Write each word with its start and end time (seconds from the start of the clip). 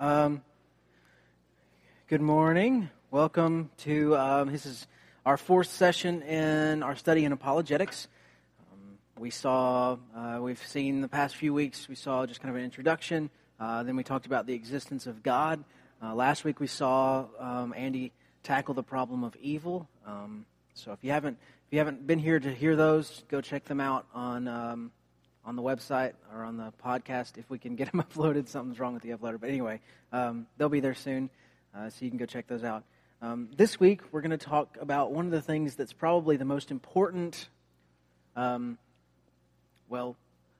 Um, 0.00 0.42
good 2.08 2.20
morning. 2.20 2.90
Welcome 3.12 3.70
to 3.78 4.16
um, 4.16 4.50
this 4.50 4.66
is 4.66 4.88
our 5.24 5.36
fourth 5.36 5.68
session 5.68 6.22
in 6.22 6.82
our 6.82 6.96
study 6.96 7.24
in 7.24 7.30
apologetics. 7.30 8.08
Um, 8.72 8.98
we 9.16 9.30
saw 9.30 9.98
uh, 10.16 10.40
we've 10.42 10.60
seen 10.66 11.00
the 11.00 11.06
past 11.06 11.36
few 11.36 11.54
weeks. 11.54 11.88
We 11.88 11.94
saw 11.94 12.26
just 12.26 12.40
kind 12.40 12.50
of 12.50 12.56
an 12.56 12.64
introduction. 12.64 13.30
Uh, 13.60 13.84
then 13.84 13.94
we 13.94 14.02
talked 14.02 14.26
about 14.26 14.46
the 14.46 14.54
existence 14.54 15.06
of 15.06 15.22
God. 15.22 15.62
Uh, 16.02 16.12
last 16.12 16.42
week 16.42 16.58
we 16.58 16.66
saw 16.66 17.26
um, 17.38 17.72
Andy 17.76 18.10
tackle 18.42 18.74
the 18.74 18.82
problem 18.82 19.22
of 19.22 19.36
evil. 19.36 19.88
Um, 20.04 20.44
so 20.74 20.90
if 20.90 20.98
you 21.02 21.12
haven't 21.12 21.38
if 21.68 21.72
you 21.72 21.78
haven't 21.78 22.04
been 22.04 22.18
here 22.18 22.40
to 22.40 22.52
hear 22.52 22.74
those, 22.74 23.22
go 23.28 23.40
check 23.40 23.64
them 23.64 23.80
out 23.80 24.06
on 24.12 24.48
um, 24.48 24.90
on 25.44 25.56
the 25.56 25.62
website 25.62 26.12
or 26.32 26.42
on 26.42 26.56
the 26.56 26.72
podcast 26.84 27.38
if 27.38 27.48
we 27.50 27.58
can 27.58 27.76
get 27.76 27.90
them 27.92 28.02
uploaded. 28.02 28.48
Something's 28.48 28.78
wrong 28.78 28.94
with 28.94 29.02
the 29.02 29.10
uploader. 29.10 29.40
But 29.40 29.50
anyway, 29.50 29.80
um, 30.12 30.46
they'll 30.56 30.68
be 30.68 30.80
there 30.80 30.94
soon, 30.94 31.30
uh, 31.74 31.90
so 31.90 32.04
you 32.04 32.10
can 32.10 32.18
go 32.18 32.26
check 32.26 32.46
those 32.46 32.64
out. 32.64 32.84
Um, 33.22 33.48
this 33.56 33.80
week, 33.80 34.00
we're 34.12 34.20
going 34.20 34.30
to 34.32 34.36
talk 34.36 34.76
about 34.80 35.12
one 35.12 35.24
of 35.24 35.30
the 35.30 35.40
things 35.40 35.76
that's 35.76 35.92
probably 35.92 36.36
the 36.36 36.44
most 36.44 36.70
important, 36.70 37.48
um, 38.36 38.76
well, 39.88 40.16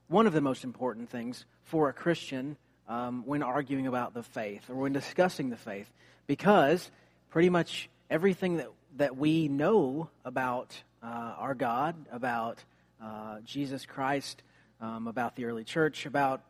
one 0.09 0.26
of 0.26 0.32
the 0.32 0.40
most 0.40 0.64
important 0.64 1.10
things 1.10 1.45
for 1.64 1.88
a 1.88 1.92
Christian 1.92 2.56
um, 2.88 3.23
when 3.26 3.42
arguing 3.42 3.87
about 3.87 4.14
the 4.14 4.23
faith 4.23 4.70
or 4.70 4.76
when 4.76 4.92
discussing 4.92 5.51
the 5.51 5.56
faith, 5.56 5.90
because 6.26 6.90
pretty 7.30 7.51
much 7.51 7.88
everything 8.10 8.59
that, 8.59 8.68
that 8.96 9.16
we 9.16 9.48
know 9.48 10.09
about 10.24 10.82
uh, 11.02 11.34
our 11.37 11.54
God, 11.54 11.95
about 12.12 12.62
uh, 13.02 13.40
Jesus 13.45 13.84
Christ, 13.84 14.42
um, 14.80 15.06
about 15.06 15.37
the 15.37 15.45
early 15.45 15.64
church, 15.64 16.06
about, 16.06 16.42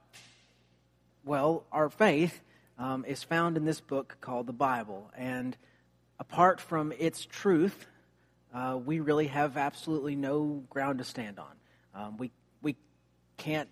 well, 1.24 1.64
our 1.72 1.88
faith 1.88 2.40
um, 2.78 3.04
is 3.04 3.22
found 3.22 3.56
in 3.56 3.64
this 3.64 3.80
book 3.80 4.16
called 4.20 4.46
the 4.46 4.52
Bible. 4.52 5.10
And 5.16 5.56
apart 6.18 6.60
from 6.60 6.92
its 6.98 7.24
truth, 7.24 7.86
uh, 8.54 8.78
we 8.84 9.00
really 9.00 9.26
have 9.28 9.56
absolutely 9.56 10.16
no 10.16 10.62
ground 10.70 10.98
to 10.98 11.04
stand 11.04 11.38
on. 11.38 11.54
Um, 11.94 12.16
we, 12.18 12.30
we 12.62 12.76
can't 13.36 13.68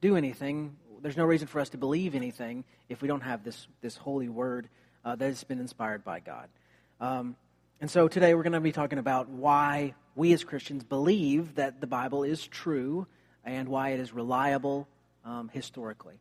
do 0.00 0.16
anything. 0.16 0.76
There's 1.02 1.16
no 1.16 1.24
reason 1.24 1.48
for 1.48 1.60
us 1.60 1.70
to 1.70 1.78
believe 1.78 2.14
anything 2.14 2.64
if 2.88 3.02
we 3.02 3.08
don't 3.08 3.22
have 3.22 3.44
this, 3.44 3.66
this 3.80 3.96
holy 3.96 4.28
word 4.28 4.68
uh, 5.04 5.16
that 5.16 5.26
has 5.26 5.44
been 5.44 5.60
inspired 5.60 6.04
by 6.04 6.20
God. 6.20 6.48
Um, 7.00 7.36
and 7.80 7.90
so 7.90 8.08
today 8.08 8.34
we're 8.34 8.42
going 8.42 8.52
to 8.52 8.60
be 8.60 8.72
talking 8.72 8.98
about 8.98 9.28
why 9.28 9.94
we 10.14 10.32
as 10.32 10.44
Christians 10.44 10.84
believe 10.84 11.54
that 11.54 11.80
the 11.80 11.86
Bible 11.86 12.24
is 12.24 12.46
true 12.46 13.06
and 13.44 13.68
why 13.68 13.90
it 13.90 14.00
is 14.00 14.12
reliable 14.12 14.88
um, 15.24 15.50
historically. 15.52 16.14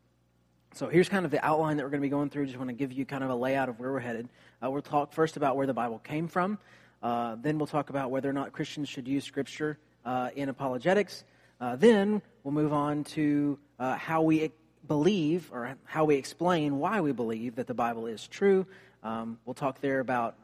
So 0.73 0.87
here's 0.87 1.09
kind 1.09 1.25
of 1.25 1.31
the 1.31 1.43
outline 1.43 1.77
that 1.77 1.83
we're 1.83 1.89
going 1.89 2.01
to 2.01 2.05
be 2.05 2.09
going 2.09 2.29
through. 2.29 2.45
Just 2.45 2.57
want 2.57 2.69
to 2.69 2.75
give 2.75 2.91
you 2.91 3.05
kind 3.05 3.23
of 3.23 3.29
a 3.29 3.35
layout 3.35 3.69
of 3.69 3.79
where 3.79 3.91
we're 3.91 3.99
headed. 3.99 4.29
Uh, 4.63 4.69
we'll 4.69 4.81
talk 4.81 5.13
first 5.13 5.35
about 5.35 5.57
where 5.57 5.65
the 5.65 5.73
Bible 5.73 5.99
came 5.99 6.27
from. 6.27 6.59
Uh, 7.01 7.35
then 7.41 7.57
we'll 7.57 7.67
talk 7.67 7.89
about 7.89 8.11
whether 8.11 8.29
or 8.29 8.33
not 8.33 8.51
Christians 8.51 8.87
should 8.87 9.07
use 9.07 9.23
Scripture 9.23 9.79
uh, 10.05 10.29
in 10.35 10.49
apologetics. 10.49 11.23
Uh, 11.59 11.75
then 11.75 12.21
we'll 12.43 12.53
move 12.53 12.71
on 12.71 13.03
to 13.03 13.57
uh, 13.79 13.95
how 13.95 14.21
we 14.21 14.51
believe 14.87 15.49
or 15.51 15.75
how 15.85 16.05
we 16.05 16.15
explain 16.15 16.77
why 16.77 17.01
we 17.01 17.11
believe 17.11 17.55
that 17.55 17.67
the 17.67 17.73
Bible 17.73 18.05
is 18.05 18.27
true. 18.27 18.65
Um, 19.03 19.39
we'll 19.45 19.53
talk 19.53 19.81
there 19.81 19.99
about 19.99 20.35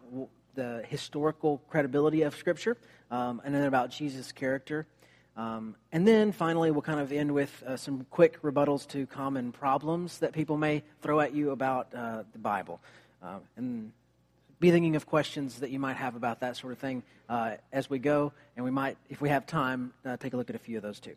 the 0.56 0.84
historical 0.88 1.62
credibility 1.70 2.24
of 2.24 2.36
Scripture, 2.36 2.78
um, 3.12 3.42
and 3.46 3.54
then 3.54 3.64
about 3.64 3.92
Jesus' 3.92 4.32
character 4.32 4.88
um, 5.38 5.76
and 5.92 6.08
then 6.08 6.32
finally, 6.32 6.72
we'll 6.72 6.82
kind 6.82 7.00
of 7.00 7.12
end 7.12 7.34
with 7.34 7.64
uh, 7.64 7.76
some 7.76 8.06
quick 8.10 8.42
rebuttals 8.42 8.88
to 8.90 9.06
common 9.06 9.52
problems 9.52 10.20
that 10.20 10.32
people 10.32 10.58
may 10.58 10.84
throw 11.02 11.20
at 11.20 11.34
you 11.34 11.52
about 11.52 11.94
uh, 11.94 12.24
the 12.32 12.40
Bible. 12.40 12.80
Uh, 13.22 13.40
and 13.58 13.92
be 14.60 14.72
thinking 14.72 14.96
of 14.96 15.06
questions 15.06 15.60
that 15.60 15.72
you 15.72 15.80
might 15.80 15.98
have 15.98 16.16
about 16.16 16.40
that 16.40 16.56
sort 16.56 16.72
of 16.72 16.80
thing 16.80 17.04
uh, 17.28 17.56
as 17.74 17.90
we 17.90 18.00
go. 18.00 18.32
And 18.56 18.64
we 18.64 18.72
might, 18.72 18.98
if 19.10 19.20
we 19.20 19.28
have 19.28 19.46
time, 19.46 19.94
uh, 20.06 20.16
take 20.16 20.34
a 20.34 20.38
look 20.38 20.50
at 20.50 20.56
a 20.56 20.60
few 20.60 20.78
of 20.78 20.84
those 20.84 21.00
too. 21.02 21.16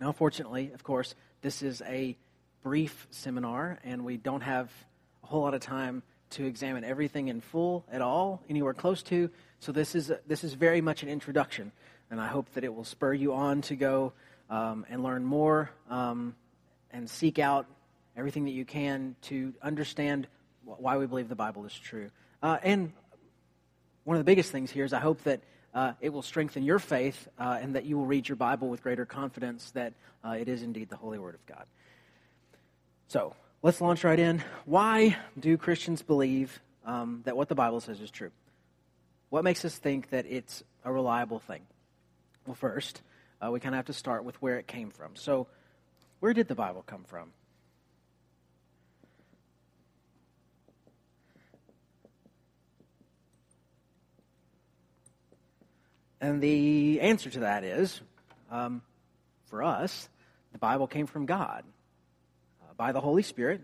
Now, 0.00 0.12
fortunately, 0.12 0.70
of 0.74 0.84
course, 0.84 1.14
this 1.40 1.62
is 1.62 1.82
a 1.86 2.16
brief 2.62 3.06
seminar, 3.10 3.78
and 3.84 4.04
we 4.04 4.18
don't 4.18 4.42
have 4.42 4.70
a 5.24 5.26
whole 5.26 5.40
lot 5.40 5.54
of 5.54 5.60
time 5.60 6.02
to 6.30 6.44
examine 6.44 6.84
everything 6.84 7.28
in 7.28 7.40
full 7.40 7.86
at 7.90 8.02
all, 8.02 8.42
anywhere 8.50 8.74
close 8.74 9.02
to. 9.04 9.30
So 9.60 9.72
this 9.72 9.94
is, 9.94 10.12
this 10.26 10.44
is 10.44 10.52
very 10.52 10.82
much 10.82 11.02
an 11.02 11.08
introduction 11.08 11.72
and 12.10 12.20
I 12.20 12.26
hope 12.26 12.52
that 12.54 12.64
it 12.64 12.74
will 12.74 12.84
spur 12.84 13.12
you 13.12 13.34
on 13.34 13.62
to 13.62 13.76
go 13.76 14.12
um, 14.48 14.84
and 14.90 15.02
learn 15.02 15.24
more 15.24 15.70
um, 15.88 16.34
and 16.90 17.08
seek 17.08 17.38
out 17.38 17.66
everything 18.16 18.44
that 18.44 18.50
you 18.50 18.64
can 18.64 19.14
to 19.22 19.54
understand 19.62 20.26
why 20.64 20.96
we 20.96 21.06
believe 21.06 21.28
the 21.28 21.36
Bible 21.36 21.64
is 21.64 21.74
true. 21.74 22.10
Uh, 22.42 22.58
and 22.62 22.92
one 24.04 24.16
of 24.16 24.20
the 24.20 24.24
biggest 24.24 24.50
things 24.50 24.70
here 24.70 24.84
is 24.84 24.92
I 24.92 24.98
hope 24.98 25.22
that 25.22 25.40
uh, 25.72 25.92
it 26.00 26.08
will 26.08 26.22
strengthen 26.22 26.64
your 26.64 26.78
faith 26.78 27.28
uh, 27.38 27.58
and 27.60 27.76
that 27.76 27.84
you 27.84 27.96
will 27.96 28.06
read 28.06 28.28
your 28.28 28.36
Bible 28.36 28.68
with 28.68 28.82
greater 28.82 29.06
confidence 29.06 29.70
that 29.72 29.92
uh, 30.24 30.30
it 30.30 30.48
is 30.48 30.62
indeed 30.62 30.88
the 30.88 30.96
Holy 30.96 31.18
Word 31.18 31.34
of 31.34 31.46
God. 31.46 31.64
So 33.08 33.34
let's 33.62 33.80
launch 33.80 34.04
right 34.04 34.18
in. 34.18 34.42
Why 34.64 35.16
do 35.38 35.56
Christians 35.56 36.02
believe 36.02 36.60
um, 36.84 37.22
that 37.24 37.36
what 37.36 37.48
the 37.48 37.54
Bible 37.54 37.80
says 37.80 38.00
is 38.00 38.10
true? 38.10 38.30
What 39.28 39.44
makes 39.44 39.64
us 39.64 39.76
think 39.76 40.10
that 40.10 40.26
it's 40.28 40.64
a 40.84 40.92
reliable 40.92 41.38
thing? 41.38 41.62
Well, 42.50 42.56
first, 42.56 43.00
uh, 43.40 43.52
we 43.52 43.60
kind 43.60 43.76
of 43.76 43.76
have 43.76 43.86
to 43.86 43.92
start 43.92 44.24
with 44.24 44.34
where 44.42 44.58
it 44.58 44.66
came 44.66 44.90
from. 44.90 45.14
So, 45.14 45.46
where 46.18 46.34
did 46.34 46.48
the 46.48 46.56
Bible 46.56 46.82
come 46.84 47.04
from? 47.04 47.30
And 56.20 56.42
the 56.42 57.00
answer 57.00 57.30
to 57.30 57.38
that 57.38 57.62
is 57.62 58.00
um, 58.50 58.82
for 59.46 59.62
us, 59.62 60.08
the 60.50 60.58
Bible 60.58 60.88
came 60.88 61.06
from 61.06 61.26
God 61.26 61.62
uh, 62.62 62.74
by 62.76 62.90
the 62.90 63.00
Holy 63.00 63.22
Spirit 63.22 63.60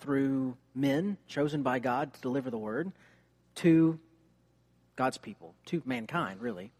through 0.00 0.56
men 0.74 1.16
chosen 1.28 1.62
by 1.62 1.78
God 1.78 2.12
to 2.12 2.20
deliver 2.20 2.50
the 2.50 2.58
word 2.58 2.90
to 3.54 4.00
God's 4.96 5.16
people, 5.16 5.54
to 5.66 5.80
mankind, 5.86 6.40
really. 6.40 6.72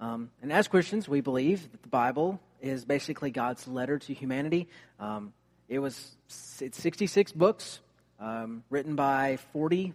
Um, 0.00 0.30
and 0.40 0.50
as 0.50 0.66
Christians, 0.66 1.08
we 1.08 1.20
believe 1.20 1.70
that 1.72 1.82
the 1.82 1.88
Bible 1.88 2.40
is 2.62 2.86
basically 2.86 3.30
God's 3.30 3.68
letter 3.68 3.98
to 3.98 4.14
humanity. 4.14 4.66
Um, 4.98 5.34
it 5.68 5.78
was 5.78 6.16
it's 6.60 6.80
66 6.80 7.32
books 7.32 7.80
um, 8.18 8.64
written 8.70 8.96
by 8.96 9.38
40, 9.52 9.92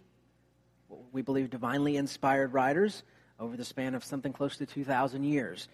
we 1.12 1.22
believe, 1.24 1.50
divinely 1.50 1.98
inspired 1.98 2.54
writers 2.54 3.04
over 3.40 3.58
the 3.58 3.66
span 3.66 3.96
of 3.96 4.04
something 4.04 4.32
close 4.32 4.58
to 4.58 4.66
2,000 4.66 5.24
years. 5.24 5.68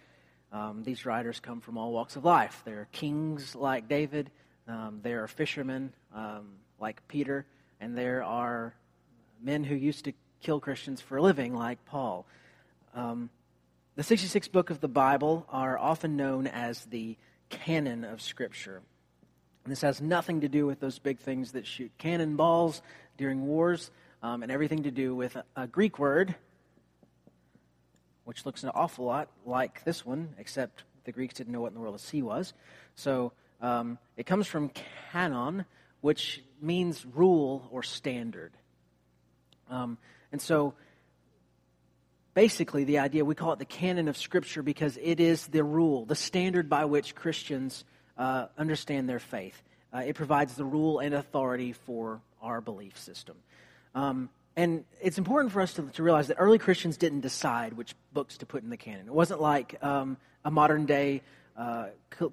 Um, 0.50 0.82
these 0.82 1.06
writers 1.06 1.38
come 1.38 1.60
from 1.60 1.76
all 1.76 1.92
walks 1.92 2.16
of 2.16 2.24
life. 2.24 2.62
There 2.64 2.80
are 2.80 2.88
kings 2.90 3.54
like 3.54 3.88
David, 3.88 4.30
um, 4.66 5.00
there 5.02 5.22
are 5.22 5.28
fishermen 5.28 5.92
um, 6.14 6.54
like 6.80 7.06
Peter, 7.06 7.46
and 7.80 7.96
there 7.96 8.22
are 8.22 8.74
men 9.42 9.64
who 9.64 9.74
used 9.74 10.06
to 10.06 10.12
kill 10.40 10.58
Christians 10.58 11.00
for 11.00 11.18
a 11.18 11.22
living 11.22 11.54
like 11.54 11.84
Paul. 11.84 12.26
Um, 12.94 13.30
the 13.94 14.02
66 14.02 14.48
book 14.48 14.70
of 14.70 14.80
the 14.80 14.88
Bible 14.88 15.46
are 15.50 15.78
often 15.78 16.16
known 16.16 16.46
as 16.46 16.86
the 16.86 17.16
canon 17.50 18.04
of 18.04 18.22
Scripture. 18.22 18.80
And 19.64 19.70
this 19.70 19.82
has 19.82 20.00
nothing 20.00 20.40
to 20.40 20.48
do 20.48 20.66
with 20.66 20.80
those 20.80 20.98
big 20.98 21.18
things 21.18 21.52
that 21.52 21.66
shoot 21.66 21.92
cannonballs 21.98 22.80
during 23.18 23.46
wars, 23.46 23.90
um, 24.22 24.42
and 24.42 24.50
everything 24.50 24.84
to 24.84 24.90
do 24.90 25.14
with 25.14 25.36
a, 25.36 25.44
a 25.56 25.66
Greek 25.66 25.98
word, 25.98 26.34
which 28.24 28.46
looks 28.46 28.62
an 28.62 28.70
awful 28.70 29.04
lot 29.04 29.28
like 29.44 29.84
this 29.84 30.06
one, 30.06 30.30
except 30.38 30.84
the 31.04 31.12
Greeks 31.12 31.34
didn't 31.34 31.52
know 31.52 31.60
what 31.60 31.68
in 31.68 31.74
the 31.74 31.80
world 31.80 31.94
a 31.94 31.98
sea 31.98 32.22
was. 32.22 32.54
So 32.94 33.32
um, 33.60 33.98
it 34.16 34.24
comes 34.24 34.46
from 34.46 34.70
canon, 35.12 35.66
which 36.00 36.42
means 36.62 37.04
rule 37.04 37.68
or 37.70 37.82
standard. 37.82 38.52
Um, 39.68 39.98
and 40.32 40.40
so 40.40 40.74
basically 42.34 42.84
the 42.84 42.98
idea, 42.98 43.24
we 43.24 43.34
call 43.34 43.52
it 43.52 43.58
the 43.58 43.64
canon 43.64 44.08
of 44.08 44.16
Scripture 44.16 44.62
because 44.62 44.98
it 45.00 45.20
is 45.20 45.46
the 45.46 45.64
rule, 45.64 46.04
the 46.04 46.14
standard 46.14 46.68
by 46.68 46.84
which 46.84 47.14
Christians 47.14 47.84
uh, 48.16 48.46
understand 48.56 49.08
their 49.08 49.18
faith. 49.18 49.60
Uh, 49.92 49.98
it 49.98 50.14
provides 50.14 50.54
the 50.54 50.64
rule 50.64 50.98
and 50.98 51.14
authority 51.14 51.72
for 51.72 52.20
our 52.40 52.60
belief 52.60 52.98
system. 52.98 53.36
Um, 53.94 54.30
and 54.56 54.84
it's 55.00 55.18
important 55.18 55.52
for 55.52 55.60
us 55.60 55.74
to, 55.74 55.82
to, 55.82 56.02
realize 56.02 56.28
that 56.28 56.36
early 56.38 56.58
Christians 56.58 56.96
didn't 56.96 57.20
decide 57.20 57.72
which 57.72 57.94
books 58.12 58.38
to 58.38 58.46
put 58.46 58.62
in 58.62 58.70
the 58.70 58.76
canon. 58.76 59.06
It 59.06 59.14
wasn't 59.14 59.40
like 59.40 59.82
um, 59.82 60.16
a 60.44 60.50
modern 60.50 60.86
day 60.86 61.22
uh, 61.56 61.86
co- 62.10 62.32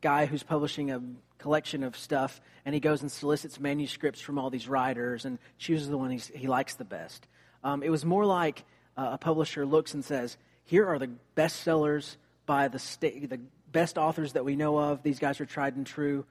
guy 0.00 0.26
who's 0.26 0.42
publishing 0.42 0.90
a 0.90 1.02
collection 1.38 1.82
of 1.82 1.96
stuff 1.96 2.40
and 2.64 2.74
he 2.74 2.80
goes 2.80 3.02
and 3.02 3.10
solicits 3.10 3.60
manuscripts 3.60 4.20
from 4.20 4.38
all 4.38 4.50
these 4.50 4.68
writers 4.68 5.24
and 5.24 5.38
chooses 5.56 5.88
the 5.88 5.96
one 5.96 6.10
he 6.10 6.46
likes 6.46 6.74
the 6.74 6.84
best. 6.84 7.26
Um, 7.64 7.82
it 7.82 7.90
was 7.90 8.04
more 8.04 8.24
like 8.24 8.64
uh, 8.98 9.10
a 9.12 9.18
publisher 9.18 9.64
looks 9.64 9.94
and 9.94 10.04
says, 10.04 10.36
here 10.64 10.86
are 10.86 10.98
the 10.98 11.10
best 11.36 11.60
sellers 11.62 12.16
by 12.44 12.68
the, 12.68 12.78
the 13.00 13.40
best 13.70 13.96
authors 13.96 14.32
that 14.32 14.44
we 14.44 14.56
know 14.56 14.76
of. 14.76 15.02
These 15.02 15.20
guys 15.20 15.40
are 15.40 15.46
tried 15.46 15.76
and 15.76 15.86
true. 15.86 16.26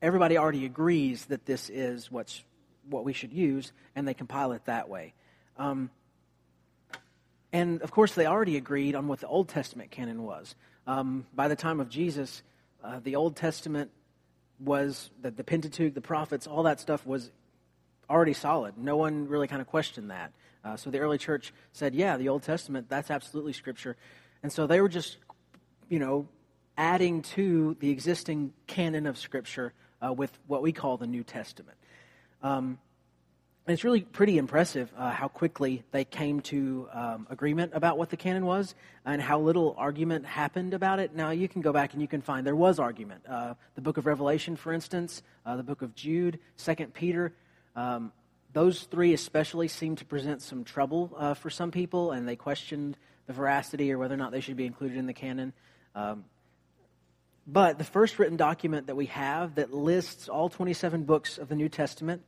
Everybody 0.00 0.38
already 0.38 0.64
agrees 0.64 1.26
that 1.26 1.44
this 1.44 1.68
is 1.68 2.10
what's 2.10 2.42
what 2.88 3.04
we 3.04 3.12
should 3.12 3.32
use, 3.32 3.72
and 3.96 4.06
they 4.06 4.14
compile 4.14 4.52
it 4.52 4.64
that 4.66 4.88
way. 4.88 5.12
Um, 5.58 5.90
and 7.52 7.82
of 7.82 7.90
course, 7.90 8.14
they 8.14 8.26
already 8.26 8.56
agreed 8.56 8.94
on 8.94 9.08
what 9.08 9.18
the 9.18 9.26
Old 9.26 9.48
Testament 9.48 9.90
canon 9.90 10.22
was. 10.22 10.54
Um, 10.86 11.26
by 11.34 11.48
the 11.48 11.56
time 11.56 11.80
of 11.80 11.88
Jesus, 11.88 12.42
uh, 12.84 13.00
the 13.02 13.16
Old 13.16 13.34
Testament 13.34 13.90
was 14.60 15.10
the, 15.20 15.32
the 15.32 15.42
Pentateuch, 15.42 15.94
the 15.94 16.00
prophets, 16.00 16.46
all 16.46 16.62
that 16.62 16.78
stuff 16.78 17.04
was 17.04 17.32
already 18.08 18.34
solid. 18.34 18.78
No 18.78 18.96
one 18.96 19.26
really 19.26 19.48
kind 19.48 19.60
of 19.60 19.66
questioned 19.66 20.10
that. 20.10 20.32
Uh, 20.66 20.76
so 20.76 20.90
the 20.90 20.98
early 20.98 21.18
church 21.18 21.52
said, 21.72 21.94
yeah, 21.94 22.16
the 22.16 22.28
Old 22.28 22.42
Testament, 22.42 22.88
that's 22.88 23.10
absolutely 23.10 23.52
Scripture. 23.52 23.96
And 24.42 24.52
so 24.52 24.66
they 24.66 24.80
were 24.80 24.88
just, 24.88 25.18
you 25.88 26.00
know, 26.00 26.28
adding 26.76 27.22
to 27.22 27.76
the 27.78 27.90
existing 27.90 28.52
canon 28.66 29.06
of 29.06 29.16
Scripture 29.16 29.72
uh, 30.04 30.12
with 30.12 30.36
what 30.48 30.62
we 30.62 30.72
call 30.72 30.96
the 30.96 31.06
New 31.06 31.22
Testament. 31.22 31.78
Um, 32.42 32.78
and 33.66 33.74
it's 33.74 33.84
really 33.84 34.00
pretty 34.00 34.38
impressive 34.38 34.92
uh, 34.96 35.10
how 35.10 35.28
quickly 35.28 35.84
they 35.92 36.04
came 36.04 36.40
to 36.42 36.88
um, 36.92 37.26
agreement 37.30 37.72
about 37.74 37.96
what 37.96 38.10
the 38.10 38.16
canon 38.16 38.44
was 38.44 38.74
and 39.04 39.22
how 39.22 39.40
little 39.40 39.74
argument 39.78 40.26
happened 40.26 40.74
about 40.74 40.98
it. 40.98 41.14
Now, 41.14 41.30
you 41.30 41.48
can 41.48 41.62
go 41.62 41.72
back 41.72 41.92
and 41.92 42.02
you 42.02 42.08
can 42.08 42.22
find 42.22 42.44
there 42.44 42.56
was 42.56 42.80
argument. 42.80 43.22
Uh, 43.28 43.54
the 43.76 43.80
book 43.80 43.98
of 43.98 44.06
Revelation, 44.06 44.56
for 44.56 44.72
instance, 44.72 45.22
uh, 45.44 45.56
the 45.56 45.64
book 45.64 45.82
of 45.82 45.94
Jude, 45.94 46.40
Second 46.56 46.92
Peter, 46.92 47.32
um, 47.76 48.12
those 48.56 48.84
three 48.84 49.12
especially 49.12 49.68
seem 49.68 49.96
to 49.96 50.06
present 50.06 50.40
some 50.40 50.64
trouble 50.64 51.14
uh, 51.18 51.34
for 51.34 51.50
some 51.50 51.70
people, 51.70 52.12
and 52.12 52.26
they 52.26 52.36
questioned 52.36 52.96
the 53.26 53.34
veracity 53.34 53.92
or 53.92 53.98
whether 53.98 54.14
or 54.14 54.16
not 54.16 54.32
they 54.32 54.40
should 54.40 54.56
be 54.56 54.64
included 54.64 54.96
in 54.96 55.04
the 55.04 55.12
canon. 55.12 55.52
Um, 55.94 56.24
but 57.46 57.76
the 57.76 57.84
first 57.84 58.18
written 58.18 58.38
document 58.38 58.86
that 58.86 58.96
we 58.96 59.06
have 59.06 59.56
that 59.56 59.74
lists 59.74 60.30
all 60.30 60.48
27 60.48 61.04
books 61.04 61.36
of 61.36 61.50
the 61.50 61.54
New 61.54 61.68
Testament 61.68 62.22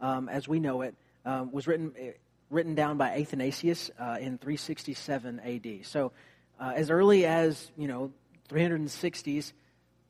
um, 0.00 0.28
as 0.28 0.46
we 0.46 0.60
know 0.60 0.82
it, 0.82 0.94
um, 1.24 1.50
was 1.50 1.66
written, 1.66 1.92
eh, 1.98 2.12
written 2.48 2.76
down 2.76 2.96
by 2.96 3.18
Athanasius 3.18 3.90
uh, 3.98 4.18
in 4.20 4.38
367 4.38 5.40
AD. 5.40 5.84
So 5.84 6.12
uh, 6.60 6.74
as 6.76 6.90
early 6.90 7.26
as, 7.26 7.72
you 7.76 7.88
know, 7.88 8.12
360s, 8.50 9.52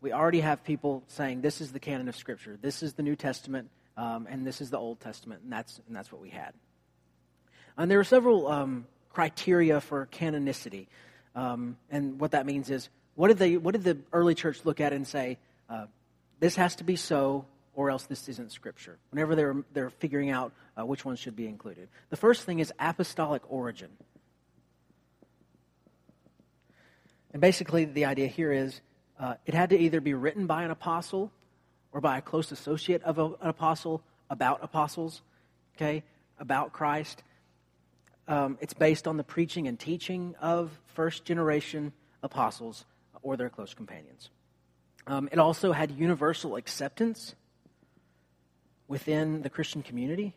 we 0.03 0.13
already 0.13 0.41
have 0.41 0.65
people 0.65 1.03
saying 1.09 1.41
this 1.41 1.63
is 1.63 1.73
the 1.73 1.81
canon 1.81 2.11
of 2.11 2.17
Scripture. 2.17 2.59
This 2.61 2.83
is 2.83 2.93
the 2.93 3.03
New 3.03 3.17
Testament, 3.17 3.71
um, 3.97 4.27
and 4.31 4.47
this 4.47 4.61
is 4.61 4.71
the 4.71 4.79
Old 4.79 5.00
Testament, 5.00 5.43
and 5.43 5.53
that's, 5.53 5.81
and 5.87 5.97
that's 5.97 6.11
what 6.11 6.21
we 6.21 6.31
had. 6.31 6.53
And 7.77 7.91
there 7.91 8.00
are 8.00 8.05
several 8.05 8.49
um, 8.49 8.87
criteria 9.11 9.81
for 9.81 10.06
canonicity. 10.06 10.87
Um, 11.35 11.77
and 11.91 12.21
what 12.21 12.33
that 12.33 12.47
means 12.47 12.71
is, 12.71 12.89
what 13.15 13.29
did, 13.29 13.39
they, 13.39 13.56
what 13.56 13.73
did 13.73 13.85
the 13.85 13.99
early 14.12 14.35
church 14.35 14.61
look 14.65 14.81
at 14.81 14.93
and 14.93 15.06
say, 15.06 15.39
uh, 15.69 15.87
this 16.41 16.56
has 16.56 16.77
to 16.77 16.85
be 16.85 16.97
so, 16.97 17.44
or 17.75 17.91
else 17.91 18.05
this 18.05 18.29
isn't 18.29 18.53
Scripture, 18.53 18.99
whenever 19.11 19.35
they're, 19.35 19.56
they're 19.73 19.91
figuring 19.91 20.31
out 20.31 20.53
uh, 20.79 20.85
which 20.85 21.05
ones 21.05 21.19
should 21.19 21.37
be 21.37 21.47
included. 21.47 21.88
The 22.11 22.17
first 22.17 22.43
thing 22.43 22.59
is 22.59 22.73
apostolic 22.79 23.43
origin. 23.50 23.91
And 27.33 27.41
basically, 27.41 27.87
the 27.87 28.05
idea 28.05 28.27
here 28.27 28.53
is 28.53 28.81
uh, 29.19 29.35
it 29.47 29.55
had 29.55 29.71
to 29.71 29.79
either 29.79 30.00
be 30.00 30.12
written 30.12 30.47
by 30.47 30.65
an 30.65 30.71
apostle 30.71 31.31
or 31.93 32.00
by 32.00 32.19
a 32.19 32.23
close 32.23 32.53
associate 32.53 33.03
of 33.03 33.19
a, 33.19 33.27
an 33.27 33.49
apostle 33.49 34.03
about 34.31 34.61
apostles, 34.62 35.23
okay, 35.77 36.03
about 36.39 36.73
Christ. 36.73 37.23
Um, 38.29 38.59
it's 38.61 38.75
based 38.75 39.06
on 39.06 39.17
the 39.17 39.25
preaching 39.25 39.69
and 39.69 39.79
teaching 39.79 40.35
of 40.41 40.79
first 40.94 41.25
generation 41.25 41.93
apostles 42.23 42.85
or 43.23 43.37
their 43.37 43.50
close 43.50 43.75
companions. 43.75 44.31
Um, 45.06 45.29
it 45.33 45.39
also 45.39 45.73
had 45.73 45.91
universal 45.91 46.56
acceptance 46.56 47.35
within 48.93 49.41
the 49.41 49.49
Christian 49.49 49.83
community? 49.83 50.35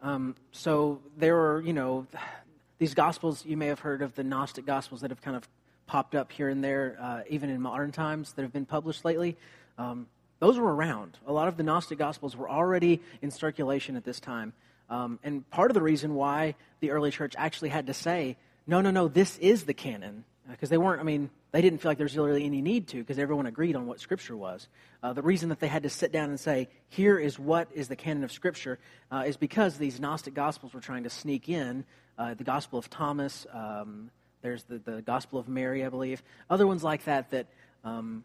Um, 0.00 0.36
so 0.52 1.00
there 1.16 1.36
are, 1.36 1.60
you 1.60 1.72
know, 1.72 2.06
these 2.78 2.94
gospels, 2.94 3.44
you 3.44 3.56
may 3.56 3.66
have 3.66 3.80
heard 3.80 4.00
of 4.00 4.14
the 4.14 4.22
Gnostic 4.22 4.64
gospels 4.64 5.00
that 5.00 5.10
have 5.10 5.20
kind 5.20 5.36
of 5.36 5.48
popped 5.86 6.14
up 6.14 6.32
here 6.32 6.48
and 6.48 6.62
there, 6.62 6.96
uh, 7.00 7.20
even 7.28 7.50
in 7.50 7.60
modern 7.60 7.92
times, 7.92 8.32
that 8.34 8.42
have 8.42 8.52
been 8.52 8.66
published 8.66 9.04
lately. 9.04 9.36
Um, 9.78 10.06
those 10.38 10.58
were 10.58 10.74
around. 10.74 11.18
A 11.26 11.32
lot 11.32 11.48
of 11.48 11.56
the 11.56 11.62
Gnostic 11.62 11.98
gospels 11.98 12.36
were 12.36 12.50
already 12.50 13.00
in 13.20 13.30
circulation 13.30 13.96
at 13.96 14.04
this 14.04 14.18
time. 14.18 14.52
Um, 14.90 15.18
and 15.22 15.48
part 15.50 15.70
of 15.70 15.74
the 15.74 15.82
reason 15.82 16.14
why 16.14 16.54
the 16.80 16.90
early 16.90 17.10
church 17.10 17.34
actually 17.38 17.70
had 17.70 17.86
to 17.86 17.94
say, 17.94 18.36
no, 18.66 18.80
no, 18.80 18.90
no, 18.90 19.08
this 19.08 19.38
is 19.38 19.64
the 19.64 19.74
canon, 19.74 20.24
because 20.50 20.68
they 20.68 20.78
weren't, 20.78 21.00
I 21.00 21.04
mean, 21.04 21.30
they 21.52 21.62
didn't 21.62 21.80
feel 21.80 21.90
like 21.90 21.98
there 21.98 22.04
was 22.04 22.16
really 22.16 22.44
any 22.44 22.62
need 22.62 22.88
to 22.88 22.98
because 22.98 23.18
everyone 23.18 23.46
agreed 23.46 23.76
on 23.76 23.86
what 23.86 24.00
Scripture 24.00 24.36
was. 24.36 24.68
Uh, 25.02 25.12
the 25.12 25.22
reason 25.22 25.48
that 25.50 25.60
they 25.60 25.68
had 25.68 25.82
to 25.82 25.90
sit 25.90 26.12
down 26.12 26.30
and 26.30 26.40
say, 26.40 26.68
here 26.88 27.18
is 27.18 27.38
what 27.38 27.68
is 27.74 27.88
the 27.88 27.96
canon 27.96 28.24
of 28.24 28.32
Scripture, 28.32 28.78
uh, 29.10 29.24
is 29.26 29.36
because 29.36 29.78
these 29.78 30.00
Gnostic 30.00 30.34
Gospels 30.34 30.72
were 30.72 30.80
trying 30.80 31.04
to 31.04 31.10
sneak 31.10 31.48
in 31.48 31.84
uh, 32.18 32.34
the 32.34 32.44
Gospel 32.44 32.78
of 32.78 32.88
Thomas, 32.88 33.46
um, 33.52 34.10
there's 34.42 34.64
the, 34.64 34.78
the 34.78 35.02
Gospel 35.02 35.38
of 35.38 35.48
Mary, 35.48 35.84
I 35.84 35.88
believe, 35.88 36.22
other 36.50 36.66
ones 36.66 36.84
like 36.84 37.04
that 37.04 37.30
that, 37.30 37.46
um, 37.84 38.24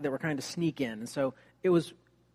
that 0.00 0.10
were 0.10 0.18
kind 0.18 0.38
of 0.38 0.44
sneak 0.44 0.80
in. 0.80 0.90
And 0.90 1.08
so 1.08 1.34
it 1.62 1.70
was, 1.70 1.92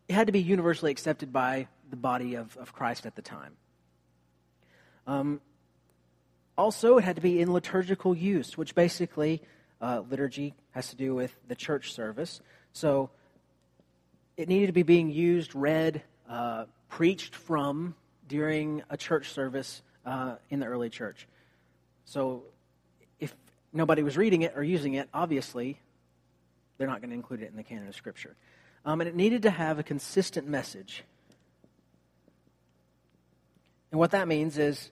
it 0.07 0.13
had 0.13 0.27
to 0.27 0.33
be 0.33 0.41
universally 0.41 0.91
accepted 0.91 1.31
by 1.31 1.67
the 1.89 1.95
body 1.95 2.35
of, 2.35 2.55
of 2.57 2.73
Christ 2.73 3.05
at 3.05 3.15
the 3.15 3.21
time. 3.21 3.53
Um, 5.07 5.41
also, 6.57 6.97
it 6.97 7.03
had 7.03 7.17
to 7.17 7.21
be 7.21 7.41
in 7.41 7.51
liturgical 7.51 8.15
use, 8.15 8.57
which 8.57 8.75
basically 8.75 9.41
uh, 9.81 10.01
liturgy 10.09 10.55
has 10.71 10.89
to 10.89 10.95
do 10.95 11.13
with 11.13 11.35
the 11.47 11.55
church 11.55 11.93
service. 11.93 12.41
So 12.73 13.09
it 14.37 14.47
needed 14.47 14.67
to 14.67 14.73
be 14.73 14.83
being 14.83 15.09
used, 15.09 15.53
read, 15.53 16.01
uh, 16.29 16.65
preached 16.89 17.35
from 17.35 17.95
during 18.27 18.83
a 18.89 18.97
church 18.97 19.31
service 19.31 19.81
uh, 20.05 20.35
in 20.49 20.59
the 20.59 20.65
early 20.65 20.89
church. 20.89 21.27
So 22.05 22.43
nobody 23.75 24.03
was 24.03 24.17
reading 24.17 24.41
it 24.41 24.53
or 24.55 24.63
using 24.63 24.93
it, 24.93 25.09
obviously 25.13 25.79
they're 26.77 26.87
not 26.87 27.01
going 27.01 27.09
to 27.09 27.15
include 27.15 27.41
it 27.41 27.49
in 27.49 27.55
the 27.55 27.63
canon 27.63 27.87
of 27.87 27.95
Scripture. 27.95 28.35
Um, 28.85 29.01
and 29.01 29.07
it 29.07 29.15
needed 29.15 29.43
to 29.43 29.49
have 29.49 29.79
a 29.79 29.83
consistent 29.83 30.47
message. 30.47 31.03
And 33.91 33.99
what 33.99 34.11
that 34.11 34.27
means 34.27 34.57
is 34.57 34.91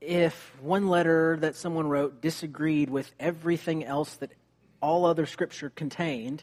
if 0.00 0.52
one 0.60 0.88
letter 0.88 1.36
that 1.40 1.54
someone 1.54 1.88
wrote 1.88 2.20
disagreed 2.20 2.90
with 2.90 3.12
everything 3.20 3.84
else 3.84 4.14
that 4.16 4.32
all 4.80 5.04
other 5.04 5.26
scripture 5.26 5.70
contained, 5.70 6.42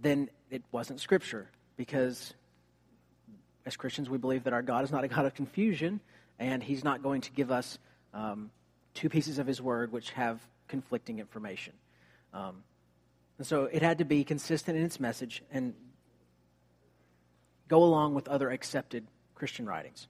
then 0.00 0.30
it 0.50 0.62
wasn't 0.72 1.00
scripture 1.00 1.50
because 1.76 2.34
as 3.66 3.76
Christians 3.76 4.08
we 4.08 4.18
believe 4.18 4.44
that 4.44 4.52
our 4.52 4.62
God 4.62 4.84
is 4.84 4.90
not 4.90 5.04
a 5.04 5.08
God 5.08 5.26
of 5.26 5.34
confusion 5.34 6.00
and 6.38 6.62
he's 6.62 6.84
not 6.84 7.02
going 7.02 7.20
to 7.22 7.32
give 7.32 7.50
us 7.50 7.78
um, 8.14 8.50
two 8.94 9.08
pieces 9.08 9.38
of 9.38 9.46
his 9.46 9.60
word 9.60 9.92
which 9.92 10.10
have 10.10 10.40
conflicting 10.68 11.18
information. 11.18 11.72
Um, 12.32 12.62
and 13.38 13.46
so 13.46 13.64
it 13.64 13.82
had 13.82 13.98
to 13.98 14.04
be 14.04 14.24
consistent 14.24 14.78
in 14.78 14.84
its 14.84 15.00
message 15.00 15.42
and 15.50 15.74
go 17.68 17.82
along 17.82 18.14
with 18.14 18.28
other 18.28 18.50
accepted 18.50 19.06
Christian 19.34 19.66
writings. 19.66 20.06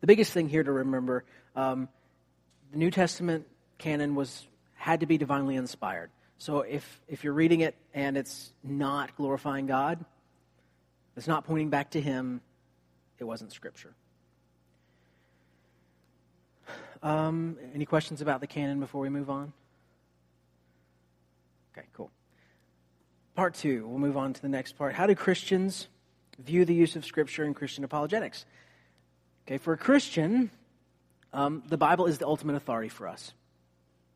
The 0.00 0.06
biggest 0.06 0.32
thing 0.32 0.48
here 0.48 0.62
to 0.62 0.72
remember 0.72 1.24
um, 1.54 1.88
the 2.72 2.78
New 2.78 2.90
Testament 2.90 3.46
canon 3.78 4.14
was 4.14 4.46
had 4.74 5.00
to 5.00 5.06
be 5.06 5.18
divinely 5.18 5.56
inspired. 5.56 6.10
So 6.38 6.60
if, 6.60 7.00
if 7.08 7.24
you're 7.24 7.32
reading 7.32 7.60
it 7.60 7.74
and 7.94 8.16
it's 8.16 8.52
not 8.62 9.16
glorifying 9.16 9.66
God, 9.66 10.04
it's 11.16 11.26
not 11.26 11.44
pointing 11.46 11.70
back 11.70 11.92
to 11.92 12.00
Him, 12.00 12.40
it 13.18 13.24
wasn't 13.24 13.52
Scripture. 13.52 13.94
Um, 17.02 17.56
any 17.74 17.84
questions 17.84 18.20
about 18.20 18.40
the 18.40 18.46
canon 18.46 18.80
before 18.80 19.00
we 19.00 19.08
move 19.08 19.30
on? 19.30 19.52
Okay, 21.76 21.86
cool. 21.92 22.10
Part 23.34 23.54
two, 23.54 23.86
we'll 23.86 23.98
move 23.98 24.16
on 24.16 24.32
to 24.32 24.42
the 24.42 24.48
next 24.48 24.78
part. 24.78 24.94
How 24.94 25.06
do 25.06 25.14
Christians 25.14 25.88
view 26.38 26.64
the 26.64 26.74
use 26.74 26.96
of 26.96 27.04
Scripture 27.04 27.44
in 27.44 27.54
Christian 27.54 27.84
apologetics? 27.84 28.46
Okay, 29.46 29.58
for 29.58 29.74
a 29.74 29.76
Christian, 29.76 30.50
um, 31.32 31.62
the 31.68 31.76
Bible 31.76 32.06
is 32.06 32.18
the 32.18 32.26
ultimate 32.26 32.56
authority 32.56 32.88
for 32.88 33.06
us. 33.06 33.32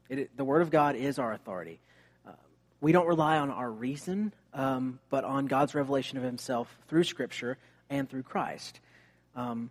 It, 0.09 0.37
the 0.37 0.45
Word 0.45 0.63
of 0.63 0.71
God 0.71 0.97
is 0.97 1.19
our 1.19 1.33
authority. 1.33 1.81
Uh, 2.27 2.33
we 2.81 2.93
don't 2.93 3.07
rely 3.07 3.39
on 3.39 3.51
our 3.51 3.71
reason, 3.71 4.33
um, 4.55 4.99
but 5.11 5.25
on 5.25 5.47
God's 5.47 5.75
revelation 5.75 6.19
of 6.19 6.25
Himself 6.25 6.75
through 6.89 7.05
Scripture 7.05 7.59
and 7.91 8.09
through 8.09 8.23
Christ. 8.23 8.81
Um, 9.37 9.71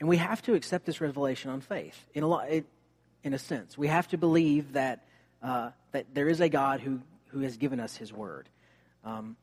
and 0.00 0.08
we 0.08 0.16
have 0.16 0.42
to 0.42 0.54
accept 0.54 0.86
this 0.86 1.00
revelation 1.00 1.50
on 1.50 1.60
faith, 1.60 2.06
in 2.14 2.22
a, 2.22 2.36
it, 2.40 2.66
in 3.24 3.34
a 3.34 3.38
sense. 3.38 3.76
We 3.76 3.88
have 3.88 4.08
to 4.08 4.18
believe 4.18 4.72
that, 4.74 5.04
uh, 5.42 5.70
that 5.92 6.06
there 6.14 6.28
is 6.28 6.40
a 6.40 6.48
God 6.48 6.80
who, 6.80 7.00
who 7.28 7.40
has 7.40 7.56
given 7.56 7.80
us 7.80 7.96
His 7.96 8.12
Word. 8.12 8.48
Um, 9.04 9.36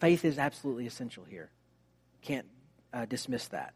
faith 0.00 0.24
is 0.24 0.38
absolutely 0.38 0.86
essential 0.86 1.24
here. 1.24 1.50
Can't 2.22 2.46
uh, 2.92 3.04
dismiss 3.04 3.48
that. 3.48 3.74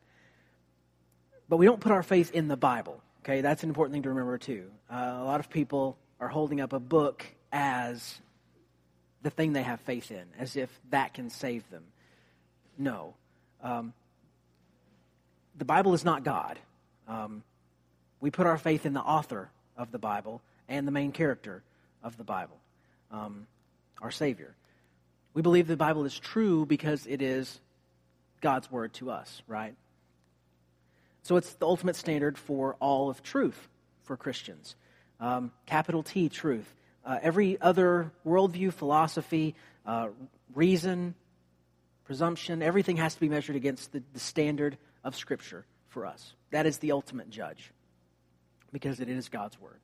But 1.49 1.59
we 1.59 1.67
don't 1.67 1.81
put 1.81 1.93
our 1.93 2.03
faith 2.03 2.33
in 2.33 2.49
the 2.49 2.57
Bible. 2.57 3.01
Okay, 3.25 3.41
that's 3.41 3.63
an 3.63 3.69
important 3.69 3.93
thing 3.93 4.03
to 4.03 4.09
remember 4.09 4.39
too. 4.39 4.71
Uh, 4.91 5.19
a 5.21 5.25
lot 5.25 5.39
of 5.39 5.49
people 5.49 5.97
are 6.19 6.29
holding 6.29 6.61
up 6.61 6.73
a 6.73 6.81
book 6.81 7.25
as 7.53 8.21
the 9.23 9.31
thing 9.31 9.53
they 9.53 9.63
have 9.63 9.81
faith 9.81 10.11
in, 10.11 10.25
as 10.39 10.57
if 10.57 10.71
that 10.91 11.15
can 11.15 11.31
save 11.31 11.69
them. 11.71 11.85
No. 12.79 13.15
Um, 13.63 13.93
the 15.57 15.65
Bible 15.65 15.95
is 15.95 16.05
not 16.05 16.25
God. 16.25 16.59
Um, 17.09 17.43
we 18.21 18.31
put 18.31 18.47
our 18.47 18.59
faith 18.59 18.87
in 18.87 18.93
the 18.93 19.01
author 19.01 19.51
of 19.77 19.91
the 19.91 19.99
Bible 19.99 20.41
and 20.69 20.87
the 20.87 20.93
main 20.93 21.13
character 21.13 21.63
of 22.03 22.17
the 22.17 22.25
Bible, 22.25 22.57
um, 23.11 23.47
our 24.01 24.11
Savior. 24.11 24.55
We 25.35 25.43
believe 25.43 25.67
the 25.67 25.77
Bible 25.77 26.05
is 26.05 26.19
true 26.19 26.67
because 26.67 27.07
it 27.07 27.23
is 27.23 27.61
God's 28.41 28.71
word 28.71 28.93
to 28.95 29.11
us, 29.11 29.43
right? 29.47 29.75
So 31.23 31.37
it's 31.37 31.53
the 31.55 31.67
ultimate 31.67 31.97
standard 31.97 32.37
for 32.37 32.77
all 32.81 33.09
of 33.09 33.23
truth 33.23 33.69
for 34.05 34.17
Christians. 34.17 34.75
Um, 35.21 35.53
capital 35.67 36.03
T, 36.03 36.29
truth. 36.29 36.73
Uh, 37.05 37.19
every 37.23 37.61
other 37.61 38.13
worldview, 38.27 38.73
philosophy, 38.73 39.55
uh, 39.87 40.09
reason, 40.55 41.15
presumption, 42.05 42.63
everything 42.63 42.97
has 42.97 43.15
to 43.15 43.21
be 43.21 43.29
measured 43.29 43.57
against 43.57 43.93
the, 43.93 44.03
the 44.13 44.21
standard 44.21 44.77
of 45.05 45.17
Scripture 45.17 45.65
for 45.89 46.07
us. 46.07 46.35
That 46.51 46.67
is 46.67 46.79
the 46.79 46.93
ultimate 46.93 47.31
judge 47.31 47.73
because 48.73 49.01
it 49.01 49.09
is 49.09 49.29
God's 49.29 49.61
Word. 49.61 49.81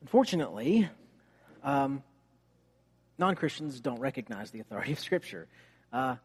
Unfortunately, 0.00 0.88
um, 1.62 2.02
non 3.18 3.34
Christians 3.34 3.80
don't 3.80 4.00
recognize 4.00 4.50
the 4.50 4.60
authority 4.60 4.92
of 4.92 5.00
Scripture. 5.00 5.46
Uh, 5.92 6.16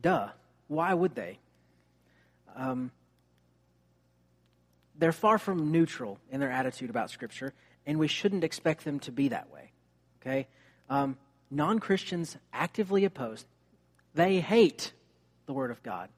duh. 0.00 0.28
Why 0.68 0.92
would 0.92 1.14
they? 1.14 1.38
Um, 2.56 2.90
they're 4.98 5.12
far 5.12 5.38
from 5.38 5.70
neutral 5.70 6.18
in 6.30 6.40
their 6.40 6.50
attitude 6.50 6.90
about 6.90 7.10
Scripture, 7.10 7.52
and 7.84 7.98
we 7.98 8.08
shouldn't 8.08 8.44
expect 8.44 8.84
them 8.84 8.98
to 9.00 9.12
be 9.12 9.28
that 9.28 9.52
way. 9.52 9.70
Okay? 10.20 10.48
Um, 10.88 11.16
non 11.50 11.78
Christians 11.78 12.36
actively 12.52 13.04
oppose, 13.04 13.44
they 14.14 14.40
hate 14.40 14.92
the 15.46 15.52
Word 15.52 15.70
of 15.70 15.82
God. 15.82 16.08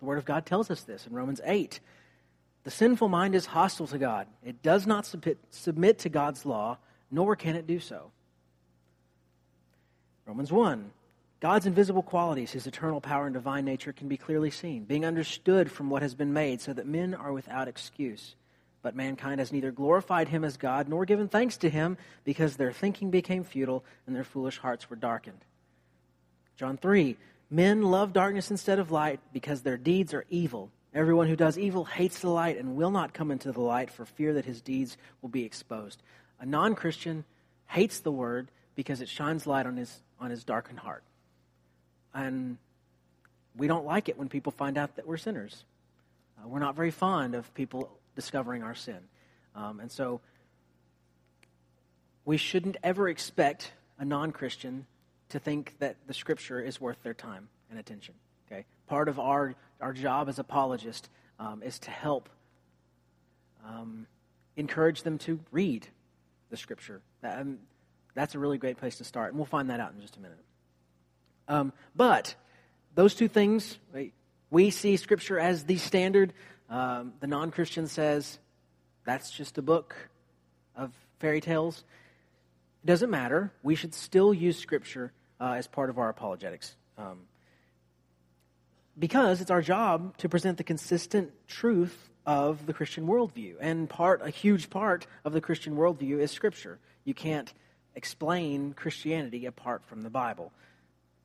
The 0.00 0.04
Word 0.04 0.18
of 0.18 0.24
God 0.24 0.44
tells 0.44 0.70
us 0.70 0.82
this 0.82 1.06
in 1.06 1.12
Romans 1.12 1.40
8. 1.44 1.80
The 2.64 2.70
sinful 2.70 3.08
mind 3.08 3.34
is 3.34 3.46
hostile 3.46 3.86
to 3.88 3.98
God. 3.98 4.26
It 4.44 4.62
does 4.62 4.86
not 4.86 5.06
submit, 5.06 5.38
submit 5.50 6.00
to 6.00 6.08
God's 6.08 6.44
law, 6.46 6.78
nor 7.10 7.34
can 7.36 7.56
it 7.56 7.66
do 7.66 7.80
so. 7.80 8.10
Romans 10.26 10.52
1. 10.52 10.90
God's 11.40 11.66
invisible 11.66 12.04
qualities, 12.04 12.52
his 12.52 12.68
eternal 12.68 13.00
power 13.00 13.26
and 13.26 13.34
divine 13.34 13.64
nature, 13.64 13.92
can 13.92 14.06
be 14.06 14.16
clearly 14.16 14.50
seen, 14.50 14.84
being 14.84 15.04
understood 15.04 15.72
from 15.72 15.90
what 15.90 16.02
has 16.02 16.14
been 16.14 16.32
made, 16.32 16.60
so 16.60 16.72
that 16.72 16.86
men 16.86 17.14
are 17.14 17.32
without 17.32 17.66
excuse. 17.66 18.36
But 18.80 18.94
mankind 18.94 19.40
has 19.40 19.52
neither 19.52 19.72
glorified 19.72 20.28
him 20.28 20.44
as 20.44 20.56
God 20.56 20.88
nor 20.88 21.04
given 21.04 21.28
thanks 21.28 21.56
to 21.58 21.70
him, 21.70 21.98
because 22.22 22.56
their 22.56 22.72
thinking 22.72 23.10
became 23.10 23.42
futile 23.42 23.84
and 24.06 24.14
their 24.14 24.22
foolish 24.22 24.58
hearts 24.58 24.88
were 24.88 24.96
darkened. 24.96 25.44
John 26.56 26.76
3. 26.76 27.16
Men 27.52 27.82
love 27.82 28.14
darkness 28.14 28.50
instead 28.50 28.78
of 28.78 28.90
light 28.90 29.20
because 29.30 29.60
their 29.60 29.76
deeds 29.76 30.14
are 30.14 30.24
evil. 30.30 30.70
Everyone 30.94 31.28
who 31.28 31.36
does 31.36 31.58
evil 31.58 31.84
hates 31.84 32.20
the 32.20 32.30
light 32.30 32.56
and 32.56 32.76
will 32.76 32.90
not 32.90 33.12
come 33.12 33.30
into 33.30 33.52
the 33.52 33.60
light 33.60 33.90
for 33.90 34.06
fear 34.06 34.32
that 34.32 34.46
his 34.46 34.62
deeds 34.62 34.96
will 35.20 35.28
be 35.28 35.44
exposed. 35.44 36.02
A 36.40 36.46
non 36.46 36.74
Christian 36.74 37.26
hates 37.66 38.00
the 38.00 38.10
word 38.10 38.50
because 38.74 39.02
it 39.02 39.08
shines 39.10 39.46
light 39.46 39.66
on 39.66 39.76
his, 39.76 40.00
on 40.18 40.30
his 40.30 40.44
darkened 40.44 40.78
heart. 40.78 41.02
And 42.14 42.56
we 43.54 43.66
don't 43.66 43.84
like 43.84 44.08
it 44.08 44.16
when 44.16 44.30
people 44.30 44.52
find 44.52 44.78
out 44.78 44.96
that 44.96 45.06
we're 45.06 45.18
sinners. 45.18 45.64
Uh, 46.38 46.48
we're 46.48 46.58
not 46.58 46.74
very 46.74 46.90
fond 46.90 47.34
of 47.34 47.52
people 47.52 47.90
discovering 48.16 48.62
our 48.62 48.74
sin. 48.74 49.00
Um, 49.54 49.78
and 49.78 49.92
so 49.92 50.22
we 52.24 52.38
shouldn't 52.38 52.78
ever 52.82 53.10
expect 53.10 53.72
a 53.98 54.06
non 54.06 54.32
Christian 54.32 54.86
to 55.32 55.38
think 55.38 55.74
that 55.78 55.96
the 56.06 56.14
scripture 56.14 56.60
is 56.60 56.80
worth 56.80 57.02
their 57.02 57.14
time 57.14 57.48
and 57.70 57.78
attention. 57.78 58.14
Okay? 58.46 58.64
Part 58.86 59.08
of 59.08 59.18
our, 59.18 59.54
our 59.80 59.94
job 59.94 60.28
as 60.28 60.38
apologists 60.38 61.08
um, 61.38 61.62
is 61.62 61.78
to 61.80 61.90
help 61.90 62.28
um, 63.66 64.06
encourage 64.56 65.02
them 65.02 65.16
to 65.18 65.40
read 65.50 65.86
the 66.50 66.56
scripture. 66.58 67.00
That, 67.22 67.40
um, 67.40 67.58
that's 68.14 68.34
a 68.34 68.38
really 68.38 68.58
great 68.58 68.76
place 68.76 68.98
to 68.98 69.04
start, 69.04 69.30
and 69.30 69.38
we'll 69.38 69.46
find 69.46 69.70
that 69.70 69.80
out 69.80 69.94
in 69.94 70.02
just 70.02 70.18
a 70.18 70.20
minute. 70.20 70.38
Um, 71.48 71.72
but 71.96 72.34
those 72.94 73.14
two 73.14 73.28
things, 73.28 73.78
right, 73.92 74.12
we 74.50 74.68
see 74.68 74.98
scripture 74.98 75.38
as 75.38 75.64
the 75.64 75.78
standard. 75.78 76.34
Um, 76.68 77.14
the 77.20 77.26
non 77.26 77.50
Christian 77.50 77.86
says 77.86 78.38
that's 79.06 79.30
just 79.30 79.56
a 79.56 79.62
book 79.62 79.96
of 80.76 80.92
fairy 81.20 81.40
tales. 81.40 81.84
It 82.84 82.86
doesn't 82.86 83.10
matter. 83.10 83.50
We 83.62 83.76
should 83.76 83.94
still 83.94 84.34
use 84.34 84.58
scripture 84.58 85.12
uh, 85.42 85.54
as 85.54 85.66
part 85.66 85.90
of 85.90 85.98
our 85.98 86.08
apologetics. 86.08 86.76
Um, 86.96 87.22
because 88.96 89.40
it's 89.40 89.50
our 89.50 89.62
job 89.62 90.16
to 90.18 90.28
present 90.28 90.56
the 90.56 90.64
consistent 90.64 91.32
truth 91.48 92.10
of 92.24 92.66
the 92.66 92.72
Christian 92.72 93.08
worldview. 93.08 93.56
And 93.60 93.90
part, 93.90 94.22
a 94.22 94.30
huge 94.30 94.70
part 94.70 95.06
of 95.24 95.32
the 95.32 95.40
Christian 95.40 95.74
worldview 95.74 96.20
is 96.20 96.30
Scripture. 96.30 96.78
You 97.04 97.14
can't 97.14 97.52
explain 97.96 98.72
Christianity 98.74 99.46
apart 99.46 99.82
from 99.84 100.02
the 100.02 100.10
Bible. 100.10 100.52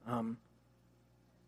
Um, 0.07 0.37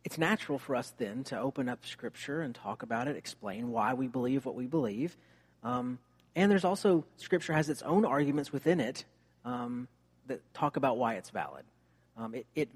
it's 0.04 0.18
natural 0.18 0.60
for 0.60 0.76
us 0.76 0.94
then 0.98 1.24
to 1.26 1.40
open 1.40 1.70
up 1.70 1.86
Scripture 1.86 2.42
and 2.42 2.54
talk 2.54 2.84
about 2.84 3.08
it, 3.08 3.16
explain 3.16 3.72
why 3.72 3.96
we 3.96 4.08
believe 4.08 4.46
what 4.46 4.56
we 4.56 4.68
believe. 4.68 5.18
Um, 5.64 5.98
and 6.36 6.52
there's 6.52 6.66
also, 6.66 7.06
Scripture 7.18 7.54
has 7.54 7.70
its 7.70 7.82
own 7.82 8.06
arguments 8.06 8.54
within 8.54 8.80
it 8.80 9.06
um, 9.44 9.88
that 10.28 10.42
talk 10.54 10.78
about 10.78 10.98
why 10.98 11.16
it's 11.16 11.32
valid 11.32 11.64
um, 12.20 12.36
it, 12.36 12.46
it 12.56 12.70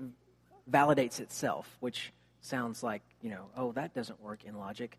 validates 0.69 1.19
itself, 1.19 1.75
which 1.79 2.13
sounds 2.41 2.81
like, 2.81 3.01
you 3.21 3.29
know, 3.29 3.45
oh, 3.57 3.71
that 3.73 3.93
doesn't 3.93 4.21
work 4.21 4.45
in 4.45 4.57
logic. 4.57 4.97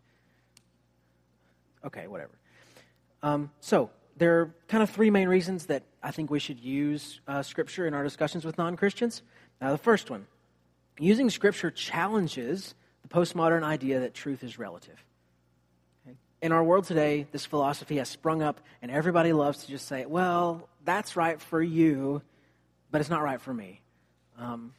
Okay, 1.83 2.07
whatever. 2.07 2.31
Um, 3.23 3.51
so, 3.59 3.89
there 4.17 4.39
are 4.39 4.55
kind 4.67 4.81
of 4.81 4.89
three 4.89 5.09
main 5.09 5.27
reasons 5.27 5.65
that 5.65 5.83
I 6.01 6.11
think 6.11 6.29
we 6.29 6.39
should 6.39 6.59
use 6.59 7.19
uh, 7.27 7.41
Scripture 7.41 7.85
in 7.85 7.93
our 7.93 8.03
discussions 8.03 8.45
with 8.45 8.57
non 8.57 8.77
Christians. 8.77 9.23
Now, 9.59 9.71
the 9.71 9.77
first 9.77 10.09
one 10.09 10.25
using 10.99 11.29
Scripture 11.29 11.71
challenges 11.71 12.75
the 13.01 13.09
postmodern 13.09 13.63
idea 13.63 13.99
that 13.99 14.13
truth 14.13 14.43
is 14.43 14.57
relative. 14.57 15.03
In 16.41 16.51
our 16.51 16.63
world 16.63 16.85
today, 16.85 17.27
this 17.31 17.45
philosophy 17.45 17.97
has 17.97 18.07
sprung 18.07 18.41
up, 18.41 18.61
and 18.81 18.91
everybody 18.91 19.33
loves 19.33 19.65
to 19.65 19.67
just 19.67 19.87
say, 19.87 20.05
well, 20.05 20.69
that's 20.83 21.15
right 21.15 21.41
for 21.41 21.61
you, 21.61 22.21
but 22.91 23.01
it's 23.01 23.09
not 23.09 23.23
right 23.23 23.41
for 23.41 23.53
me. 23.53 23.81
Um, 24.37 24.73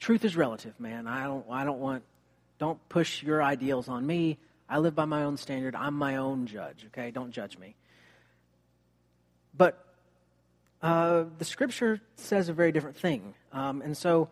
truth 0.00 0.24
is 0.24 0.36
relative, 0.36 0.78
man. 0.80 1.06
I 1.06 1.24
don't, 1.24 1.44
I 1.50 1.64
don't 1.64 1.80
want, 1.80 2.02
don't 2.58 2.78
push 2.88 3.22
your 3.22 3.42
ideals 3.42 3.88
on 3.88 4.06
me. 4.06 4.38
I 4.68 4.78
live 4.78 4.94
by 4.94 5.04
my 5.04 5.24
own 5.24 5.36
standard. 5.36 5.74
I'm 5.74 5.94
my 5.94 6.16
own 6.16 6.46
judge, 6.46 6.86
okay? 6.88 7.10
Don't 7.10 7.30
judge 7.30 7.58
me. 7.58 7.74
But 9.56 9.84
uh, 10.82 11.24
the 11.38 11.44
scripture 11.44 12.00
says 12.16 12.48
a 12.48 12.52
very 12.52 12.72
different 12.72 12.96
thing. 12.96 13.34
Um, 13.52 13.82
and 13.82 13.96
so 13.96 14.28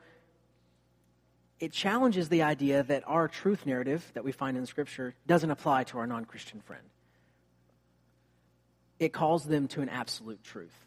it 1.58 1.73
challenges 1.73 2.28
the 2.28 2.42
idea 2.42 2.82
that 2.82 3.02
our 3.06 3.28
truth 3.28 3.64
narrative 3.66 4.11
that 4.14 4.25
we 4.25 4.32
find 4.32 4.56
in 4.56 4.66
scripture 4.66 5.14
doesn't 5.26 5.50
apply 5.50 5.85
to 5.85 5.99
our 5.99 6.06
non 6.06 6.25
Christian 6.25 6.61
friend. 6.61 6.82
It 8.99 9.12
calls 9.12 9.44
them 9.44 9.68
to 9.68 9.82
an 9.82 9.88
absolute 9.88 10.42
truth. 10.42 10.86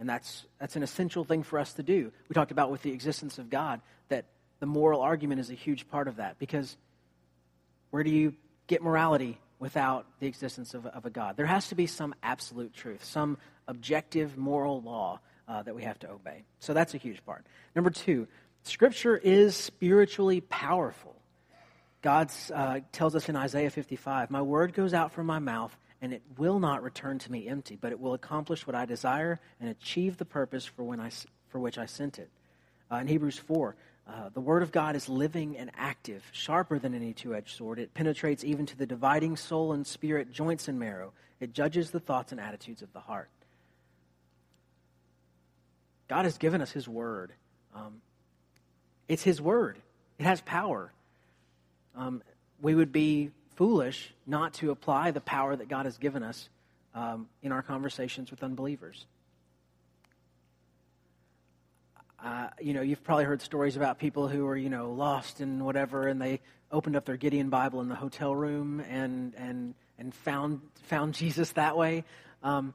And 0.00 0.08
that's, 0.08 0.46
that's 0.58 0.76
an 0.76 0.82
essential 0.82 1.24
thing 1.24 1.42
for 1.42 1.58
us 1.58 1.74
to 1.74 1.82
do. 1.82 2.10
We 2.28 2.34
talked 2.34 2.50
about 2.50 2.70
with 2.70 2.80
the 2.80 2.90
existence 2.90 3.38
of 3.38 3.50
God 3.50 3.82
that 4.08 4.24
the 4.58 4.66
moral 4.66 5.02
argument 5.02 5.40
is 5.40 5.50
a 5.50 5.54
huge 5.54 5.88
part 5.88 6.08
of 6.08 6.16
that 6.16 6.38
because 6.38 6.76
where 7.90 8.02
do 8.02 8.10
you 8.10 8.34
get 8.66 8.82
morality 8.82 9.38
without 9.58 10.06
the 10.18 10.26
existence 10.26 10.72
of, 10.72 10.86
of 10.86 11.04
a 11.04 11.10
God? 11.10 11.36
There 11.36 11.46
has 11.46 11.68
to 11.68 11.74
be 11.74 11.86
some 11.86 12.14
absolute 12.22 12.72
truth, 12.72 13.04
some 13.04 13.36
objective 13.68 14.38
moral 14.38 14.80
law 14.80 15.20
uh, 15.46 15.62
that 15.62 15.74
we 15.74 15.82
have 15.82 15.98
to 15.98 16.10
obey. 16.10 16.44
So 16.60 16.72
that's 16.72 16.94
a 16.94 16.98
huge 16.98 17.22
part. 17.26 17.44
Number 17.74 17.90
two, 17.90 18.26
Scripture 18.62 19.18
is 19.18 19.54
spiritually 19.54 20.40
powerful. 20.40 21.14
God 22.00 22.30
uh, 22.54 22.80
tells 22.92 23.14
us 23.14 23.28
in 23.28 23.36
Isaiah 23.36 23.70
55, 23.70 24.30
My 24.30 24.40
word 24.40 24.72
goes 24.72 24.94
out 24.94 25.12
from 25.12 25.26
my 25.26 25.40
mouth 25.40 25.76
and 26.02 26.12
it 26.12 26.22
will 26.38 26.58
not 26.58 26.82
return 26.82 27.18
to 27.18 27.32
me 27.32 27.46
empty, 27.46 27.76
but 27.76 27.92
it 27.92 28.00
will 28.00 28.14
accomplish 28.14 28.66
what 28.66 28.74
I 28.74 28.86
desire 28.86 29.38
and 29.60 29.68
achieve 29.68 30.16
the 30.16 30.24
purpose 30.24 30.64
for, 30.64 30.82
when 30.82 31.00
I, 31.00 31.10
for 31.48 31.58
which 31.58 31.78
I 31.78 31.86
sent 31.86 32.18
it. 32.18 32.30
Uh, 32.90 32.96
in 32.96 33.06
Hebrews 33.06 33.38
4, 33.38 33.76
uh, 34.08 34.30
the 34.32 34.40
Word 34.40 34.62
of 34.62 34.72
God 34.72 34.96
is 34.96 35.08
living 35.08 35.56
and 35.56 35.70
active, 35.76 36.24
sharper 36.32 36.78
than 36.78 36.94
any 36.94 37.12
two 37.12 37.34
edged 37.34 37.56
sword. 37.56 37.78
It 37.78 37.94
penetrates 37.94 38.42
even 38.42 38.66
to 38.66 38.76
the 38.76 38.86
dividing 38.86 39.36
soul 39.36 39.72
and 39.72 39.86
spirit, 39.86 40.32
joints 40.32 40.68
and 40.68 40.78
marrow. 40.78 41.12
It 41.38 41.52
judges 41.52 41.90
the 41.90 42.00
thoughts 42.00 42.32
and 42.32 42.40
attitudes 42.40 42.82
of 42.82 42.92
the 42.92 43.00
heart. 43.00 43.30
God 46.08 46.24
has 46.24 46.38
given 46.38 46.60
us 46.60 46.72
His 46.72 46.88
Word. 46.88 47.32
Um, 47.74 48.00
it's 49.06 49.22
His 49.22 49.40
Word, 49.40 49.78
it 50.18 50.24
has 50.24 50.40
power. 50.40 50.92
Um, 51.96 52.22
we 52.62 52.74
would 52.74 52.92
be 52.92 53.30
foolish 53.60 54.14
not 54.26 54.54
to 54.54 54.70
apply 54.70 55.10
the 55.10 55.20
power 55.20 55.54
that 55.54 55.68
God 55.68 55.84
has 55.84 55.98
given 55.98 56.22
us 56.22 56.48
um, 56.94 57.28
in 57.42 57.52
our 57.52 57.60
conversations 57.60 58.30
with 58.30 58.42
unbelievers. 58.42 59.04
Uh, 62.24 62.48
you 62.58 62.72
know, 62.72 62.80
you've 62.80 63.04
probably 63.04 63.24
heard 63.24 63.42
stories 63.42 63.76
about 63.76 63.98
people 63.98 64.28
who 64.28 64.46
are, 64.46 64.56
you 64.56 64.70
know, 64.70 64.92
lost 64.92 65.40
and 65.40 65.62
whatever, 65.62 66.08
and 66.08 66.22
they 66.22 66.40
opened 66.72 66.96
up 66.96 67.04
their 67.04 67.18
Gideon 67.18 67.50
Bible 67.50 67.82
in 67.82 67.90
the 67.90 67.94
hotel 67.94 68.34
room 68.34 68.80
and 68.80 69.34
and 69.34 69.74
and 69.98 70.14
found 70.14 70.62
found 70.84 71.12
Jesus 71.22 71.52
that 71.52 71.76
way. 71.76 72.04
Um, 72.42 72.72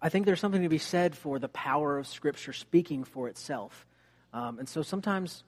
I 0.00 0.08
think 0.08 0.24
there's 0.24 0.38
something 0.38 0.62
to 0.62 0.68
be 0.68 0.78
said 0.78 1.16
for 1.16 1.40
the 1.40 1.48
power 1.48 1.98
of 1.98 2.06
Scripture 2.06 2.52
speaking 2.52 3.02
for 3.02 3.26
itself, 3.26 3.84
um, 4.32 4.60
and 4.60 4.68
so 4.68 4.82
sometimes 4.82 5.42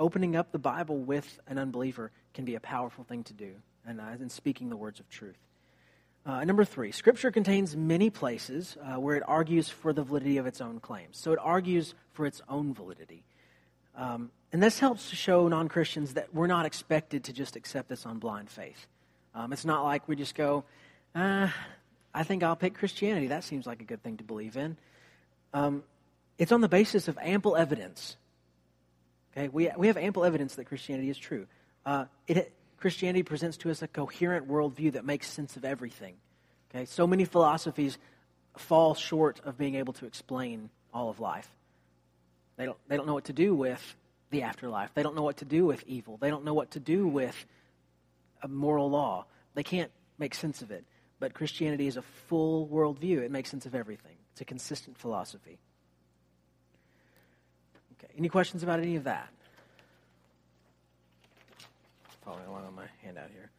opening 0.00 0.34
up 0.34 0.50
the 0.50 0.58
Bible 0.58 0.98
with 0.98 1.38
an 1.46 1.58
unbeliever 1.58 2.10
can 2.34 2.44
be 2.44 2.54
a 2.54 2.60
powerful 2.60 3.04
thing 3.04 3.24
to 3.24 3.32
do, 3.32 3.52
and 3.86 4.00
uh, 4.00 4.04
in 4.20 4.30
speaking 4.30 4.70
the 4.70 4.76
words 4.76 5.00
of 5.00 5.08
truth. 5.08 5.38
Uh, 6.24 6.44
number 6.44 6.64
three, 6.64 6.92
Scripture 6.92 7.32
contains 7.32 7.76
many 7.76 8.08
places 8.08 8.76
uh, 8.80 9.00
where 9.00 9.16
it 9.16 9.24
argues 9.26 9.68
for 9.68 9.92
the 9.92 10.04
validity 10.04 10.36
of 10.36 10.46
its 10.46 10.60
own 10.60 10.78
claims. 10.78 11.18
So 11.18 11.32
it 11.32 11.38
argues 11.42 11.94
for 12.12 12.26
its 12.26 12.40
own 12.48 12.74
validity. 12.74 13.24
Um, 13.96 14.30
and 14.52 14.62
this 14.62 14.78
helps 14.78 15.10
to 15.10 15.16
show 15.16 15.48
non 15.48 15.68
Christians 15.68 16.14
that 16.14 16.32
we're 16.32 16.46
not 16.46 16.64
expected 16.64 17.24
to 17.24 17.32
just 17.32 17.56
accept 17.56 17.88
this 17.88 18.06
on 18.06 18.18
blind 18.18 18.50
faith. 18.50 18.86
Um, 19.34 19.52
it's 19.52 19.64
not 19.64 19.82
like 19.82 20.06
we 20.08 20.14
just 20.14 20.34
go, 20.34 20.64
uh, 21.14 21.48
I 22.14 22.22
think 22.22 22.42
I'll 22.42 22.56
pick 22.56 22.74
Christianity. 22.74 23.28
That 23.28 23.44
seems 23.44 23.66
like 23.66 23.80
a 23.80 23.84
good 23.84 24.02
thing 24.02 24.18
to 24.18 24.24
believe 24.24 24.56
in. 24.56 24.76
Um, 25.52 25.82
it's 26.38 26.52
on 26.52 26.60
the 26.60 26.68
basis 26.68 27.08
of 27.08 27.18
ample 27.20 27.56
evidence. 27.56 28.16
Okay, 29.32 29.48
we, 29.48 29.70
we 29.76 29.86
have 29.86 29.96
ample 29.96 30.24
evidence 30.24 30.54
that 30.56 30.66
Christianity 30.66 31.10
is 31.10 31.18
true. 31.18 31.46
Uh, 31.84 32.04
it, 32.26 32.52
Christianity 32.78 33.22
presents 33.22 33.56
to 33.58 33.70
us 33.70 33.82
a 33.82 33.88
coherent 33.88 34.48
worldview 34.48 34.92
that 34.92 35.04
makes 35.04 35.28
sense 35.28 35.56
of 35.56 35.64
everything. 35.64 36.14
Okay, 36.70 36.84
so 36.84 37.06
many 37.06 37.24
philosophies 37.24 37.98
fall 38.56 38.94
short 38.94 39.40
of 39.44 39.58
being 39.58 39.74
able 39.76 39.92
to 39.94 40.06
explain 40.06 40.70
all 40.92 41.08
of 41.08 41.20
life. 41.20 41.48
They 42.56 42.66
don't, 42.66 42.78
they 42.88 42.96
don't 42.96 43.06
know 43.06 43.14
what 43.14 43.26
to 43.26 43.32
do 43.32 43.54
with 43.54 43.96
the 44.30 44.42
afterlife. 44.42 44.92
They 44.94 45.02
don't 45.02 45.14
know 45.14 45.22
what 45.22 45.38
to 45.38 45.44
do 45.44 45.64
with 45.64 45.84
evil. 45.86 46.16
They 46.16 46.30
don't 46.30 46.44
know 46.44 46.54
what 46.54 46.72
to 46.72 46.80
do 46.80 47.06
with 47.06 47.44
a 48.42 48.48
moral 48.48 48.90
law. 48.90 49.26
They 49.54 49.62
can't 49.62 49.90
make 50.18 50.34
sense 50.34 50.62
of 50.62 50.70
it. 50.70 50.84
But 51.20 51.34
Christianity 51.34 51.86
is 51.86 51.96
a 51.96 52.02
full 52.02 52.66
worldview. 52.66 53.18
It 53.18 53.30
makes 53.30 53.50
sense 53.50 53.66
of 53.66 53.74
everything. 53.74 54.16
It's 54.32 54.40
a 54.40 54.44
consistent 54.44 54.98
philosophy. 54.98 55.58
Okay, 57.98 58.12
any 58.18 58.28
questions 58.28 58.62
about 58.62 58.80
any 58.80 58.96
of 58.96 59.04
that? 59.04 59.28
Following 62.24 62.46
along 62.46 62.64
on 62.66 62.74
my 62.74 62.86
handout 63.02 63.30
here. 63.30 63.50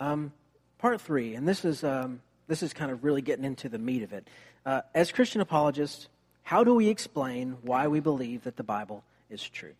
Um, 0.00 0.32
part 0.78 1.00
three, 1.00 1.34
and 1.34 1.46
this 1.46 1.64
is 1.64 1.84
um, 1.84 2.20
this 2.46 2.62
is 2.62 2.72
kind 2.72 2.90
of 2.90 3.04
really 3.04 3.22
getting 3.22 3.44
into 3.44 3.68
the 3.68 3.78
meat 3.78 4.02
of 4.02 4.12
it. 4.12 4.28
Uh, 4.66 4.82
as 4.94 5.12
Christian 5.12 5.40
apologists, 5.40 6.08
how 6.42 6.64
do 6.64 6.74
we 6.74 6.88
explain 6.88 7.56
why 7.62 7.88
we 7.88 8.00
believe 8.00 8.44
that 8.44 8.56
the 8.56 8.62
Bible 8.62 9.02
is 9.30 9.42
true? 9.42 9.74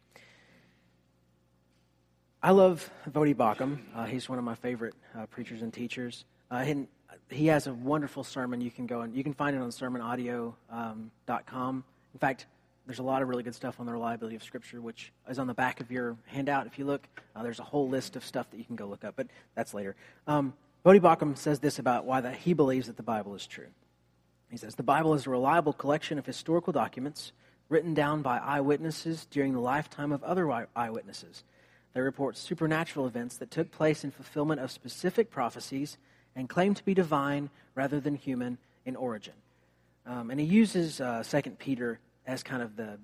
I 2.43 2.51
love 2.51 2.91
Voddie 3.11 3.35
Baucham. 3.35 3.79
Uh, 3.95 4.05
he's 4.05 4.29
one 4.29 4.39
of 4.39 4.45
my 4.45 4.55
favorite 4.55 4.95
uh, 5.19 5.27
preachers 5.27 5.63
and 5.63 5.73
teachers. 5.73 6.27
Uh, 6.51 6.63
he, 6.63 6.87
he, 7.31 7.47
has 7.47 7.67
a 7.67 7.73
wonderful 7.73 8.23
sermon. 8.23 8.61
You 8.61 8.71
can 8.71 8.87
go 8.87 9.01
and 9.01 9.15
you 9.15 9.25
can 9.25 9.33
find 9.33 9.57
it 9.57 9.61
on 9.61 9.71
sermonaudio.com. 9.71 10.55
Um, 10.71 11.85
In 12.13 12.19
fact, 12.19 12.45
there's 12.87 12.99
a 12.99 13.03
lot 13.03 13.23
of 13.23 13.29
really 13.29 13.43
good 13.43 13.55
stuff 13.55 13.81
on 13.81 13.87
the 13.87 13.93
reliability 13.93 14.37
of 14.37 14.43
Scripture, 14.43 14.81
which 14.81 15.13
is 15.29 15.39
on 15.39 15.47
the 15.47 15.55
back 15.55 15.81
of 15.81 15.91
your 15.91 16.17
handout. 16.27 16.67
If 16.67 16.79
you 16.79 16.85
look, 16.85 17.07
uh, 17.35 17.43
there's 17.43 17.61
a 17.61 17.65
whole 17.65 17.89
list 17.89 18.17
of 18.17 18.25
stuff 18.25 18.51
that 18.51 18.59
you 18.59 18.65
can 18.65 18.77
go 18.77 18.87
look 18.87 19.05
up, 19.05 19.15
but 19.17 19.29
that's 19.55 19.73
later. 19.73 19.97
Um, 20.27 20.53
Voddie 20.85 21.01
Baucham 21.01 21.37
says 21.37 21.61
this 21.61 21.79
about 21.79 22.05
why 22.05 22.21
that 22.21 22.37
he 22.37 22.53
believes 22.53 22.89
that 22.89 22.97
the 22.97 23.03
Bible 23.03 23.35
is 23.35 23.47
true. 23.47 23.69
He 24.51 24.59
says, 24.59 24.75
The 24.75 24.83
Bible 24.83 25.15
is 25.15 25.27
a 25.27 25.31
reliable 25.31 25.73
collection 25.73 26.19
of 26.19 26.27
historical 26.27 26.73
documents 26.73 27.33
written 27.71 27.95
down 27.95 28.21
by 28.21 28.39
eyewitnesses 28.39 29.27
during 29.31 29.55
the 29.55 29.61
lifetime 29.61 30.13
of 30.13 30.23
other 30.23 30.51
eyewitnesses. 30.77 31.43
They 31.95 32.01
report 32.01 32.37
supernatural 32.37 33.07
events 33.07 33.39
that 33.39 33.51
took 33.51 33.71
place 33.71 34.05
in 34.05 34.11
fulfillment 34.11 34.61
of 34.61 34.71
specific 34.71 35.31
prophecies 35.31 35.97
and 36.37 36.49
claim 36.49 36.75
to 36.75 36.85
be 36.85 36.93
divine 36.93 37.49
rather 37.75 38.01
than 38.01 38.17
human 38.17 38.59
in 38.85 38.97
origin. 38.97 39.35
Um, 40.05 40.31
and 40.31 40.39
he 40.39 40.45
uses 40.47 41.01
uh, 41.01 41.23
2 41.27 41.43
Peter 41.53 41.99
as 42.27 42.43
kind 42.43 42.63
of 42.63 42.77
the, 42.77 42.99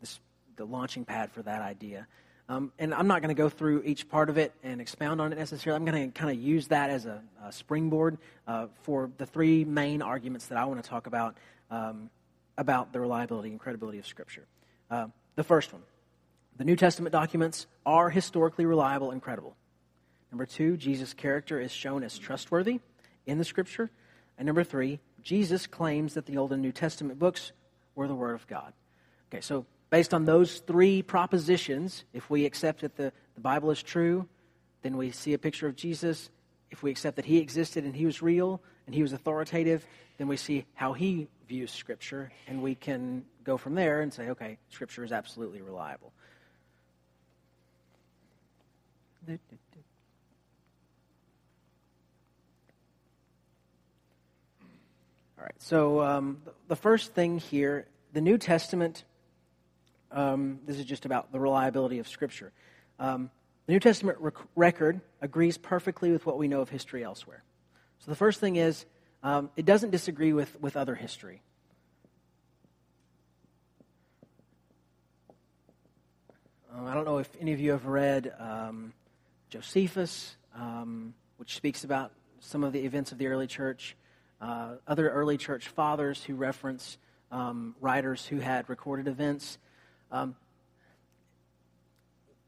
the, 0.00 0.08
the 0.56 0.64
launching 0.64 1.04
pad 1.04 1.32
for 1.32 1.42
that 1.42 1.62
idea. 1.62 2.06
Um, 2.48 2.72
and 2.78 2.94
I'm 2.94 3.08
not 3.08 3.22
going 3.22 3.34
to 3.34 3.40
go 3.40 3.48
through 3.48 3.82
each 3.84 4.08
part 4.08 4.30
of 4.30 4.38
it 4.38 4.52
and 4.62 4.80
expound 4.80 5.20
on 5.20 5.32
it 5.32 5.38
necessarily. 5.38 5.76
I'm 5.76 5.84
going 5.84 6.12
to 6.12 6.18
kind 6.18 6.30
of 6.30 6.42
use 6.42 6.68
that 6.68 6.90
as 6.90 7.04
a, 7.04 7.20
a 7.44 7.52
springboard 7.52 8.18
uh, 8.46 8.68
for 8.82 9.10
the 9.18 9.26
three 9.26 9.64
main 9.64 10.00
arguments 10.00 10.46
that 10.46 10.58
I 10.58 10.64
want 10.66 10.82
to 10.82 10.88
talk 10.88 11.06
about 11.08 11.36
um, 11.70 12.10
about 12.58 12.92
the 12.92 13.00
reliability 13.00 13.50
and 13.50 13.60
credibility 13.60 13.98
of 13.98 14.06
Scripture. 14.06 14.46
Uh, 14.90 15.08
the 15.34 15.44
first 15.44 15.72
one 15.72 15.82
the 16.56 16.64
New 16.64 16.76
Testament 16.76 17.12
documents 17.12 17.66
are 17.84 18.08
historically 18.08 18.64
reliable 18.64 19.10
and 19.10 19.20
credible. 19.20 19.56
Number 20.30 20.46
two, 20.46 20.76
Jesus' 20.76 21.12
character 21.12 21.60
is 21.60 21.70
shown 21.70 22.02
as 22.02 22.18
trustworthy 22.18 22.80
in 23.26 23.38
the 23.38 23.44
Scripture. 23.44 23.90
And 24.38 24.46
number 24.46 24.64
three, 24.64 25.00
Jesus 25.22 25.66
claims 25.66 26.14
that 26.14 26.26
the 26.26 26.38
Old 26.38 26.52
and 26.52 26.62
New 26.62 26.72
Testament 26.72 27.18
books 27.18 27.52
were 27.96 28.06
the 28.06 28.14
Word 28.14 28.34
of 28.34 28.46
God. 28.46 28.72
Okay, 29.32 29.40
so 29.40 29.66
based 29.90 30.14
on 30.14 30.24
those 30.24 30.60
three 30.60 31.02
propositions, 31.02 32.04
if 32.12 32.30
we 32.30 32.46
accept 32.46 32.82
that 32.82 32.94
the, 32.96 33.12
the 33.34 33.40
Bible 33.40 33.72
is 33.72 33.82
true, 33.82 34.28
then 34.82 34.96
we 34.96 35.10
see 35.10 35.32
a 35.32 35.38
picture 35.38 35.66
of 35.66 35.74
Jesus. 35.74 36.30
If 36.70 36.84
we 36.84 36.92
accept 36.92 37.16
that 37.16 37.24
he 37.24 37.38
existed 37.38 37.84
and 37.84 37.96
he 37.96 38.06
was 38.06 38.22
real 38.22 38.60
and 38.86 38.94
he 38.94 39.02
was 39.02 39.12
authoritative, 39.12 39.84
then 40.18 40.28
we 40.28 40.36
see 40.36 40.64
how 40.74 40.92
he 40.92 41.26
views 41.48 41.70
Scripture, 41.70 42.30
and 42.46 42.62
we 42.62 42.74
can 42.74 43.24
go 43.44 43.56
from 43.56 43.74
there 43.74 44.00
and 44.00 44.12
say, 44.12 44.30
okay, 44.30 44.58
Scripture 44.70 45.04
is 45.04 45.12
absolutely 45.12 45.60
reliable. 45.60 46.12
Right, 55.46 55.62
so 55.62 56.00
um, 56.02 56.38
the 56.66 56.76
first 56.76 57.14
thing 57.14 57.38
here, 57.38 57.86
the 58.12 58.20
New 58.20 58.36
Testament, 58.36 59.04
um, 60.10 60.58
this 60.66 60.76
is 60.78 60.84
just 60.84 61.04
about 61.04 61.30
the 61.30 61.38
reliability 61.38 61.98
of 61.98 62.08
Scripture. 62.08 62.52
Um, 62.98 63.30
the 63.66 63.74
New 63.74 63.80
Testament 63.80 64.18
rec- 64.20 64.34
record 64.56 65.00
agrees 65.20 65.56
perfectly 65.56 66.10
with 66.10 66.26
what 66.26 66.36
we 66.38 66.48
know 66.48 66.62
of 66.62 66.68
history 66.68 67.04
elsewhere. 67.04 67.44
So 68.00 68.10
the 68.10 68.16
first 68.16 68.40
thing 68.40 68.56
is, 68.56 68.86
um, 69.22 69.50
it 69.56 69.64
doesn't 69.64 69.90
disagree 69.90 70.32
with, 70.32 70.60
with 70.60 70.76
other 70.76 70.94
history. 70.94 71.42
Um, 76.74 76.86
I 76.86 76.94
don't 76.94 77.04
know 77.04 77.18
if 77.18 77.30
any 77.40 77.52
of 77.52 77.60
you 77.60 77.70
have 77.70 77.86
read 77.86 78.32
um, 78.38 78.92
Josephus, 79.48 80.36
which 81.36 81.54
speaks 81.54 81.84
about 81.84 82.12
some 82.40 82.64
of 82.64 82.72
the 82.72 82.80
events 82.80 83.12
of 83.12 83.18
the 83.18 83.28
early 83.28 83.46
church 83.46 83.96
uh, 84.40 84.74
other 84.86 85.08
early 85.08 85.36
church 85.36 85.68
fathers 85.68 86.22
who 86.22 86.34
reference 86.34 86.98
um, 87.30 87.74
writers 87.80 88.24
who 88.26 88.38
had 88.38 88.68
recorded 88.68 89.08
events. 89.08 89.58
Um, 90.12 90.36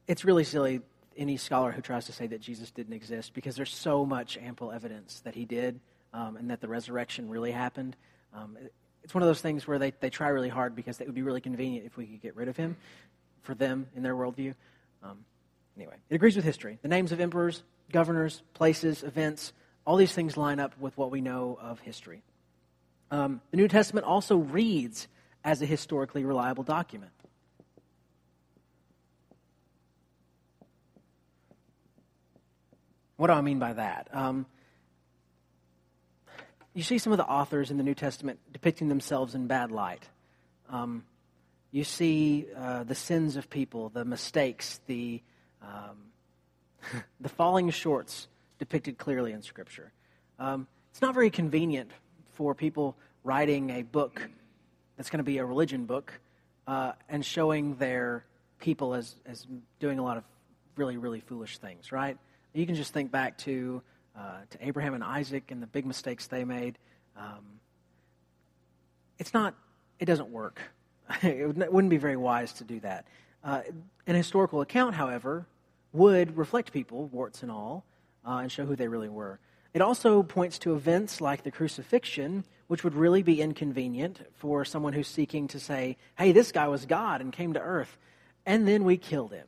it's 0.07 0.23
really 0.25 0.43
silly, 0.43 0.81
any 1.17 1.37
scholar 1.37 1.71
who 1.71 1.81
tries 1.81 2.05
to 2.05 2.13
say 2.13 2.27
that 2.27 2.41
Jesus 2.41 2.71
didn't 2.71 2.93
exist, 2.93 3.33
because 3.33 3.55
there's 3.55 3.73
so 3.73 4.05
much 4.05 4.37
ample 4.37 4.71
evidence 4.71 5.19
that 5.21 5.35
he 5.35 5.45
did 5.45 5.79
um, 6.13 6.37
and 6.37 6.49
that 6.49 6.61
the 6.61 6.67
resurrection 6.67 7.29
really 7.29 7.51
happened. 7.51 7.95
Um, 8.33 8.57
it's 9.03 9.13
one 9.13 9.21
of 9.23 9.27
those 9.27 9.41
things 9.41 9.67
where 9.67 9.79
they, 9.79 9.91
they 9.99 10.09
try 10.09 10.29
really 10.29 10.49
hard 10.49 10.75
because 10.75 11.01
it 11.01 11.07
would 11.07 11.15
be 11.15 11.21
really 11.21 11.41
convenient 11.41 11.85
if 11.85 11.97
we 11.97 12.05
could 12.05 12.21
get 12.21 12.35
rid 12.35 12.47
of 12.47 12.57
him 12.57 12.77
for 13.41 13.53
them 13.55 13.87
in 13.95 14.03
their 14.03 14.15
worldview. 14.15 14.53
Um, 15.03 15.25
anyway, 15.75 15.95
it 16.09 16.15
agrees 16.15 16.35
with 16.35 16.45
history. 16.45 16.79
The 16.81 16.87
names 16.87 17.11
of 17.11 17.19
emperors, 17.19 17.63
governors, 17.91 18.43
places, 18.53 19.03
events, 19.03 19.53
all 19.89 19.95
these 19.95 20.13
things 20.13 20.37
line 20.37 20.59
up 20.59 20.77
with 20.79 20.95
what 20.99 21.09
we 21.09 21.19
know 21.19 21.57
of 21.59 21.79
history. 21.79 22.21
Um, 23.09 23.41
the 23.49 23.57
New 23.57 23.67
Testament 23.67 24.05
also 24.05 24.35
reads 24.37 25.07
as 25.43 25.63
a 25.63 25.65
historically 25.65 26.23
reliable 26.23 26.63
document. 26.63 27.11
What 33.17 33.27
do 33.27 33.33
I 33.33 33.41
mean 33.41 33.57
by 33.57 33.73
that? 33.73 34.09
Um, 34.13 34.45
you 36.75 36.83
see 36.83 36.99
some 36.99 37.11
of 37.11 37.17
the 37.17 37.25
authors 37.25 37.71
in 37.71 37.77
the 37.77 37.83
New 37.83 37.95
Testament 37.95 38.37
depicting 38.53 38.89
themselves 38.89 39.33
in 39.33 39.47
bad 39.47 39.71
light. 39.71 40.03
Um, 40.69 41.03
you 41.71 41.83
see 41.83 42.45
uh, 42.55 42.83
the 42.83 42.93
sins 42.93 43.37
of 43.37 43.49
people, 43.49 43.89
the 43.89 44.05
mistakes, 44.05 44.81
the, 44.85 45.23
um, 45.63 47.01
the 47.19 47.29
falling 47.29 47.71
shorts 47.71 48.27
depicted 48.59 48.97
clearly 48.97 49.31
in 49.31 49.41
Scripture. 49.41 49.91
Um, 50.37 50.67
it's 50.91 51.01
not 51.01 51.13
very 51.13 51.29
convenient 51.29 51.91
for 52.33 52.53
people 52.53 52.95
writing 53.23 53.71
a 53.71 53.81
book 53.81 54.29
that's 54.95 55.09
going 55.09 55.19
to 55.19 55.23
be 55.23 55.37
a 55.37 55.45
religion 55.45 55.85
book 55.85 56.13
uh, 56.67 56.91
and 57.09 57.25
showing 57.25 57.75
their 57.75 58.25
people 58.59 58.93
as, 58.93 59.15
as 59.25 59.47
doing 59.79 59.99
a 59.99 60.03
lot 60.03 60.17
of 60.17 60.23
really, 60.75 60.97
really 60.97 61.19
foolish 61.19 61.57
things, 61.57 61.91
right? 61.91 62.17
You 62.53 62.65
can 62.65 62.75
just 62.75 62.93
think 62.93 63.11
back 63.11 63.37
to 63.39 63.81
uh, 64.19 64.41
to 64.49 64.67
Abraham 64.67 64.93
and 64.93 65.03
Isaac 65.03 65.49
and 65.49 65.61
the 65.63 65.67
big 65.67 65.85
mistakes 65.85 66.27
they 66.27 66.43
made. 66.43 66.77
Um, 67.15 67.59
it's 69.17 69.33
not, 69.33 69.55
it 69.99 70.05
doesn't 70.05 70.29
work. 70.29 70.59
it 71.21 71.71
wouldn't 71.71 71.89
be 71.89 71.97
very 71.97 72.17
wise 72.17 72.53
to 72.53 72.63
do 72.63 72.79
that. 72.81 73.07
Uh, 73.43 73.61
an 74.07 74.15
historical 74.15 74.61
account, 74.61 74.95
however, 74.95 75.45
would 75.93 76.35
reflect 76.37 76.73
people, 76.73 77.07
warts 77.07 77.43
and 77.43 77.51
all, 77.51 77.85
uh, 78.29 78.37
and 78.37 78.51
show 78.51 78.65
who 78.65 78.75
they 78.75 78.87
really 78.87 79.09
were. 79.09 79.39
It 79.73 79.81
also 79.81 80.23
points 80.23 80.59
to 80.59 80.75
events 80.75 81.19
like 81.19 81.43
the 81.43 81.51
crucifixion, 81.51 82.43
which 82.67 82.83
would 82.83 82.93
really 82.93 83.23
be 83.23 83.41
inconvenient 83.41 84.19
for 84.35 84.63
someone 84.65 84.93
who's 84.93 85.07
seeking 85.07 85.47
to 85.49 85.59
say, 85.59 85.97
hey, 86.17 86.31
this 86.31 86.51
guy 86.51 86.67
was 86.67 86.85
God 86.85 87.21
and 87.21 87.33
came 87.33 87.53
to 87.53 87.59
earth, 87.59 87.97
and 88.45 88.67
then 88.67 88.83
we 88.83 88.97
killed 88.97 89.31
him. 89.31 89.47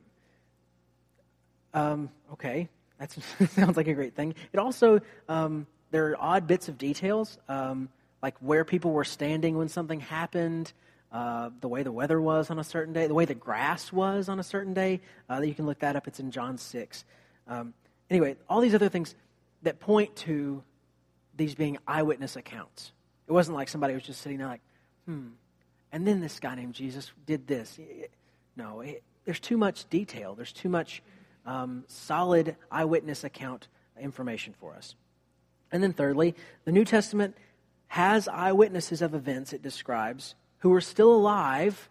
Um, 1.74 2.10
okay, 2.34 2.70
that 3.00 3.12
sounds 3.52 3.78
like 3.78 3.88
a 3.88 3.94
great 3.94 4.16
thing. 4.16 4.34
It 4.52 4.60
also, 4.60 5.02
um, 5.30 5.68
there 5.92 6.10
are 6.10 6.18
odd 6.20 6.48
bits 6.48 6.68
of 6.68 6.78
details, 6.78 7.38
um, 7.48 7.90
like 8.22 8.36
where 8.40 8.66
people 8.66 8.92
were 8.92 9.06
standing 9.06 9.58
when 9.58 9.70
something 9.70 10.00
happened, 10.00 10.74
uh, 11.12 11.50
the 11.60 11.68
way 11.68 11.84
the 11.84 11.92
weather 11.92 12.22
was 12.22 12.50
on 12.50 12.58
a 12.58 12.64
certain 12.64 12.94
day, 12.94 13.06
the 13.06 13.14
way 13.14 13.26
the 13.26 13.36
grass 13.36 13.92
was 13.92 14.30
on 14.30 14.40
a 14.40 14.44
certain 14.44 14.74
day. 14.74 15.02
Uh, 15.30 15.42
you 15.42 15.54
can 15.54 15.66
look 15.66 15.80
that 15.80 15.96
up. 15.96 16.08
It's 16.08 16.20
in 16.20 16.32
John 16.32 16.58
6. 16.58 17.06
Um, 17.48 17.74
anyway, 18.12 18.36
all 18.48 18.62
these 18.62 18.76
other 18.76 18.90
things 18.90 19.16
that 19.64 19.80
point 19.80 20.16
to 20.18 20.62
these 21.36 21.56
being 21.56 21.78
eyewitness 21.88 22.36
accounts. 22.36 22.92
It 23.28 23.32
wasn't 23.32 23.58
like 23.58 23.70
somebody 23.70 23.94
was 23.94 24.04
just 24.04 24.22
sitting 24.22 24.38
there 24.38 24.48
like, 24.48 24.62
hmm, 25.06 25.30
and 25.92 26.06
then 26.06 26.20
this 26.20 26.40
guy 26.40 26.54
named 26.56 26.74
Jesus 26.74 27.12
did 27.26 27.48
this. 27.48 27.80
No, 28.56 28.82
it, 28.82 29.02
there's 29.26 29.40
too 29.40 29.58
much 29.58 29.90
detail. 29.90 30.36
There's 30.36 30.52
too 30.52 30.70
much 30.70 31.02
um, 31.46 31.86
solid 31.88 32.56
eyewitness 32.70 33.24
account 33.24 33.68
information 34.00 34.54
for 34.60 34.76
us. 34.76 34.96
And 35.72 35.82
then, 35.82 35.94
thirdly, 35.94 36.36
the 36.66 36.72
New 36.72 36.86
Testament 36.86 37.36
has 37.88 38.28
eyewitnesses 38.28 39.02
of 39.02 39.14
events 39.14 39.54
it 39.54 39.62
describes 39.62 40.36
who 40.60 40.74
are 40.74 40.82
still 40.82 41.14
alive 41.14 41.90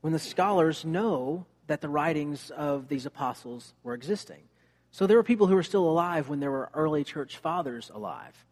when 0.00 0.12
the 0.12 0.18
scholars 0.18 0.84
know 0.84 1.46
that 1.66 1.80
the 1.80 1.88
writings 1.88 2.50
of 2.50 2.88
these 2.88 3.06
apostles 3.06 3.74
were 3.82 3.94
existing. 3.94 4.42
So 4.92 5.06
there 5.06 5.16
were 5.16 5.22
people 5.22 5.46
who 5.46 5.54
were 5.54 5.62
still 5.62 5.88
alive 5.88 6.28
when 6.28 6.40
there 6.40 6.50
were 6.50 6.70
early 6.74 7.02
church 7.02 7.38
fathers 7.38 7.90
alive. 7.92 8.44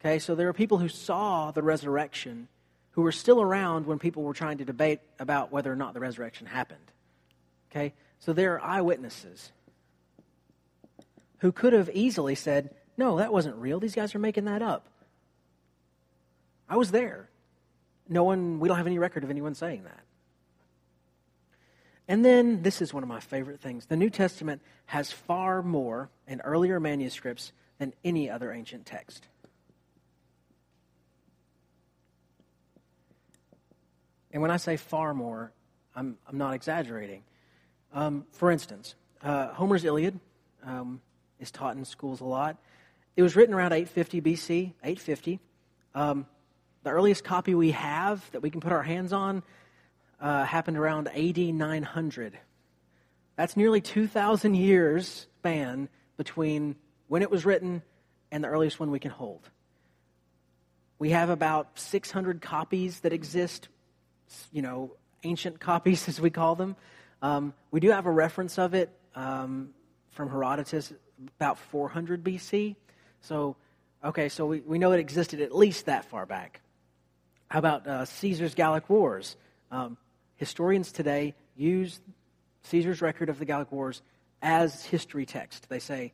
Okay, 0.00 0.18
so 0.18 0.34
there 0.34 0.48
are 0.48 0.52
people 0.52 0.78
who 0.78 0.88
saw 0.88 1.50
the 1.50 1.62
resurrection 1.62 2.48
who 2.92 3.02
were 3.02 3.12
still 3.12 3.40
around 3.40 3.86
when 3.86 3.98
people 3.98 4.22
were 4.22 4.34
trying 4.34 4.58
to 4.58 4.64
debate 4.64 5.00
about 5.18 5.52
whether 5.52 5.70
or 5.70 5.76
not 5.76 5.94
the 5.94 6.00
resurrection 6.00 6.46
happened. 6.46 6.92
Okay, 7.70 7.94
so 8.18 8.32
there 8.32 8.54
are 8.54 8.60
eyewitnesses 8.60 9.52
who 11.38 11.52
could 11.52 11.72
have 11.72 11.90
easily 11.92 12.34
said, 12.34 12.74
No, 12.96 13.18
that 13.18 13.32
wasn't 13.32 13.56
real. 13.56 13.78
These 13.78 13.94
guys 13.94 14.14
are 14.14 14.18
making 14.18 14.46
that 14.46 14.62
up. 14.62 14.88
I 16.68 16.76
was 16.76 16.90
there 16.90 17.28
no 18.08 18.24
one, 18.24 18.60
we 18.60 18.68
don't 18.68 18.76
have 18.76 18.86
any 18.86 18.98
record 18.98 19.24
of 19.24 19.30
anyone 19.30 19.54
saying 19.54 19.84
that. 19.84 20.00
And 22.08 22.24
then, 22.24 22.62
this 22.62 22.80
is 22.80 22.94
one 22.94 23.02
of 23.02 23.08
my 23.08 23.20
favorite 23.20 23.60
things 23.60 23.86
the 23.86 23.96
New 23.96 24.10
Testament 24.10 24.62
has 24.86 25.10
far 25.10 25.62
more 25.62 26.08
in 26.28 26.40
earlier 26.42 26.78
manuscripts 26.78 27.52
than 27.78 27.92
any 28.04 28.30
other 28.30 28.52
ancient 28.52 28.86
text. 28.86 29.26
And 34.30 34.42
when 34.42 34.50
I 34.50 34.58
say 34.58 34.76
far 34.76 35.14
more, 35.14 35.52
I'm, 35.94 36.18
I'm 36.28 36.38
not 36.38 36.54
exaggerating. 36.54 37.22
Um, 37.92 38.26
for 38.32 38.50
instance, 38.50 38.94
uh, 39.22 39.48
Homer's 39.54 39.82
Iliad 39.84 40.20
um, 40.62 41.00
is 41.40 41.50
taught 41.50 41.76
in 41.76 41.84
schools 41.84 42.20
a 42.20 42.24
lot. 42.24 42.58
It 43.16 43.22
was 43.22 43.34
written 43.34 43.54
around 43.54 43.72
850 43.72 44.20
BC, 44.20 44.72
850. 44.82 45.40
Um, 45.94 46.26
the 46.82 46.90
earliest 46.90 47.24
copy 47.24 47.54
we 47.54 47.70
have 47.70 48.30
that 48.32 48.42
we 48.42 48.50
can 48.50 48.60
put 48.60 48.72
our 48.72 48.82
hands 48.82 49.12
on 49.12 49.42
uh, 50.20 50.44
happened 50.44 50.78
around 50.78 51.08
AD 51.08 51.38
900. 51.38 52.38
That's 53.36 53.56
nearly 53.56 53.80
2,000 53.80 54.54
years 54.54 55.26
span 55.38 55.88
between 56.16 56.76
when 57.08 57.22
it 57.22 57.30
was 57.30 57.44
written 57.44 57.82
and 58.32 58.42
the 58.42 58.48
earliest 58.48 58.80
one 58.80 58.90
we 58.90 58.98
can 58.98 59.10
hold. 59.10 59.48
We 60.98 61.10
have 61.10 61.28
about 61.28 61.78
600 61.78 62.40
copies 62.40 63.00
that 63.00 63.12
exist, 63.12 63.68
you 64.50 64.62
know, 64.62 64.92
ancient 65.22 65.60
copies 65.60 66.08
as 66.08 66.20
we 66.20 66.30
call 66.30 66.54
them. 66.54 66.76
Um, 67.22 67.54
we 67.70 67.80
do 67.80 67.90
have 67.90 68.06
a 68.06 68.10
reference 68.10 68.58
of 68.58 68.74
it 68.74 68.90
um, 69.14 69.70
from 70.10 70.30
Herodotus 70.30 70.92
about 71.38 71.58
400 71.58 72.24
BC. 72.24 72.76
So, 73.20 73.56
okay, 74.04 74.28
so 74.28 74.46
we, 74.46 74.60
we 74.60 74.78
know 74.78 74.92
it 74.92 75.00
existed 75.00 75.40
at 75.40 75.54
least 75.54 75.86
that 75.86 76.04
far 76.06 76.26
back. 76.26 76.60
How 77.48 77.58
about 77.58 77.86
uh, 77.86 78.04
Caesar's 78.04 78.54
Gallic 78.54 78.88
Wars? 78.90 79.36
Um, 79.70 79.96
historians 80.36 80.92
today 80.92 81.34
use 81.56 82.00
Caesar's 82.64 83.00
record 83.00 83.28
of 83.28 83.38
the 83.38 83.44
Gallic 83.44 83.70
Wars 83.72 84.02
as 84.42 84.84
history 84.84 85.26
text. 85.26 85.68
They 85.68 85.78
say, 85.78 86.12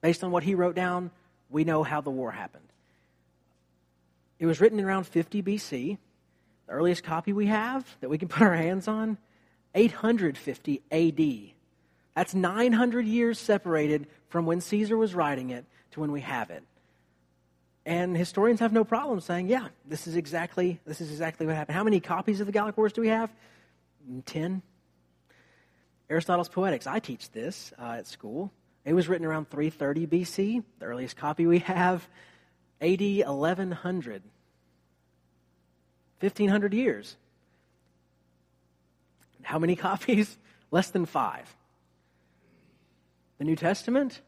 based 0.00 0.24
on 0.24 0.30
what 0.30 0.42
he 0.42 0.54
wrote 0.54 0.74
down, 0.74 1.10
we 1.50 1.64
know 1.64 1.82
how 1.82 2.00
the 2.00 2.10
war 2.10 2.32
happened. 2.32 2.64
It 4.38 4.46
was 4.46 4.60
written 4.60 4.80
around 4.80 5.04
50 5.04 5.42
BC. 5.42 5.98
The 6.66 6.72
earliest 6.72 7.04
copy 7.04 7.32
we 7.32 7.46
have 7.46 7.86
that 8.00 8.10
we 8.10 8.18
can 8.18 8.28
put 8.28 8.42
our 8.42 8.54
hands 8.54 8.88
on, 8.88 9.18
850 9.74 10.82
AD. 10.90 11.52
That's 12.14 12.34
900 12.34 13.06
years 13.06 13.38
separated 13.38 14.06
from 14.28 14.46
when 14.46 14.60
Caesar 14.60 14.96
was 14.96 15.14
writing 15.14 15.50
it 15.50 15.64
to 15.92 16.00
when 16.00 16.12
we 16.12 16.22
have 16.22 16.50
it. 16.50 16.64
And 17.86 18.16
historians 18.16 18.58
have 18.58 18.72
no 18.72 18.82
problem 18.82 19.20
saying, 19.20 19.46
yeah, 19.46 19.68
this 19.86 20.08
is 20.08 20.16
exactly 20.16 20.80
this 20.84 21.00
is 21.00 21.12
exactly 21.12 21.46
what 21.46 21.54
happened. 21.54 21.76
How 21.76 21.84
many 21.84 22.00
copies 22.00 22.40
of 22.40 22.46
the 22.46 22.52
Gallic 22.52 22.76
Wars 22.76 22.92
do 22.92 23.00
we 23.00 23.08
have? 23.08 23.30
Ten. 24.26 24.60
Aristotle's 26.10 26.48
Poetics. 26.48 26.88
I 26.88 26.98
teach 26.98 27.30
this 27.30 27.72
uh, 27.78 27.92
at 27.98 28.08
school. 28.08 28.52
It 28.84 28.92
was 28.92 29.08
written 29.08 29.24
around 29.24 29.50
330 29.50 30.06
BC. 30.08 30.64
The 30.80 30.84
earliest 30.84 31.16
copy 31.16 31.46
we 31.46 31.60
have, 31.60 32.08
AD 32.80 33.00
1100. 33.00 34.22
1500 36.20 36.74
years. 36.74 37.16
How 39.42 39.60
many 39.60 39.76
copies? 39.90 40.36
Less 40.72 40.90
than 40.90 41.06
five. 41.06 41.54
The 43.38 43.44
New 43.44 43.56
Testament, 43.56 44.22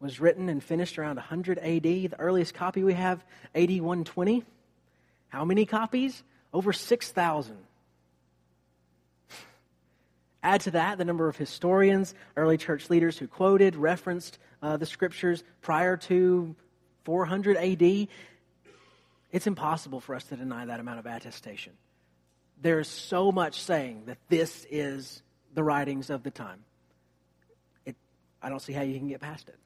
was 0.00 0.18
written 0.18 0.48
and 0.48 0.64
finished 0.64 0.98
around 0.98 1.16
100 1.16 1.58
AD. 1.58 1.82
The 1.82 2.16
earliest 2.18 2.54
copy 2.54 2.82
we 2.82 2.94
have, 2.94 3.24
AD 3.54 3.70
120. 3.70 4.44
How 5.28 5.44
many 5.44 5.66
copies? 5.66 6.22
Over 6.52 6.72
6,000. 6.72 7.56
Add 10.42 10.62
to 10.62 10.70
that 10.72 10.96
the 10.96 11.04
number 11.04 11.28
of 11.28 11.36
historians, 11.36 12.14
early 12.36 12.56
church 12.56 12.88
leaders 12.88 13.18
who 13.18 13.28
quoted, 13.28 13.76
referenced 13.76 14.38
uh, 14.62 14.78
the 14.78 14.86
scriptures 14.86 15.44
prior 15.60 15.98
to 15.98 16.56
400 17.04 17.56
AD. 17.58 18.08
It's 19.32 19.46
impossible 19.46 20.00
for 20.00 20.14
us 20.14 20.24
to 20.24 20.36
deny 20.36 20.64
that 20.64 20.80
amount 20.80 20.98
of 20.98 21.06
attestation. 21.06 21.74
There's 22.62 22.88
so 22.88 23.30
much 23.30 23.60
saying 23.60 24.04
that 24.06 24.18
this 24.28 24.66
is 24.70 25.22
the 25.54 25.62
writings 25.62 26.08
of 26.08 26.22
the 26.22 26.30
time. 26.30 26.64
It, 27.84 27.96
I 28.42 28.48
don't 28.48 28.60
see 28.60 28.72
how 28.72 28.82
you 28.82 28.98
can 28.98 29.08
get 29.08 29.20
past 29.20 29.48
it. 29.48 29.56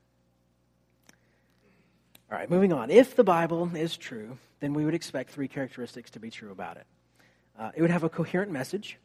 All 2.35 2.41
right, 2.41 2.51
moving 2.51 2.73
on. 2.73 2.91
If 2.91 3.15
the 3.15 3.23
Bible 3.23 3.71
is 3.77 3.97
true, 3.97 4.39
then 4.59 4.75
we 4.75 4.85
would 4.85 4.93
expect 4.93 5.31
three 5.31 5.47
characteristics 5.47 6.11
to 6.11 6.19
be 6.19 6.31
true 6.31 6.51
about 6.51 6.79
it. 6.79 6.87
Uh, 7.57 7.71
it 7.77 7.81
would 7.81 7.93
have 7.93 8.03
a 8.03 8.09
coherent 8.09 8.51
message, 8.51 8.99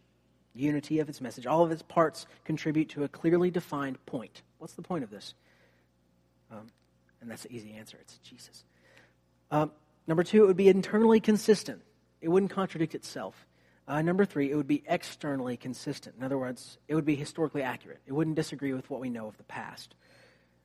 unity 0.55 0.97
of 0.97 1.09
its 1.09 1.21
message. 1.21 1.45
All 1.45 1.63
of 1.63 1.71
its 1.71 1.83
parts 1.83 2.25
contribute 2.43 2.89
to 2.89 3.03
a 3.03 3.07
clearly 3.07 3.51
defined 3.51 4.03
point. 4.07 4.41
What's 4.57 4.73
the 4.73 4.81
point 4.81 5.03
of 5.03 5.11
this? 5.11 5.35
Um, 6.49 6.71
and 7.21 7.29
that's 7.29 7.43
the 7.43 7.53
easy 7.53 7.73
answer 7.73 7.99
it's 8.01 8.17
Jesus. 8.17 8.63
Um, 9.51 9.73
number 10.07 10.23
two, 10.23 10.45
it 10.45 10.47
would 10.47 10.57
be 10.57 10.67
internally 10.67 11.19
consistent, 11.19 11.83
it 12.21 12.29
wouldn't 12.29 12.51
contradict 12.51 12.95
itself. 12.95 13.45
Uh, 13.87 14.01
number 14.01 14.25
three, 14.25 14.49
it 14.49 14.55
would 14.55 14.67
be 14.67 14.81
externally 14.87 15.55
consistent. 15.55 16.15
In 16.17 16.23
other 16.23 16.39
words, 16.39 16.79
it 16.87 16.95
would 16.95 17.05
be 17.05 17.15
historically 17.15 17.61
accurate. 17.61 17.99
It 18.07 18.13
wouldn't 18.13 18.37
disagree 18.37 18.73
with 18.73 18.89
what 18.89 18.99
we 18.99 19.11
know 19.11 19.27
of 19.27 19.37
the 19.37 19.43
past. 19.43 19.93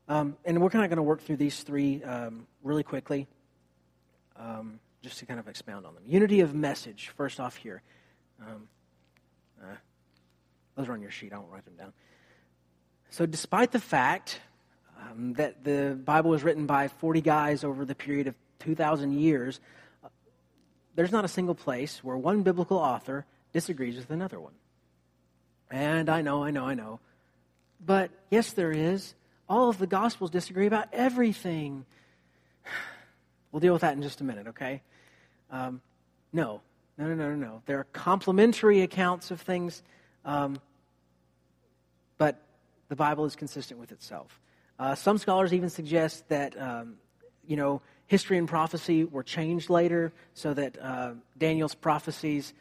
Um, 0.08 0.36
and 0.44 0.60
we're 0.60 0.70
kind 0.70 0.84
of 0.84 0.90
going 0.90 0.98
to 0.98 1.02
work 1.02 1.22
through 1.22 1.38
these 1.38 1.62
three 1.62 2.02
um, 2.04 2.46
really 2.62 2.82
quickly, 2.82 3.26
um, 4.36 4.78
just 5.02 5.18
to 5.20 5.26
kind 5.26 5.40
of 5.40 5.48
expound 5.48 5.86
on 5.86 5.94
them. 5.94 6.02
Unity 6.06 6.40
of 6.40 6.54
message, 6.54 7.10
first 7.16 7.40
off 7.40 7.56
here. 7.56 7.82
Um, 8.40 8.68
uh, 9.62 9.76
those 10.76 10.88
are 10.88 10.92
on 10.92 11.00
your 11.00 11.10
sheet. 11.10 11.32
I 11.32 11.38
won't 11.38 11.50
write 11.50 11.64
them 11.64 11.76
down. 11.76 11.92
So, 13.10 13.24
despite 13.24 13.72
the 13.72 13.80
fact 13.80 14.40
um, 15.00 15.34
that 15.34 15.64
the 15.64 15.98
Bible 16.04 16.30
was 16.30 16.42
written 16.42 16.66
by 16.66 16.88
40 16.88 17.20
guys 17.20 17.64
over 17.64 17.84
the 17.84 17.94
period 17.94 18.26
of 18.26 18.34
2,000 18.58 19.12
years, 19.12 19.60
uh, 20.04 20.08
there's 20.96 21.12
not 21.12 21.24
a 21.24 21.28
single 21.28 21.54
place 21.54 22.02
where 22.04 22.16
one 22.16 22.42
biblical 22.42 22.76
author 22.76 23.24
disagrees 23.52 23.96
with 23.96 24.10
another 24.10 24.40
one. 24.40 24.52
And 25.70 26.10
I 26.10 26.20
know, 26.20 26.44
I 26.44 26.50
know, 26.50 26.66
I 26.66 26.74
know. 26.74 27.00
But 27.84 28.10
yes, 28.30 28.52
there 28.52 28.72
is. 28.72 29.14
All 29.48 29.68
of 29.68 29.78
the 29.78 29.86
Gospels 29.86 30.30
disagree 30.30 30.66
about 30.66 30.88
everything. 30.92 31.84
We'll 33.52 33.60
deal 33.60 33.72
with 33.72 33.82
that 33.82 33.94
in 33.94 34.02
just 34.02 34.20
a 34.20 34.24
minute, 34.24 34.48
okay? 34.48 34.82
Um, 35.48 35.80
no, 36.32 36.60
no, 36.98 37.06
no, 37.06 37.14
no, 37.14 37.36
no. 37.36 37.62
There 37.66 37.78
are 37.78 37.84
complementary 37.92 38.82
accounts 38.82 39.30
of 39.30 39.40
things, 39.40 39.84
um, 40.24 40.60
but 42.18 42.42
the 42.88 42.96
Bible 42.96 43.24
is 43.24 43.36
consistent 43.36 43.78
with 43.78 43.92
itself. 43.92 44.40
Uh, 44.80 44.96
some 44.96 45.18
scholars 45.18 45.52
even 45.52 45.70
suggest 45.70 46.28
that, 46.28 46.60
um, 46.60 46.94
you 47.46 47.56
know, 47.56 47.80
history 48.06 48.38
and 48.38 48.48
prophecy 48.48 49.04
were 49.04 49.22
changed 49.22 49.70
later 49.70 50.12
so 50.34 50.52
that 50.54 50.76
uh, 50.82 51.12
Daniel's 51.38 51.74
prophecies 51.74 52.52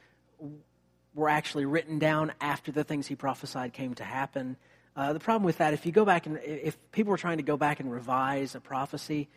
were 1.16 1.30
actually 1.30 1.66
written 1.66 2.00
down 2.00 2.32
after 2.42 2.72
the 2.72 2.84
things 2.84 3.08
he 3.08 3.16
prophesied 3.16 3.74
came 3.74 3.94
to 3.96 4.04
happen. 4.04 4.58
Uh, 4.96 5.14
the 5.14 5.20
problem 5.20 5.44
with 5.44 5.58
that, 5.58 5.74
if 5.74 5.86
you 5.86 5.92
go 5.92 6.06
back 6.06 6.26
and 6.28 6.40
if 6.44 6.78
people 6.92 7.12
were 7.12 7.18
trying 7.18 7.38
to 7.38 7.44
go 7.44 7.58
back 7.58 7.80
and 7.80 7.92
revise 7.92 8.54
a 8.56 8.60
prophecy, 8.60 9.28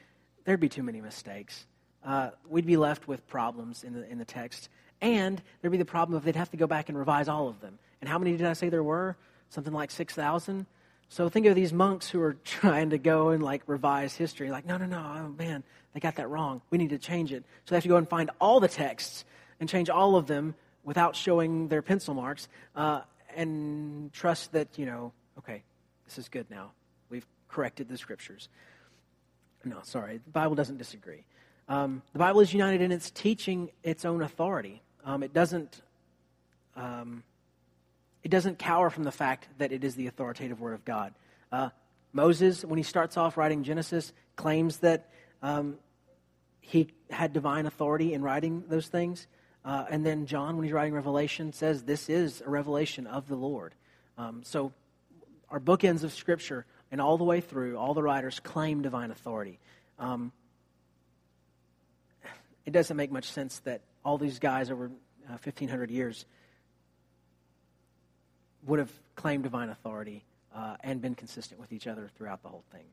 there'd 0.44 0.60
be 0.60 0.68
too 0.68 0.82
many 0.82 1.00
mistakes. 1.00 1.66
Uh, 2.04 2.30
we'd 2.48 2.66
be 2.66 2.76
left 2.76 3.08
with 3.08 3.26
problems 3.26 3.82
in 3.82 3.94
the 3.94 4.08
in 4.10 4.18
the 4.18 4.24
text, 4.24 4.68
and 5.00 5.42
there'd 5.60 5.72
be 5.72 5.78
the 5.78 5.84
problem 5.84 6.16
of 6.16 6.24
they'd 6.24 6.36
have 6.36 6.50
to 6.50 6.56
go 6.56 6.66
back 6.66 6.88
and 6.88 6.98
revise 6.98 7.28
all 7.28 7.48
of 7.48 7.60
them. 7.60 7.78
And 8.00 8.08
how 8.08 8.18
many 8.18 8.36
did 8.36 8.46
I 8.46 8.52
say 8.52 8.68
there 8.68 8.82
were? 8.82 9.16
Something 9.48 9.72
like 9.72 9.90
six 9.90 10.14
thousand. 10.14 10.66
So 11.08 11.28
think 11.28 11.46
of 11.46 11.54
these 11.54 11.72
monks 11.72 12.08
who 12.08 12.20
are 12.20 12.34
trying 12.44 12.90
to 12.90 12.98
go 12.98 13.30
and 13.30 13.42
like 13.42 13.62
revise 13.66 14.14
history. 14.14 14.50
Like, 14.50 14.66
no, 14.66 14.76
no, 14.76 14.86
no, 14.86 14.98
oh 14.98 15.28
man, 15.38 15.64
they 15.94 16.00
got 16.00 16.16
that 16.16 16.28
wrong. 16.28 16.60
We 16.70 16.78
need 16.78 16.90
to 16.90 16.98
change 16.98 17.32
it. 17.32 17.44
So 17.64 17.70
they 17.70 17.76
have 17.76 17.84
to 17.84 17.88
go 17.88 17.96
and 17.96 18.08
find 18.08 18.30
all 18.40 18.60
the 18.60 18.68
texts 18.68 19.24
and 19.58 19.68
change 19.68 19.88
all 19.88 20.16
of 20.16 20.26
them 20.26 20.54
without 20.84 21.16
showing 21.16 21.68
their 21.68 21.82
pencil 21.82 22.14
marks 22.14 22.48
uh, 22.74 23.00
and 23.34 24.12
trust 24.12 24.52
that, 24.52 24.78
you 24.78 24.86
know, 24.86 25.12
okay, 25.38 25.62
this 26.04 26.18
is 26.18 26.28
good 26.28 26.50
now. 26.50 26.72
We've 27.10 27.26
corrected 27.48 27.88
the 27.88 27.98
scriptures. 27.98 28.48
No, 29.64 29.78
sorry, 29.82 30.18
the 30.24 30.30
Bible 30.30 30.54
doesn't 30.54 30.78
disagree. 30.78 31.24
Um, 31.68 32.02
the 32.12 32.18
Bible 32.18 32.40
is 32.40 32.52
united 32.52 32.80
in 32.80 32.92
its 32.92 33.10
teaching 33.10 33.70
its 33.82 34.04
own 34.04 34.22
authority. 34.22 34.82
Um, 35.04 35.22
it 35.22 35.32
doesn't. 35.32 35.82
Um, 36.76 37.22
it 38.22 38.30
doesn't 38.30 38.58
cower 38.58 38.90
from 38.90 39.04
the 39.04 39.12
fact 39.12 39.46
that 39.58 39.70
it 39.70 39.84
is 39.84 39.94
the 39.94 40.08
authoritative 40.08 40.60
word 40.60 40.74
of 40.74 40.84
God. 40.84 41.14
Uh, 41.52 41.68
Moses, 42.12 42.64
when 42.64 42.76
he 42.76 42.82
starts 42.82 43.16
off 43.16 43.36
writing 43.36 43.62
Genesis, 43.62 44.12
claims 44.34 44.78
that 44.78 45.10
um, 45.42 45.76
he 46.60 46.88
had 47.08 47.32
divine 47.32 47.66
authority 47.66 48.14
in 48.14 48.22
writing 48.22 48.64
those 48.68 48.88
things. 48.88 49.28
Uh, 49.64 49.84
and 49.90 50.04
then 50.04 50.26
John, 50.26 50.56
when 50.56 50.64
he's 50.64 50.72
writing 50.72 50.92
Revelation, 50.92 51.52
says 51.52 51.84
this 51.84 52.08
is 52.08 52.42
a 52.44 52.50
revelation 52.50 53.06
of 53.06 53.28
the 53.28 53.36
Lord. 53.36 53.74
Um, 54.18 54.42
so 54.44 54.72
our 55.50 55.60
bookends 55.60 56.02
of 56.02 56.12
Scripture 56.12 56.66
and 56.90 57.00
all 57.00 57.18
the 57.18 57.24
way 57.24 57.40
through, 57.40 57.76
all 57.76 57.94
the 57.94 58.02
writers 58.02 58.40
claim 58.40 58.82
divine 58.82 59.10
authority. 59.10 59.58
Um, 59.98 60.32
it 62.64 62.72
doesn't 62.72 62.96
make 62.96 63.10
much 63.10 63.30
sense 63.30 63.60
that 63.60 63.82
all 64.04 64.18
these 64.18 64.38
guys 64.38 64.70
over 64.70 64.86
uh, 64.86 65.38
1,500 65.42 65.90
years 65.90 66.26
would 68.66 68.78
have 68.78 68.90
claimed 69.14 69.44
divine 69.44 69.68
authority 69.68 70.24
uh, 70.54 70.76
and 70.80 71.00
been 71.00 71.14
consistent 71.14 71.60
with 71.60 71.72
each 71.72 71.86
other 71.86 72.10
throughout 72.16 72.42
the 72.42 72.48
whole 72.48 72.64
thing. 72.72 72.84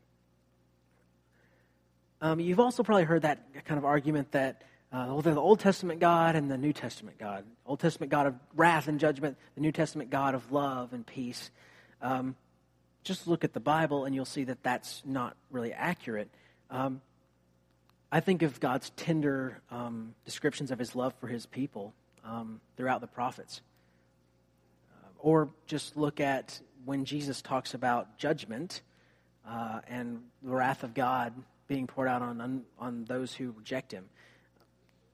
Um, 2.21 2.39
you've 2.39 2.59
also 2.59 2.83
probably 2.83 3.03
heard 3.03 3.23
that 3.23 3.65
kind 3.65 3.77
of 3.77 3.85
argument 3.85 4.31
that 4.31 4.61
uh, 4.93 5.05
well, 5.07 5.21
the 5.21 5.35
Old 5.35 5.59
Testament 5.59 5.99
God 5.99 6.35
and 6.35 6.51
the 6.51 6.57
New 6.57 6.71
Testament 6.71 7.17
God. 7.17 7.45
Old 7.65 7.79
Testament 7.79 8.11
God 8.11 8.27
of 8.27 8.35
wrath 8.55 8.87
and 8.87 8.99
judgment, 8.99 9.37
the 9.55 9.61
New 9.61 9.71
Testament 9.71 10.11
God 10.11 10.35
of 10.35 10.51
love 10.51 10.93
and 10.93 11.05
peace. 11.05 11.49
Um, 11.99 12.35
just 13.03 13.27
look 13.27 13.43
at 13.43 13.53
the 13.53 13.59
Bible 13.59 14.05
and 14.05 14.15
you'll 14.15 14.25
see 14.25 14.45
that 14.45 14.63
that's 14.63 15.01
not 15.05 15.35
really 15.51 15.73
accurate. 15.73 16.29
Um, 16.69 17.01
I 18.11 18.19
think 18.19 18.41
of 18.41 18.59
God's 18.59 18.91
tender 18.91 19.61
um, 19.71 20.13
descriptions 20.25 20.71
of 20.71 20.79
his 20.79 20.95
love 20.95 21.13
for 21.19 21.27
his 21.27 21.45
people 21.45 21.93
um, 22.23 22.61
throughout 22.77 23.01
the 23.01 23.07
prophets. 23.07 23.61
Or 25.19 25.49
just 25.67 25.95
look 25.95 26.19
at 26.19 26.59
when 26.85 27.05
Jesus 27.05 27.41
talks 27.41 27.73
about 27.73 28.17
judgment 28.17 28.81
uh, 29.47 29.79
and 29.87 30.21
the 30.41 30.51
wrath 30.51 30.83
of 30.83 30.93
God 30.93 31.33
being 31.67 31.87
poured 31.87 32.07
out 32.07 32.21
on, 32.21 32.63
on 32.77 33.05
those 33.05 33.33
who 33.33 33.51
reject 33.51 33.91
him. 33.91 34.05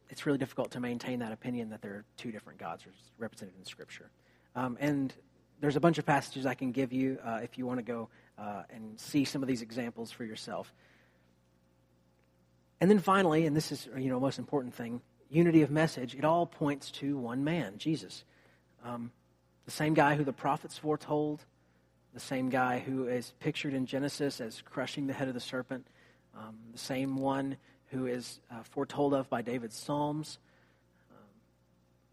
It's 0.10 0.25
really 0.25 0.39
difficult 0.39 0.71
to 0.71 0.80
maintain 0.80 1.19
that 1.19 1.32
opinion 1.32 1.69
that 1.69 1.82
there 1.82 1.93
are 1.93 2.06
two 2.17 2.32
different 2.32 2.60
gods 2.60 2.84
represented 3.19 3.54
in 3.60 3.65
Scripture. 3.65 4.10
Um, 4.56 4.78
and 4.80 5.13
there's 5.60 5.76
a 5.76 5.80
bunch 5.80 5.98
of 5.98 6.06
passages 6.06 6.45
I 6.45 6.54
can 6.54 6.72
give 6.72 6.93
you 6.93 7.19
uh, 7.24 7.39
if 7.43 7.58
you 7.58 7.65
want 7.65 7.80
to 7.80 7.84
go 7.84 8.10
uh, 8.38 8.63
and 8.69 9.00
see 9.00 9.26
some 9.26 9.41
of 9.41 9.48
these 9.48 9.62
examples 9.62 10.12
for 10.12 10.24
yourself. 10.24 10.74
And 12.82 12.89
then 12.89 13.00
finally, 13.00 13.45
and 13.45 13.56
this 13.56 13.72
is 13.72 13.88
you 13.98 14.10
know 14.10 14.19
most 14.19 14.39
important 14.39 14.74
thing, 14.74 15.02
unity 15.30 15.62
of 15.62 15.72
message. 15.72 16.15
It 16.15 16.24
all 16.24 16.45
points 16.45 16.91
to 16.91 17.17
one 17.17 17.43
man, 17.43 17.78
Jesus. 17.78 18.24
Um, 18.84 19.12
the 19.65 19.72
same 19.72 19.93
guy 19.93 20.15
who 20.15 20.24
the 20.24 20.34
prophets 20.34 20.78
foretold, 20.78 21.43
the 22.13 22.19
same 22.19 22.50
guy 22.50 22.80
who 22.80 23.08
is 23.08 23.34
pictured 23.39 23.74
in 23.74 23.86
Genesis 23.86 24.39
as 24.39 24.62
crushing 24.62 25.08
the 25.08 25.13
head 25.13 25.28
of 25.28 25.34
the 25.34 25.39
serpent, 25.39 25.86
um, 26.38 26.58
the 26.72 26.80
same 26.80 27.17
one 27.17 27.58
who 27.88 28.06
is 28.06 28.39
uh, 28.52 28.63
foretold 28.63 29.13
of 29.13 29.30
by 29.30 29.41
David's 29.41 29.76
Psalms. 29.76 30.39
Um, 31.12 31.17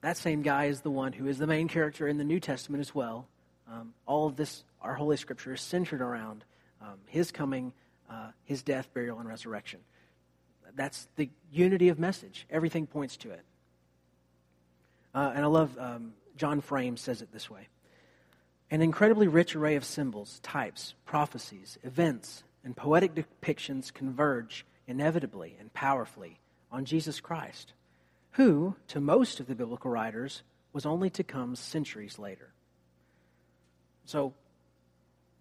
that 0.00 0.16
same 0.16 0.42
guy 0.42 0.64
is 0.64 0.80
the 0.80 0.90
one 0.90 1.12
who 1.12 1.28
is 1.28 1.38
the 1.38 1.46
main 1.46 1.68
character 1.68 2.08
in 2.08 2.18
the 2.18 2.24
New 2.24 2.40
Testament 2.40 2.80
as 2.80 2.94
well. 2.94 3.28
Um, 3.70 3.94
all 4.06 4.26
of 4.26 4.36
this, 4.36 4.64
our 4.80 4.94
Holy 4.94 5.16
Scripture, 5.16 5.54
is 5.54 5.60
centered 5.60 6.00
around 6.00 6.44
um, 6.80 6.98
his 7.06 7.32
coming, 7.32 7.72
uh, 8.10 8.28
his 8.44 8.62
death, 8.62 8.88
burial, 8.94 9.18
and 9.18 9.28
resurrection. 9.28 9.80
That's 10.74 11.08
the 11.16 11.30
unity 11.50 11.88
of 11.88 11.98
message. 11.98 12.46
Everything 12.50 12.86
points 12.86 13.16
to 13.18 13.30
it. 13.30 13.44
Uh, 15.14 15.32
and 15.34 15.44
I 15.44 15.48
love 15.48 15.76
um, 15.78 16.12
John 16.36 16.60
Frame 16.60 16.96
says 16.96 17.22
it 17.22 17.32
this 17.32 17.50
way 17.50 17.68
An 18.70 18.82
incredibly 18.82 19.28
rich 19.28 19.56
array 19.56 19.76
of 19.76 19.84
symbols, 19.84 20.40
types, 20.42 20.94
prophecies, 21.04 21.78
events, 21.82 22.44
and 22.62 22.76
poetic 22.76 23.14
depictions 23.14 23.92
converge 23.92 24.66
inevitably 24.86 25.56
and 25.58 25.72
powerfully 25.72 26.38
on 26.70 26.84
Jesus 26.84 27.20
Christ, 27.20 27.72
who, 28.32 28.76
to 28.88 29.00
most 29.00 29.40
of 29.40 29.46
the 29.46 29.54
biblical 29.54 29.90
writers, 29.90 30.42
was 30.72 30.84
only 30.84 31.08
to 31.10 31.24
come 31.24 31.56
centuries 31.56 32.18
later. 32.18 32.52
So, 34.06 34.32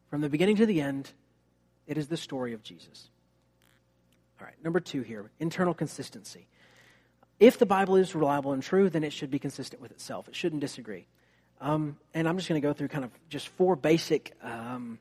from 0.09 0.21
the 0.21 0.29
beginning 0.29 0.57
to 0.57 0.65
the 0.65 0.81
end, 0.81 1.11
it 1.87 1.97
is 1.97 2.07
the 2.07 2.17
story 2.17 2.53
of 2.53 2.63
Jesus. 2.63 3.09
All 4.39 4.45
right, 4.45 4.55
number 4.63 4.79
two 4.79 5.01
here 5.01 5.31
internal 5.39 5.73
consistency 5.73 6.47
if 7.39 7.59
the 7.59 7.65
Bible 7.65 7.95
is 7.97 8.15
reliable 8.15 8.53
and 8.53 8.63
true, 8.63 8.89
then 8.89 9.03
it 9.03 9.11
should 9.11 9.29
be 9.29 9.39
consistent 9.39 9.81
with 9.81 9.91
itself. 9.91 10.27
It 10.27 10.35
shouldn't 10.35 10.61
disagree. 10.61 11.05
Um, 11.59 11.97
and 12.13 12.27
I'm 12.27 12.37
just 12.37 12.47
going 12.47 12.61
to 12.61 12.65
go 12.65 12.73
through 12.73 12.89
kind 12.89 13.03
of 13.03 13.11
just 13.29 13.49
four 13.49 13.75
basic 13.75 14.33
um, 14.41 14.99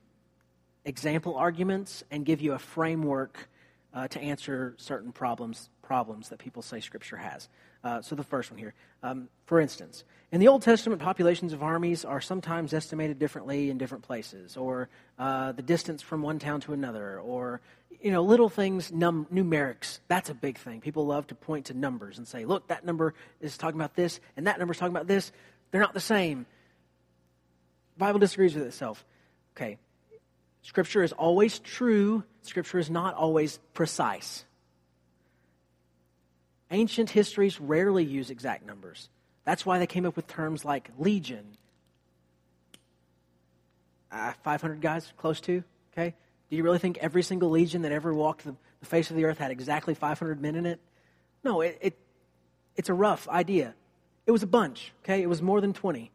example 0.84 1.36
arguments 1.36 2.02
and 2.10 2.24
give 2.24 2.40
you 2.40 2.52
a 2.52 2.58
framework 2.58 3.48
uh, 3.92 4.08
to 4.08 4.20
answer 4.20 4.74
certain 4.76 5.12
problems 5.12 5.68
problems 5.82 6.30
that 6.30 6.38
people 6.38 6.62
say 6.62 6.80
Scripture 6.80 7.16
has. 7.16 7.48
Uh, 7.84 8.00
so 8.00 8.14
the 8.14 8.24
first 8.24 8.50
one 8.50 8.58
here, 8.58 8.72
um, 9.02 9.28
for 9.44 9.60
instance, 9.60 10.02
in 10.34 10.40
the 10.40 10.48
Old 10.48 10.62
Testament, 10.62 11.00
populations 11.00 11.52
of 11.52 11.62
armies 11.62 12.04
are 12.04 12.20
sometimes 12.20 12.74
estimated 12.74 13.20
differently 13.20 13.70
in 13.70 13.78
different 13.78 14.02
places, 14.02 14.56
or 14.56 14.88
uh, 15.16 15.52
the 15.52 15.62
distance 15.62 16.02
from 16.02 16.22
one 16.22 16.40
town 16.40 16.60
to 16.62 16.72
another, 16.72 17.20
or 17.20 17.60
you 18.02 18.10
know, 18.10 18.20
little 18.20 18.48
things, 18.48 18.90
num- 18.90 19.28
numerics. 19.32 20.00
That's 20.08 20.30
a 20.30 20.34
big 20.34 20.58
thing. 20.58 20.80
People 20.80 21.06
love 21.06 21.28
to 21.28 21.36
point 21.36 21.66
to 21.66 21.74
numbers 21.74 22.18
and 22.18 22.26
say, 22.26 22.46
"Look, 22.46 22.66
that 22.66 22.84
number 22.84 23.14
is 23.40 23.56
talking 23.56 23.78
about 23.78 23.94
this, 23.94 24.18
and 24.36 24.48
that 24.48 24.58
number 24.58 24.72
is 24.72 24.78
talking 24.78 24.92
about 24.92 25.06
this. 25.06 25.30
They're 25.70 25.80
not 25.80 25.94
the 25.94 26.00
same." 26.00 26.46
The 27.94 27.98
Bible 28.00 28.18
disagrees 28.18 28.56
with 28.56 28.66
itself. 28.66 29.04
Okay, 29.56 29.78
Scripture 30.62 31.04
is 31.04 31.12
always 31.12 31.60
true. 31.60 32.24
Scripture 32.42 32.80
is 32.80 32.90
not 32.90 33.14
always 33.14 33.60
precise. 33.72 34.44
Ancient 36.72 37.10
histories 37.10 37.60
rarely 37.60 38.02
use 38.02 38.30
exact 38.30 38.66
numbers. 38.66 39.08
That's 39.44 39.66
why 39.66 39.78
they 39.78 39.86
came 39.86 40.06
up 40.06 40.16
with 40.16 40.26
terms 40.26 40.64
like 40.64 40.90
legion. 40.98 41.56
Uh, 44.10 44.32
500 44.42 44.80
guys, 44.80 45.12
close 45.16 45.40
to, 45.42 45.64
okay? 45.92 46.14
Do 46.48 46.56
you 46.56 46.62
really 46.62 46.78
think 46.78 46.98
every 46.98 47.22
single 47.22 47.50
legion 47.50 47.82
that 47.82 47.92
ever 47.92 48.14
walked 48.14 48.44
the, 48.44 48.54
the 48.80 48.86
face 48.86 49.10
of 49.10 49.16
the 49.16 49.24
earth 49.24 49.38
had 49.38 49.50
exactly 49.50 49.94
500 49.94 50.40
men 50.40 50.54
in 50.54 50.66
it? 50.66 50.80
No, 51.42 51.60
it, 51.60 51.78
it, 51.80 51.98
it's 52.76 52.88
a 52.88 52.94
rough 52.94 53.28
idea. 53.28 53.74
It 54.26 54.30
was 54.30 54.42
a 54.42 54.46
bunch, 54.46 54.92
okay? 55.02 55.20
It 55.20 55.28
was 55.28 55.42
more 55.42 55.60
than 55.60 55.72
20. 55.72 56.10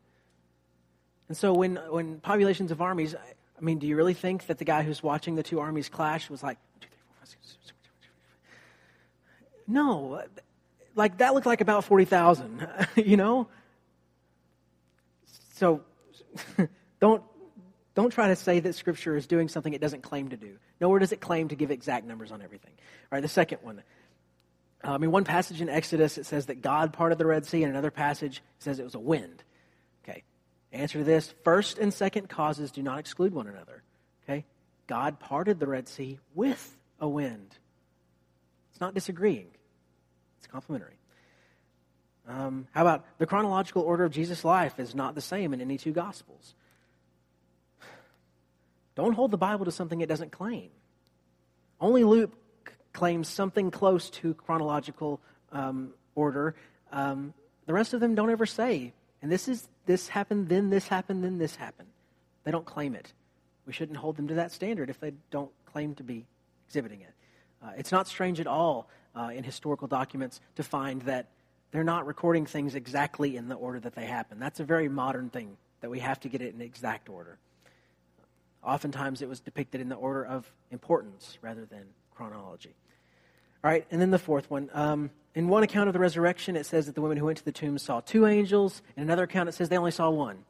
And 1.28 1.38
so 1.38 1.54
when, 1.54 1.76
when 1.76 2.20
populations 2.20 2.72
of 2.72 2.82
armies, 2.82 3.16
I 3.16 3.62
mean, 3.62 3.80
do 3.80 3.86
you 3.86 3.96
really 3.96 4.14
think 4.14 4.48
that 4.48 4.58
the 4.58 4.66
guy 4.66 4.84
who's 4.84 5.04
watching 5.04 5.36
the 5.36 5.44
two 5.44 5.60
armies 5.60 5.90
clash 5.90 6.30
was 6.30 6.42
like, 6.42 6.58
no, 9.68 10.24
like 10.96 11.20
that 11.20 11.34
looked 11.34 11.46
like 11.46 11.62
about 11.62 11.84
40,000, 11.86 12.68
you 12.96 13.18
know? 13.18 13.48
So 15.54 15.82
don't, 17.00 17.24
Don't 18.00 18.12
try 18.12 18.30
to 18.30 18.36
say 18.38 18.62
that 18.62 18.76
Scripture 18.76 19.18
is 19.18 19.28
doing 19.28 19.50
something 19.50 19.74
it 19.74 19.82
doesn't 19.82 20.04
claim 20.04 20.30
to 20.30 20.38
do. 20.38 20.58
Nowhere 20.80 21.00
does 21.00 21.12
it 21.12 21.20
claim 21.20 21.50
to 21.50 21.56
give 21.56 21.70
exact 21.72 22.06
numbers 22.06 22.32
on 22.32 22.42
everything. 22.42 22.72
All 22.78 23.18
right, 23.18 23.22
the 23.22 23.28
second 23.28 23.60
one. 23.62 23.84
Um, 24.84 25.02
mean, 25.02 25.12
one 25.12 25.26
passage 25.26 25.62
in 25.62 25.68
Exodus, 25.68 26.18
it 26.18 26.26
says 26.26 26.46
that 26.46 26.62
God 26.62 26.94
parted 26.94 27.18
the 27.18 27.26
Red 27.26 27.46
Sea. 27.46 27.64
and 27.64 27.72
another 27.72 27.92
passage, 27.92 28.42
says 28.60 28.80
it 28.80 28.86
was 28.86 28.96
a 28.96 29.00
wind. 29.00 29.44
Okay. 30.04 30.24
Answer 30.72 31.00
to 31.00 31.04
this 31.04 31.34
first 31.44 31.78
and 31.78 31.94
second 31.94 32.30
causes 32.30 32.72
do 32.72 32.82
not 32.82 33.00
exclude 33.00 33.34
one 33.34 33.48
another. 33.48 33.84
Okay. 34.24 34.46
God 34.88 35.20
parted 35.20 35.60
the 35.60 35.68
Red 35.68 35.90
Sea 35.90 36.20
with 36.34 36.78
a 37.02 37.10
wind. 37.10 37.58
It's 38.72 38.80
not 38.80 38.94
disagreeing, 38.94 39.48
complementary. 40.52 40.98
Um, 42.28 42.68
how 42.72 42.82
about 42.82 43.06
the 43.18 43.26
chronological 43.26 43.82
order 43.82 44.04
of 44.04 44.12
Jesus' 44.12 44.46
life 44.46 44.80
is 44.80 44.94
not 44.94 45.16
the 45.16 45.22
same 45.22 45.54
in 45.54 45.62
any 45.62 45.78
two 45.78 45.92
Gospels? 45.92 46.54
Don't 48.96 49.14
hold 49.14 49.32
the 49.32 49.38
Bible 49.38 49.66
to 49.66 49.72
something 49.72 50.02
it 50.02 50.10
doesn't 50.10 50.32
claim. 50.32 50.70
Only 51.80 52.04
Luke 52.04 52.34
claims 52.94 53.28
something 53.28 53.72
close 53.72 54.10
to 54.10 54.34
chronological 54.34 55.22
um, 55.52 55.92
order. 56.16 56.56
Um, 56.92 57.34
the 57.66 57.74
rest 57.74 57.94
of 57.94 58.00
them 58.00 58.14
don't 58.14 58.30
ever 58.30 58.46
say, 58.46 58.94
and 59.22 59.32
this 59.32 59.48
is 59.48 59.68
this 59.86 60.08
happened, 60.08 60.50
then 60.50 60.70
this 60.70 60.88
happened, 60.88 61.24
then 61.24 61.38
this 61.38 61.56
happened. 61.56 61.90
They 62.44 62.52
don't 62.52 62.66
claim 62.66 62.94
it. 62.94 63.12
We 63.66 63.74
shouldn't 63.74 63.98
hold 63.98 64.18
them 64.18 64.28
to 64.28 64.36
that 64.36 64.52
standard 64.52 64.90
if 64.90 65.00
they 65.00 65.14
don't 65.32 65.52
claim 65.66 65.96
to 65.96 66.04
be 66.04 66.26
exhibiting 66.68 67.02
it. 67.02 67.14
Uh, 67.64 67.72
it's 67.78 67.92
not 67.92 68.08
strange 68.08 68.40
at 68.40 68.48
all 68.48 68.88
uh, 69.16 69.32
in 69.34 69.44
historical 69.44 69.88
documents 69.88 70.42
to 70.56 70.64
find 70.64 71.02
that 71.04 71.28
they're 71.72 71.84
not 71.84 72.06
recording 72.06 72.46
things 72.46 72.76
exactly 72.76 73.38
in 73.38 73.48
the 73.48 73.56
order 73.56 73.80
that 73.80 73.96
they 73.96 74.06
happen. 74.06 74.40
That's 74.40 74.60
a 74.60 74.64
very 74.64 74.90
modern 74.90 75.30
thing 75.30 75.58
that 75.82 75.90
we 75.90 76.00
have 76.00 76.20
to 76.22 76.30
get 76.30 76.42
it 76.42 76.54
in 76.54 76.62
exact 76.62 77.10
order. 77.10 77.38
Oftentimes 78.64 79.22
it 79.22 79.30
was 79.30 79.40
depicted 79.40 79.80
in 79.80 79.90
the 79.90 79.96
order 79.96 80.26
of 80.26 80.52
importance 80.72 81.38
rather 81.42 81.66
than 81.66 81.84
chronology. 82.14 82.76
All 83.64 83.72
right, 83.72 83.86
and 83.92 84.02
then 84.02 84.12
the 84.12 84.20
fourth 84.20 84.50
one. 84.50 84.70
Um, 84.74 85.12
in 85.36 85.48
one 85.48 85.64
account 85.64 85.88
of 85.88 85.94
the 85.94 86.00
resurrection, 86.00 86.56
it 86.56 86.66
says 86.66 86.88
that 86.88 86.96
the 86.96 87.02
women 87.02 87.18
who 87.18 87.26
went 87.26 87.38
to 87.38 87.46
the 87.46 87.52
tomb 87.52 87.78
saw 87.78 88.00
two 88.00 88.26
angels. 88.26 88.82
In 88.98 89.04
another 89.04 89.24
account, 89.24 89.48
it 89.48 89.52
says 89.54 89.70
they 89.70 89.78
only 89.78 89.92
saw 89.92 90.10
one. 90.10 90.44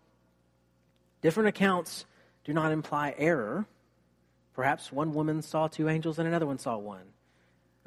Different 1.22 1.50
accounts 1.50 2.06
do 2.43 2.54
not 2.54 2.72
imply 2.72 3.13
error. 3.17 3.65
Perhaps 4.54 4.91
one 4.91 5.13
woman 5.13 5.41
saw 5.41 5.67
two 5.67 5.89
angels 5.89 6.17
and 6.17 6.28
another 6.28 6.45
one 6.45 6.58
saw 6.58 6.78
one. 6.78 7.06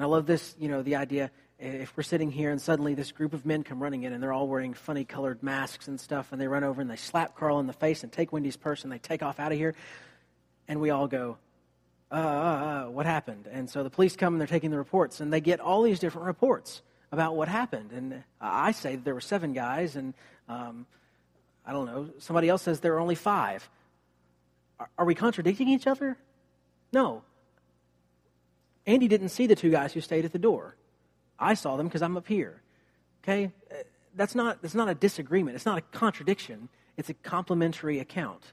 And 0.02 0.08
I 0.08 0.10
love 0.10 0.26
this, 0.26 0.56
you 0.58 0.66
know, 0.66 0.82
the 0.82 0.96
idea 0.96 1.30
if 1.60 1.96
we're 1.96 2.02
sitting 2.02 2.32
here 2.32 2.50
and 2.50 2.60
suddenly 2.60 2.94
this 2.94 3.12
group 3.12 3.34
of 3.34 3.46
men 3.46 3.62
come 3.62 3.80
running 3.80 4.02
in 4.02 4.12
and 4.12 4.20
they're 4.20 4.32
all 4.32 4.48
wearing 4.48 4.74
funny 4.74 5.04
colored 5.04 5.44
masks 5.44 5.86
and 5.86 6.00
stuff 6.00 6.32
and 6.32 6.40
they 6.40 6.48
run 6.48 6.64
over 6.64 6.80
and 6.80 6.90
they 6.90 6.96
slap 6.96 7.36
Carl 7.36 7.60
in 7.60 7.68
the 7.68 7.72
face 7.72 8.02
and 8.02 8.10
take 8.10 8.32
Wendy's 8.32 8.56
purse 8.56 8.82
and 8.82 8.92
they 8.92 8.98
take 8.98 9.22
off 9.22 9.38
out 9.38 9.52
of 9.52 9.58
here 9.58 9.76
and 10.66 10.80
we 10.80 10.90
all 10.90 11.06
go, 11.06 11.38
uh, 12.10 12.16
uh, 12.16 12.18
uh, 12.18 12.90
what 12.90 13.06
happened? 13.06 13.46
And 13.46 13.70
so 13.70 13.84
the 13.84 13.90
police 13.90 14.16
come 14.16 14.34
and 14.34 14.40
they're 14.40 14.48
taking 14.48 14.72
the 14.72 14.76
reports 14.76 15.20
and 15.20 15.32
they 15.32 15.40
get 15.40 15.60
all 15.60 15.82
these 15.82 16.00
different 16.00 16.26
reports 16.26 16.82
about 17.12 17.36
what 17.36 17.46
happened. 17.46 17.92
And 17.92 18.24
I 18.40 18.72
say 18.72 18.96
there 18.96 19.14
were 19.14 19.20
seven 19.20 19.52
guys 19.52 19.94
and 19.94 20.14
um, 20.48 20.84
I 21.64 21.70
don't 21.70 21.86
know, 21.86 22.08
somebody 22.18 22.48
else 22.48 22.62
says 22.62 22.80
there 22.80 22.94
were 22.94 22.98
only 22.98 23.14
five. 23.14 23.70
Are, 24.80 24.88
are 24.98 25.04
we 25.04 25.14
contradicting 25.14 25.68
each 25.68 25.86
other? 25.86 26.16
No. 26.92 27.22
Andy 28.86 29.08
didn't 29.08 29.28
see 29.28 29.46
the 29.46 29.54
two 29.54 29.70
guys 29.70 29.92
who 29.92 30.00
stayed 30.00 30.24
at 30.24 30.32
the 30.32 30.38
door. 30.38 30.76
I 31.38 31.54
saw 31.54 31.76
them 31.76 31.86
because 31.86 32.02
I'm 32.02 32.16
up 32.16 32.26
here. 32.26 32.62
Okay? 33.22 33.50
Uh, 33.70 33.76
that's 34.14 34.34
not, 34.34 34.62
that's 34.62 34.74
not 34.74 34.88
a 34.88 34.94
disagreement. 34.94 35.56
It's 35.56 35.66
not 35.66 35.78
a 35.78 35.82
contradiction. 35.96 36.68
It's 36.96 37.08
a 37.08 37.14
complementary 37.14 37.98
account. 37.98 38.52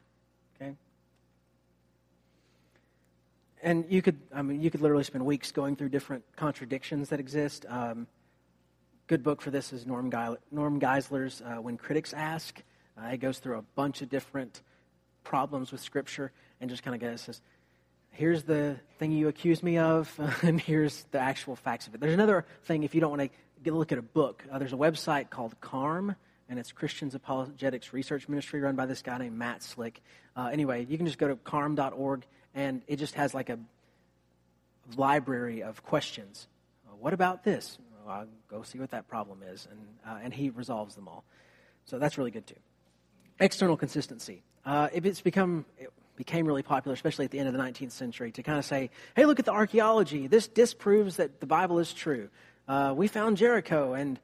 Okay? 0.55 0.73
And 3.61 3.85
you 3.89 4.01
could, 4.01 4.17
I 4.33 4.41
mean, 4.41 4.61
you 4.61 4.71
could 4.71 4.81
literally 4.81 5.03
spend 5.03 5.25
weeks 5.25 5.51
going 5.51 5.75
through 5.75 5.89
different 5.89 6.23
contradictions 6.35 7.09
that 7.09 7.19
exist. 7.19 7.65
Um, 7.67 8.07
good 9.07 9.23
book 9.23 9.41
for 9.41 9.51
this 9.51 9.73
is 9.73 9.85
Norm, 9.85 10.11
Norm 10.51 10.79
Geisler's 10.79 11.41
uh, 11.41 11.61
When 11.61 11.77
Critics 11.77 12.13
Ask. 12.13 12.61
Uh, 12.97 13.07
it 13.07 13.17
goes 13.17 13.39
through 13.39 13.57
a 13.57 13.63
bunch 13.75 14.01
of 14.01 14.09
different 14.09 14.61
problems 15.23 15.71
with 15.71 15.81
Scripture 15.81 16.31
and 16.61 16.69
just 16.69 16.83
kind 16.83 16.95
of 16.95 17.01
goes, 17.01 17.21
says, 17.21 17.41
here's 18.19 18.43
the 18.43 18.75
thing 18.97 19.13
you 19.13 19.29
accuse 19.29 19.63
me 19.63 19.77
of, 19.77 20.13
and 20.43 20.59
here's 20.59 21.05
the 21.11 21.19
actual 21.19 21.55
facts 21.55 21.87
of 21.87 21.95
it. 21.95 22.01
There's 22.01 22.13
another 22.13 22.45
thing 22.65 22.83
if 22.83 22.93
you 22.93 22.99
don't 22.99 23.11
want 23.11 23.21
to 23.21 23.29
get 23.63 23.71
a 23.73 23.77
look 23.77 23.93
at 23.93 23.97
a 23.97 24.03
book. 24.03 24.43
Uh, 24.51 24.59
there's 24.59 24.73
a 24.73 24.77
website 24.77 25.29
called 25.29 25.55
CARM, 25.61 26.15
and 26.49 26.59
it's 26.59 26.73
Christians 26.73 27.15
Apologetics 27.15 27.93
Research 27.93 28.27
Ministry 28.27 28.59
run 28.59 28.75
by 28.75 28.85
this 28.85 29.01
guy 29.01 29.17
named 29.17 29.37
Matt 29.37 29.63
Slick. 29.63 30.01
Uh, 30.35 30.49
anyway, 30.51 30.85
you 30.89 30.97
can 30.97 31.05
just 31.05 31.17
go 31.17 31.29
to 31.29 31.37
carm.org, 31.37 32.25
and 32.53 32.81
it 32.87 32.97
just 32.97 33.15
has 33.15 33.33
like 33.33 33.49
a 33.49 33.57
library 34.97 35.63
of 35.63 35.81
questions. 35.83 36.49
Uh, 36.89 36.97
what 36.97 37.13
about 37.13 37.45
this? 37.45 37.77
Well, 38.05 38.13
I'll 38.13 38.27
go 38.49 38.63
see 38.63 38.79
what 38.79 38.91
that 38.91 39.07
problem 39.07 39.43
is, 39.49 39.65
and, 39.71 39.79
uh, 40.05 40.19
and 40.21 40.33
he 40.33 40.49
resolves 40.49 40.93
them 40.93 41.07
all. 41.07 41.23
So 41.85 41.97
that's 41.97 42.17
really 42.17 42.31
good 42.31 42.47
too. 42.47 42.59
External 43.39 43.77
consistency. 43.77 44.43
Uh, 44.65 44.89
if 44.91 45.05
it's 45.05 45.21
become, 45.21 45.65
it, 45.77 45.89
became 46.19 46.45
really 46.45 46.63
popular, 46.63 46.93
especially 46.93 47.23
at 47.23 47.31
the 47.31 47.39
end 47.39 47.47
of 47.47 47.53
the 47.53 47.59
19th 47.59 47.93
century, 47.93 48.29
to 48.33 48.43
kind 48.43 48.59
of 48.59 48.65
say, 48.65 48.89
hey, 49.15 49.25
look 49.25 49.39
at 49.39 49.45
the 49.45 49.53
archaeology. 49.53 50.27
This 50.27 50.49
disproves 50.49 51.15
that 51.15 51.39
the 51.39 51.45
Bible 51.45 51.79
is 51.79 51.93
true. 51.93 52.27
Uh, 52.67 52.93
we 52.93 53.07
found 53.07 53.37
Jericho, 53.37 53.93
and 53.93 54.19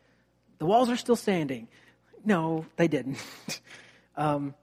the 0.57 0.65
walls 0.65 0.89
are 0.89 0.97
still 0.97 1.15
standing. 1.15 1.69
No, 2.25 2.65
they 2.75 2.89
didn't. 2.89 3.17
um, 4.17 4.53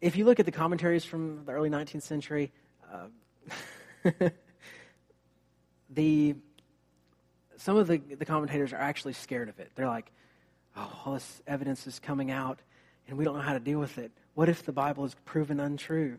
if 0.00 0.16
you 0.16 0.24
look 0.24 0.40
at 0.40 0.44
the 0.44 0.50
commentaries 0.50 1.04
from 1.04 1.44
the 1.44 1.52
early 1.52 1.70
19th 1.70 2.02
century, 2.02 2.50
uh, 2.92 4.10
the 5.90 6.34
some 7.58 7.76
of 7.76 7.86
the, 7.86 7.98
the 7.98 8.24
commentators 8.24 8.72
are 8.72 8.80
actually 8.80 9.12
scared 9.12 9.48
of 9.48 9.60
it. 9.60 9.70
They're 9.76 9.86
like, 9.86 10.10
oh, 10.76 10.92
all 11.04 11.14
this 11.14 11.42
evidence 11.46 11.86
is 11.86 12.00
coming 12.00 12.32
out, 12.32 12.58
and 13.06 13.16
we 13.16 13.24
don't 13.24 13.36
know 13.36 13.42
how 13.42 13.54
to 13.54 13.60
deal 13.60 13.78
with 13.78 13.98
it. 13.98 14.10
What 14.36 14.50
if 14.50 14.66
the 14.66 14.72
Bible 14.72 15.06
is 15.06 15.16
proven 15.24 15.60
untrue? 15.60 16.18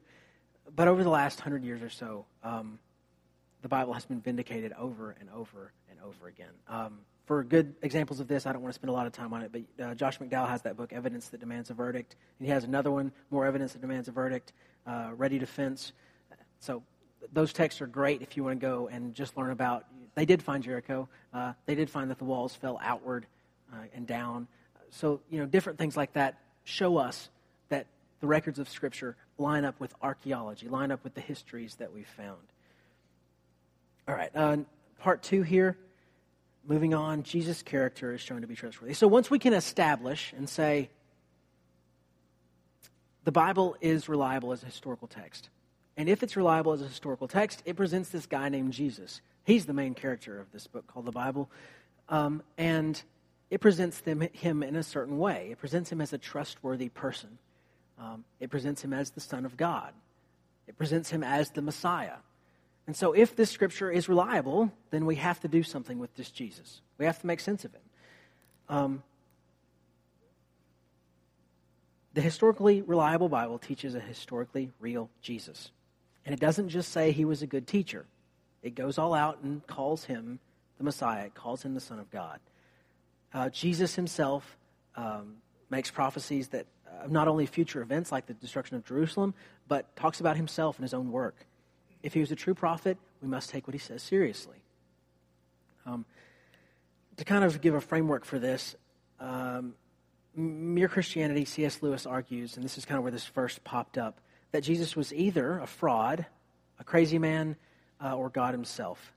But 0.75 0.87
over 0.87 1.03
the 1.03 1.09
last 1.11 1.39
hundred 1.39 1.63
years 1.63 1.83
or 1.83 1.89
so, 1.89 2.25
um, 2.43 2.79
the 3.61 3.67
Bible 3.67 3.93
has 3.93 4.05
been 4.05 4.21
vindicated 4.21 4.73
over 4.73 5.15
and 5.19 5.29
over 5.29 5.71
and 5.87 5.99
over 6.03 6.27
again. 6.27 6.49
Um, 6.67 7.01
for 7.27 7.43
good 7.43 7.75
examples 7.83 8.19
of 8.19 8.27
this, 8.27 8.47
I 8.47 8.53
don't 8.53 8.63
want 8.63 8.73
to 8.73 8.75
spend 8.75 8.89
a 8.89 8.93
lot 8.93 9.05
of 9.05 9.13
time 9.13 9.33
on 9.33 9.43
it, 9.43 9.51
but 9.51 9.85
uh, 9.85 9.93
Josh 9.93 10.17
McDowell 10.17 10.49
has 10.49 10.63
that 10.63 10.75
book, 10.75 10.93
Evidence 10.93 11.29
That 11.29 11.39
Demands 11.39 11.69
a 11.69 11.75
Verdict. 11.75 12.15
And 12.39 12.47
he 12.47 12.51
has 12.51 12.63
another 12.63 12.89
one, 12.89 13.11
More 13.29 13.45
Evidence 13.45 13.73
That 13.73 13.81
Demands 13.81 14.07
a 14.07 14.11
Verdict, 14.11 14.51
uh, 14.87 15.11
Ready 15.15 15.37
Defense. 15.37 15.93
So 16.59 16.81
those 17.31 17.53
texts 17.53 17.81
are 17.81 17.87
great 17.87 18.23
if 18.23 18.35
you 18.35 18.43
want 18.43 18.59
to 18.59 18.65
go 18.65 18.87
and 18.87 19.13
just 19.13 19.37
learn 19.37 19.51
about. 19.51 19.85
They 20.15 20.25
did 20.25 20.41
find 20.41 20.63
Jericho. 20.63 21.07
Uh, 21.31 21.53
they 21.67 21.75
did 21.75 21.87
find 21.87 22.09
that 22.09 22.17
the 22.17 22.25
walls 22.25 22.55
fell 22.55 22.79
outward 22.81 23.27
uh, 23.71 23.83
and 23.93 24.07
down. 24.07 24.47
So, 24.89 25.21
you 25.29 25.39
know, 25.39 25.45
different 25.45 25.77
things 25.77 25.95
like 25.95 26.13
that 26.13 26.39
show 26.63 26.97
us 26.97 27.29
the 28.19 28.27
records 28.27 28.59
of 28.59 28.69
Scripture 28.69 29.15
line 29.37 29.65
up 29.65 29.79
with 29.79 29.93
archaeology, 30.01 30.67
line 30.67 30.91
up 30.91 31.03
with 31.03 31.13
the 31.13 31.21
histories 31.21 31.75
that 31.75 31.93
we've 31.93 32.07
found. 32.07 32.41
All 34.07 34.15
right, 34.15 34.31
uh, 34.35 34.57
part 34.99 35.21
two 35.23 35.43
here. 35.43 35.77
Moving 36.65 36.93
on, 36.93 37.23
Jesus' 37.23 37.61
character 37.61 38.13
is 38.13 38.21
shown 38.21 38.41
to 38.41 38.47
be 38.47 38.55
trustworthy. 38.55 38.93
So 38.93 39.07
once 39.07 39.29
we 39.29 39.39
can 39.39 39.53
establish 39.53 40.33
and 40.35 40.49
say 40.49 40.89
the 43.23 43.31
Bible 43.31 43.77
is 43.79 44.09
reliable 44.09 44.51
as 44.51 44.63
a 44.63 44.65
historical 44.65 45.07
text, 45.07 45.49
and 45.95 46.09
if 46.09 46.23
it's 46.23 46.35
reliable 46.35 46.73
as 46.73 46.81
a 46.81 46.87
historical 46.87 47.27
text, 47.27 47.63
it 47.65 47.75
presents 47.75 48.09
this 48.09 48.25
guy 48.25 48.49
named 48.49 48.73
Jesus. 48.73 49.21
He's 49.45 49.65
the 49.65 49.73
main 49.73 49.93
character 49.93 50.39
of 50.39 50.51
this 50.51 50.67
book 50.67 50.85
called 50.87 51.05
the 51.05 51.11
Bible. 51.11 51.49
Um, 52.09 52.43
and 52.57 53.01
it 53.49 53.61
presents 53.61 53.99
them, 54.01 54.21
him 54.33 54.61
in 54.61 54.75
a 54.75 54.83
certain 54.83 55.17
way. 55.17 55.49
It 55.51 55.57
presents 55.57 55.91
him 55.91 56.01
as 56.01 56.13
a 56.13 56.17
trustworthy 56.17 56.89
person. 56.89 57.37
Um, 57.99 58.23
it 58.39 58.49
presents 58.49 58.83
him 58.83 58.93
as 58.93 59.11
the 59.11 59.19
Son 59.19 59.45
of 59.45 59.57
God. 59.57 59.93
It 60.67 60.77
presents 60.77 61.09
him 61.09 61.23
as 61.23 61.49
the 61.51 61.61
Messiah. 61.61 62.17
And 62.85 62.95
so, 62.95 63.13
if 63.13 63.35
this 63.35 63.49
scripture 63.49 63.91
is 63.91 64.07
reliable, 64.07 64.71
then 64.91 65.05
we 65.05 65.15
have 65.15 65.39
to 65.41 65.47
do 65.47 65.63
something 65.63 65.99
with 65.99 66.15
this 66.15 66.29
Jesus. 66.31 66.81
We 66.97 67.05
have 67.05 67.19
to 67.19 67.27
make 67.27 67.39
sense 67.39 67.65
of 67.65 67.73
him. 67.73 67.81
Um, 68.69 69.03
the 72.13 72.21
historically 72.21 72.81
reliable 72.81 73.29
Bible 73.29 73.59
teaches 73.59 73.93
a 73.93 73.99
historically 73.99 74.71
real 74.79 75.09
Jesus. 75.21 75.71
And 76.25 76.33
it 76.33 76.39
doesn't 76.39 76.69
just 76.69 76.91
say 76.91 77.11
he 77.11 77.25
was 77.25 77.41
a 77.41 77.47
good 77.47 77.67
teacher, 77.67 78.05
it 78.63 78.75
goes 78.75 78.97
all 78.97 79.13
out 79.13 79.39
and 79.43 79.65
calls 79.67 80.05
him 80.05 80.39
the 80.77 80.83
Messiah, 80.83 81.25
it 81.25 81.35
calls 81.35 81.63
him 81.63 81.73
the 81.73 81.79
Son 81.79 81.99
of 81.99 82.09
God. 82.09 82.39
Uh, 83.33 83.49
Jesus 83.49 83.95
himself 83.95 84.57
um, 84.95 85.35
makes 85.69 85.91
prophecies 85.91 86.47
that 86.49 86.65
not 87.09 87.27
only 87.27 87.45
future 87.45 87.81
events 87.81 88.11
like 88.11 88.25
the 88.25 88.33
destruction 88.33 88.75
of 88.75 88.85
Jerusalem, 88.85 89.33
but 89.67 89.95
talks 89.95 90.19
about 90.19 90.35
himself 90.35 90.77
and 90.77 90.83
his 90.83 90.93
own 90.93 91.11
work. 91.11 91.35
If 92.03 92.13
he 92.13 92.19
was 92.19 92.31
a 92.31 92.35
true 92.35 92.53
prophet, 92.53 92.97
we 93.21 93.27
must 93.27 93.49
take 93.49 93.67
what 93.67 93.73
he 93.73 93.79
says 93.79 94.01
seriously. 94.01 94.57
Um, 95.85 96.05
to 97.17 97.25
kind 97.25 97.43
of 97.43 97.61
give 97.61 97.73
a 97.73 97.81
framework 97.81 98.25
for 98.25 98.39
this, 98.39 98.75
um, 99.19 99.73
Mere 100.35 100.87
Christianity, 100.87 101.45
C.S. 101.45 101.81
Lewis 101.81 102.05
argues, 102.05 102.57
and 102.57 102.63
this 102.63 102.77
is 102.77 102.85
kind 102.85 102.97
of 102.97 103.03
where 103.03 103.11
this 103.11 103.25
first 103.25 103.63
popped 103.63 103.97
up, 103.97 104.19
that 104.51 104.61
Jesus 104.61 104.95
was 104.95 105.11
either 105.11 105.57
a 105.59 105.65
fraud, 105.65 106.27
a 106.79 106.83
crazy 106.83 107.17
man, 107.17 107.55
uh, 108.03 108.15
or 108.15 108.29
God 108.29 108.53
himself. 108.53 109.13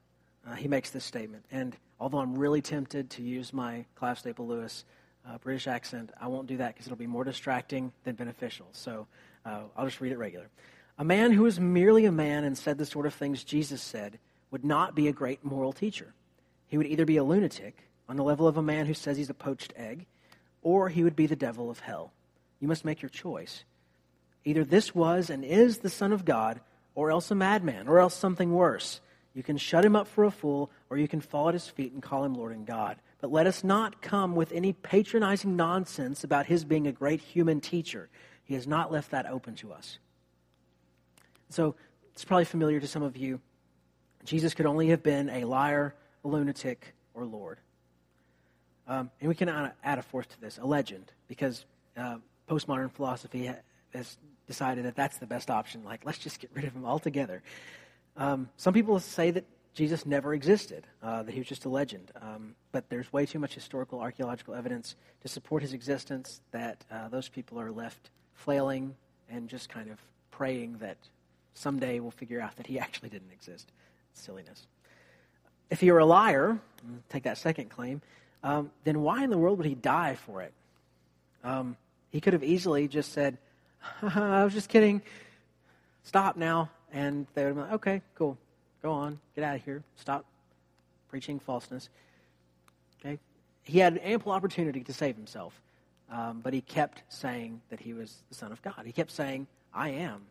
Uh, 0.47 0.55
he 0.55 0.67
makes 0.67 0.89
this 0.89 1.05
statement. 1.05 1.45
And 1.51 1.77
although 1.99 2.19
I'm 2.19 2.39
really 2.39 2.63
tempted 2.63 3.11
to 3.11 3.23
use 3.23 3.53
my 3.53 3.85
Clive 3.97 4.19
Staple 4.19 4.47
Lewis 4.47 4.87
uh, 5.29 5.39
British 5.39 5.67
accent, 5.67 6.11
I 6.21 6.29
won't 6.29 6.47
do 6.47 6.59
that 6.59 6.75
because 6.75 6.87
it'll 6.87 6.97
be 6.97 7.07
more 7.07 7.25
distracting 7.25 7.93
than 8.05 8.15
beneficial. 8.15 8.67
So 8.73 9.07
uh, 9.45 9.63
I'll 9.77 9.87
just 9.87 10.01
read 10.01 10.13
it 10.13 10.19
regular. 10.19 10.49
A 10.99 11.05
man 11.05 11.33
who 11.33 11.45
was 11.45 11.59
merely 11.59 12.05
a 12.05 12.13
man 12.13 12.45
and 12.45 12.57
said 12.57 12.79
the 12.79 12.87
sort 12.87 13.07
of 13.07 13.15
things 13.15 13.45
Jesus 13.45 13.81
said 13.81 14.19
would 14.51 14.65
not 14.65 14.95
be 14.95 15.09
a 15.09 15.13
great 15.13 15.45
moral 15.45 15.73
teacher. 15.73 16.13
He 16.67 16.77
would 16.77 16.87
either 16.87 17.05
be 17.05 17.17
a 17.17 17.25
lunatic 17.25 17.77
on 18.09 18.17
the 18.17 18.25
level 18.25 18.47
of 18.47 18.57
a 18.57 18.63
man 18.63 18.87
who 18.87 18.95
says 18.95 19.17
he's 19.17 19.31
a 19.31 19.35
poached 19.35 19.73
egg, 19.77 20.07
or 20.63 20.89
he 20.89 21.05
would 21.05 21.17
be 21.17 21.27
the 21.27 21.37
devil 21.37 21.71
of 21.71 21.81
hell. 21.81 22.13
You 22.59 22.69
must 22.69 22.85
make 22.85 23.01
your 23.01 23.09
choice. 23.09 23.65
Either 24.45 24.65
this 24.65 24.95
was 24.95 25.31
and 25.31 25.45
is 25.45 25.79
the 25.79 25.91
Son 25.91 26.13
of 26.13 26.25
God, 26.25 26.61
or 26.95 27.11
else 27.11 27.31
a 27.31 27.35
madman, 27.35 27.89
or 27.89 27.99
else 27.99 28.15
something 28.15 28.53
worse. 28.53 29.01
You 29.33 29.43
can 29.43 29.57
shut 29.57 29.85
him 29.85 29.95
up 29.95 30.09
for 30.09 30.25
a 30.25 30.31
fool, 30.31 30.71
or 30.91 30.99
you 30.99 31.09
can 31.09 31.21
fall 31.21 31.49
at 31.49 31.55
his 31.55 31.69
feet 31.69 31.93
and 31.93 32.03
call 32.03 32.25
him 32.25 32.35
Lord 32.35 32.53
and 32.53 32.67
God. 32.67 32.97
But 33.21 33.31
let 33.31 33.47
us 33.47 33.63
not 33.63 34.01
come 34.01 34.35
with 34.35 34.53
any 34.53 34.73
patronizing 34.73 35.57
nonsense 35.57 36.25
about 36.25 36.47
his 36.47 36.65
being 36.65 36.87
a 36.87 36.93
great 36.93 37.21
human 37.21 37.61
teacher. 37.61 38.09
He 38.45 38.55
has 38.55 38.67
not 38.67 38.91
left 38.91 39.11
that 39.11 39.27
open 39.27 39.55
to 39.57 39.73
us. 39.73 39.99
So 41.51 41.75
it's 42.13 42.25
probably 42.25 42.47
familiar 42.47 42.81
to 42.81 42.89
some 42.89 43.03
of 43.03 43.17
you. 43.17 43.41
Jesus 44.25 44.55
could 44.55 44.67
only 44.67 44.89
have 44.89 45.03
been 45.03 45.29
a 45.31 45.45
liar, 45.45 45.95
a 46.25 46.29
lunatic, 46.29 46.95
or 47.15 47.25
Lord. 47.25 47.59
Um, 48.87 49.11
and 49.21 49.29
we 49.29 49.35
can 49.35 49.49
add 49.49 49.99
a 49.99 50.03
fourth 50.03 50.29
to 50.31 50.41
this, 50.41 50.59
a 50.59 50.67
legend, 50.67 51.13
because 51.29 51.65
uh, 51.97 52.17
postmodern 52.49 52.91
philosophy 52.91 53.51
has 53.95 54.19
decided 54.47 54.85
that 54.85 54.97
that's 54.97 55.19
the 55.19 55.27
best 55.27 55.51
option. 55.51 55.85
Like, 55.85 56.05
let's 56.05 56.19
just 56.19 56.41
get 56.41 56.51
rid 56.55 56.65
of 56.65 56.73
him 56.75 56.85
altogether. 56.85 57.43
Um, 58.17 58.49
some 58.57 58.75
people 58.75 58.99
say 58.99 59.31
that 59.31 59.45
Jesus 59.75 60.05
never 60.05 60.35
existed, 60.35 60.87
uh, 61.03 61.23
that 61.23 61.33
he 61.33 61.39
was 61.39 61.49
just 61.49 61.65
a 61.65 61.69
legend. 61.69 62.11
Um, 62.21 62.55
but 62.73 62.89
there's 62.89 63.13
way 63.13 63.27
too 63.27 63.39
much 63.39 63.55
historical, 63.55 64.01
archaeological 64.01 64.55
evidence 64.55 64.97
to 65.23 65.29
support 65.29 65.63
his 65.63 65.73
existence 65.73 66.41
that 66.51 66.85
uh, 66.91 67.09
those 67.09 67.29
people 67.29 67.61
are 67.61 67.71
left 67.71 68.11
flailing 68.35 68.95
and 69.31 69.49
just 69.49 69.69
kind 69.69 69.91
of 69.91 69.99
praying 70.31 70.79
that 70.79 70.97
someday 71.55 72.01
we'll 72.01 72.11
figure 72.11 72.41
out 72.41 72.57
that 72.57 72.67
he 72.67 72.79
actually 72.85 73.09
didn't 73.09 73.33
exist. 73.33 73.71
silliness. 74.15 74.67
If 75.71 75.81
he 75.81 75.93
were 75.93 76.01
a 76.01 76.07
liar, 76.07 76.59
take 77.09 77.23
that 77.23 77.39
second 77.39 77.71
claim, 77.71 78.03
um, 78.43 78.71
then 78.85 79.03
why 79.03 79.23
in 79.23 79.31
the 79.31 79.39
world 79.39 79.59
would 79.59 79.67
he 79.67 79.75
die 79.75 80.17
for 80.17 80.43
it? 80.43 80.53
Um, 81.45 81.77
he 82.11 82.21
could 82.21 82.33
have 82.33 82.43
easily 82.43 82.89
just 82.89 83.13
said, 83.13 83.39
I 84.03 84.45
was 84.45 84.53
just 84.53 84.69
kidding. 84.69 85.03
Stop 86.03 86.37
now. 86.37 86.71
And 86.93 87.27
they 87.35 87.45
would 87.45 87.49
have 87.49 87.57
been 87.57 87.65
like, 87.65 87.75
okay, 87.75 88.03
cool. 88.17 88.37
Go 88.83 88.93
on. 88.93 89.19
Get 89.35 89.45
out 89.45 89.57
of 89.57 89.65
here. 89.65 89.83
Stop 89.97 90.25
preaching 91.09 91.39
falseness. 91.39 91.89
Okay? 93.01 93.19
He 93.63 93.79
had 93.79 94.01
ample 94.03 94.33
opportunity 94.33 94.83
to 94.83 94.93
save 94.93 95.17
himself, 95.17 95.61
um, 96.11 96.41
but 96.43 96.53
he 96.53 96.61
kept 96.61 97.03
saying 97.09 97.61
that 97.71 97.81
he 97.81 97.93
was 97.93 98.23
the 98.29 98.35
Son 98.35 98.53
of 98.53 98.63
God. 98.63 98.83
He 98.85 98.93
kept 98.93 99.11
saying, 99.11 99.47
I 99.75 99.91
am. 99.91 100.23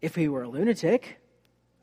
If 0.00 0.14
he 0.14 0.28
were 0.28 0.42
a 0.42 0.48
lunatic, 0.48 1.18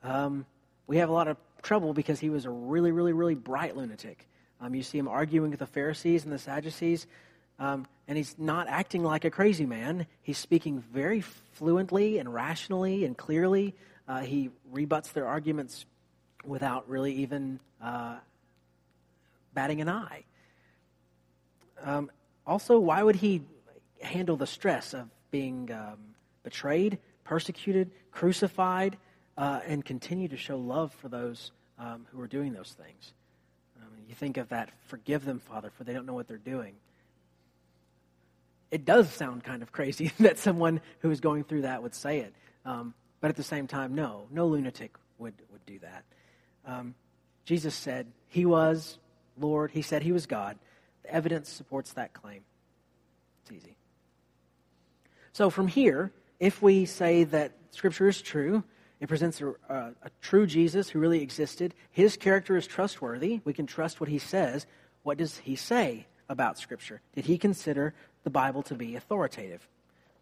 um, 0.03 0.45
we 0.87 0.97
have 0.97 1.09
a 1.09 1.13
lot 1.13 1.27
of 1.27 1.37
trouble 1.61 1.93
because 1.93 2.19
he 2.19 2.29
was 2.29 2.45
a 2.45 2.49
really, 2.49 2.91
really, 2.91 3.13
really 3.13 3.35
bright 3.35 3.75
lunatic. 3.75 4.27
Um, 4.61 4.75
you 4.75 4.83
see 4.83 4.97
him 4.97 5.07
arguing 5.07 5.51
with 5.51 5.59
the 5.59 5.65
Pharisees 5.65 6.23
and 6.23 6.31
the 6.31 6.39
Sadducees, 6.39 7.07
um, 7.59 7.87
and 8.07 8.17
he's 8.17 8.35
not 8.37 8.67
acting 8.67 9.03
like 9.03 9.25
a 9.25 9.31
crazy 9.31 9.65
man. 9.65 10.05
He's 10.21 10.37
speaking 10.37 10.83
very 10.93 11.21
fluently 11.21 12.17
and 12.17 12.33
rationally 12.33 13.05
and 13.05 13.17
clearly. 13.17 13.73
Uh, 14.07 14.21
he 14.21 14.49
rebuts 14.71 15.09
their 15.11 15.27
arguments 15.27 15.85
without 16.45 16.87
really 16.89 17.13
even 17.13 17.59
uh, 17.81 18.15
batting 19.53 19.81
an 19.81 19.89
eye. 19.89 20.23
Um, 21.83 22.11
also, 22.45 22.79
why 22.79 23.01
would 23.01 23.15
he 23.15 23.41
handle 24.01 24.35
the 24.35 24.47
stress 24.47 24.93
of 24.93 25.07
being 25.31 25.71
um, 25.71 25.97
betrayed, 26.43 26.99
persecuted, 27.23 27.89
crucified, 28.11 28.97
uh, 29.37 29.61
and 29.65 29.83
continue 29.83 30.27
to 30.27 30.37
show 30.37 30.57
love 30.57 30.93
for 30.93 31.09
those 31.09 31.51
um, 31.79 32.05
who 32.11 32.21
are 32.21 32.27
doing 32.27 32.53
those 32.53 32.75
things? 32.77 33.13
Um, 33.81 33.89
you 34.07 34.13
think 34.13 34.37
of 34.37 34.49
that, 34.49 34.69
forgive 34.87 35.25
them, 35.25 35.39
Father, 35.39 35.71
for 35.75 35.83
they 35.83 35.93
don't 35.93 36.05
know 36.05 36.13
what 36.13 36.27
they're 36.27 36.37
doing. 36.37 36.75
It 38.71 38.85
does 38.85 39.09
sound 39.09 39.43
kind 39.43 39.61
of 39.61 39.71
crazy 39.71 40.11
that 40.19 40.37
someone 40.37 40.81
who 40.99 41.11
is 41.11 41.19
going 41.19 41.43
through 41.43 41.61
that 41.63 41.83
would 41.83 41.95
say 41.95 42.19
it. 42.19 42.33
Um, 42.65 42.93
but 43.21 43.29
at 43.29 43.35
the 43.35 43.43
same 43.43 43.67
time, 43.67 43.95
no, 43.95 44.27
no 44.31 44.47
lunatic 44.47 44.95
would, 45.17 45.33
would 45.51 45.65
do 45.65 45.79
that. 45.79 46.03
Um, 46.65 46.95
Jesus 47.45 47.75
said 47.75 48.07
he 48.27 48.45
was 48.45 48.97
Lord, 49.37 49.71
he 49.71 49.81
said 49.81 50.03
he 50.03 50.11
was 50.11 50.25
God. 50.25 50.57
The 51.03 51.13
evidence 51.13 51.49
supports 51.49 51.93
that 51.93 52.13
claim. 52.13 52.41
It's 53.43 53.51
easy. 53.51 53.75
So 55.33 55.49
from 55.49 55.67
here, 55.67 56.11
if 56.39 56.61
we 56.61 56.85
say 56.85 57.25
that 57.25 57.51
Scripture 57.71 58.07
is 58.07 58.21
true, 58.21 58.63
it 58.99 59.09
presents 59.09 59.41
a, 59.41 59.49
a, 59.49 59.93
a, 60.03 60.09
true 60.21 60.47
Jesus 60.47 60.89
who 60.89 60.99
really 60.99 61.21
existed. 61.21 61.73
His 61.91 62.15
character 62.15 62.55
is 62.55 62.65
trustworthy. 62.65 63.41
We 63.43 63.53
can 63.53 63.65
trust 63.65 63.99
what 63.99 64.07
he 64.07 64.19
says. 64.19 64.65
What 65.03 65.17
does 65.17 65.37
he 65.39 65.57
say 65.57 66.07
about 66.29 66.57
Scripture? 66.57 67.01
Did 67.13 67.25
he 67.25 67.37
consider 67.37 67.93
the 68.25 68.29
Bible 68.29 68.61
to 68.63 68.75
be 68.75 68.97
authoritative? 68.97 69.65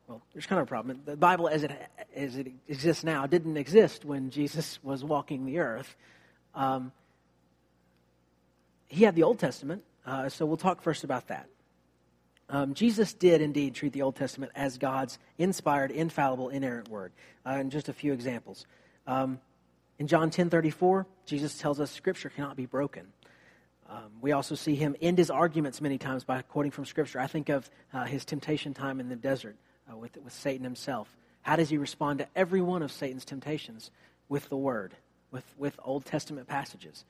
Well, 0.08 0.22
there's 0.34 0.46
kind 0.46 0.62
of 0.62 0.68
a 0.68 0.70
problem. 0.70 1.02
The 1.06 1.18
Bible, 1.18 1.48
as 1.48 1.64
it, 1.64 1.72
as 2.16 2.38
it 2.38 2.48
exists 2.68 3.04
now, 3.04 3.26
didn't 3.26 3.58
exist 3.58 4.06
when 4.06 4.30
Jesus 4.30 4.78
was 4.84 5.04
walking 5.04 5.46
the 5.46 5.58
earth. 5.58 5.96
Um, 6.54 6.92
he 8.86 9.04
had 9.04 9.16
the 9.16 9.24
Old 9.24 9.40
Testament, 9.40 9.84
uh, 10.06 10.30
so 10.30 10.46
we'll 10.46 10.58
talk 10.58 10.84
first 10.84 11.04
about 11.04 11.30
that. 11.30 11.48
Um, 12.50 12.76
Jesus 12.76 13.14
did 13.14 13.42
indeed 13.42 13.74
treat 13.74 13.94
the 13.94 14.04
Old 14.04 14.16
Testament 14.16 14.52
as 14.54 14.78
God's 14.78 15.18
inspired, 15.40 15.90
infallible, 15.90 16.50
inerrant 16.50 16.90
word. 16.90 17.12
Uh, 17.44 17.56
and 17.58 17.72
just 17.72 17.90
a 17.90 17.94
few 17.94 18.14
examples. 18.14 18.68
Um, 19.08 19.40
in 19.98 20.08
John 20.08 20.30
10:34, 20.30 21.06
Jesus 21.26 21.58
tells 21.58 21.80
us 21.80 21.90
Scripture 21.90 22.30
cannot 22.30 22.56
be 22.56 22.66
broken. 22.66 23.08
Um, 23.94 24.12
we 24.22 24.32
also 24.32 24.56
see 24.56 24.74
him 24.74 24.96
end 25.04 25.20
his 25.20 25.30
arguments 25.30 25.80
many 25.80 26.00
times 26.00 26.24
by 26.24 26.42
quoting 26.42 26.72
from 26.72 26.86
Scripture. 26.86 27.20
I 27.20 27.28
think 27.28 27.50
of 27.50 27.70
uh, 27.94 28.06
his 28.06 28.26
temptation 28.26 28.74
time 28.74 29.00
in 29.00 29.08
the 29.08 29.16
desert 29.16 29.56
uh, 29.92 29.96
with, 29.96 30.18
with 30.18 30.34
Satan 30.34 30.64
himself. 30.64 31.16
How 31.44 31.58
does 31.58 31.70
he 31.70 31.78
respond 31.78 32.18
to 32.20 32.28
every 32.36 32.62
one 32.62 32.82
of 32.82 32.92
Satan's 32.92 33.24
temptations? 33.24 33.92
With 34.30 34.50
the 34.50 34.58
Word, 34.58 34.94
with, 35.32 35.44
with 35.60 35.80
Old 35.84 36.06
Testament 36.06 36.48
passages. 36.48 37.06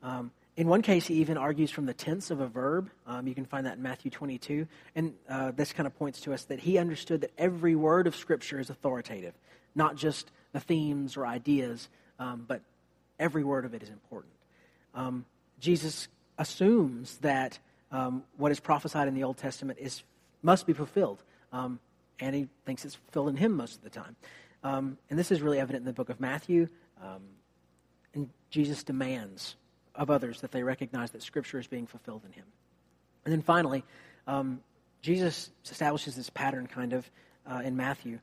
Um, 0.00 0.30
in 0.56 0.68
one 0.68 0.82
case, 0.82 1.08
he 1.08 1.14
even 1.14 1.36
argues 1.36 1.72
from 1.72 1.86
the 1.86 1.94
tense 1.94 2.30
of 2.30 2.40
a 2.40 2.46
verb. 2.46 2.88
Um, 3.04 3.26
you 3.26 3.34
can 3.34 3.44
find 3.44 3.66
that 3.66 3.78
in 3.78 3.82
Matthew 3.82 4.12
22. 4.12 4.68
And 4.94 5.14
uh, 5.28 5.50
this 5.50 5.72
kind 5.72 5.88
of 5.88 5.98
points 5.98 6.20
to 6.20 6.32
us 6.32 6.44
that 6.44 6.60
he 6.60 6.78
understood 6.78 7.22
that 7.22 7.32
every 7.36 7.74
word 7.74 8.06
of 8.06 8.14
Scripture 8.14 8.60
is 8.60 8.70
authoritative, 8.70 9.34
not 9.74 9.96
just 9.96 10.30
the 10.52 10.60
themes 10.60 11.16
or 11.16 11.26
ideas, 11.26 11.88
um, 12.20 12.44
but 12.46 12.60
every 13.18 13.42
word 13.42 13.64
of 13.64 13.74
it 13.74 13.82
is 13.82 13.88
important. 13.88 14.32
Um, 14.94 15.24
Jesus 15.58 16.06
assumes 16.38 17.18
that 17.18 17.58
um, 17.90 18.22
what 18.36 18.52
is 18.52 18.60
prophesied 18.60 19.08
in 19.08 19.14
the 19.14 19.24
Old 19.24 19.36
Testament 19.36 19.78
is 19.80 20.02
must 20.42 20.66
be 20.66 20.72
fulfilled, 20.72 21.22
um, 21.52 21.80
and 22.20 22.34
he 22.34 22.48
thinks 22.64 22.84
it's 22.84 22.94
fulfilled 22.94 23.30
in 23.30 23.36
him 23.36 23.52
most 23.52 23.76
of 23.76 23.82
the 23.82 23.90
time. 23.90 24.16
Um, 24.62 24.98
and 25.10 25.18
this 25.18 25.30
is 25.30 25.42
really 25.42 25.58
evident 25.58 25.82
in 25.82 25.86
the 25.86 25.92
book 25.92 26.10
of 26.10 26.20
Matthew. 26.20 26.68
and 28.14 28.28
Jesus 28.50 28.82
demands 28.82 29.56
of 29.94 30.10
others 30.10 30.40
that 30.40 30.52
they 30.52 30.62
recognize 30.62 31.10
that 31.10 31.22
Scripture 31.22 31.58
is 31.58 31.66
being 31.66 31.86
fulfilled 31.86 32.22
in 32.24 32.32
him. 32.32 32.44
And 33.24 33.32
then 33.32 33.42
finally, 33.42 33.84
um, 34.26 34.60
Jesus 35.02 35.50
establishes 35.68 36.16
this 36.16 36.30
pattern 36.30 36.66
kind 36.66 36.92
of 36.92 37.10
uh, 37.46 37.62
in 37.64 37.76
Matthew 37.76 38.20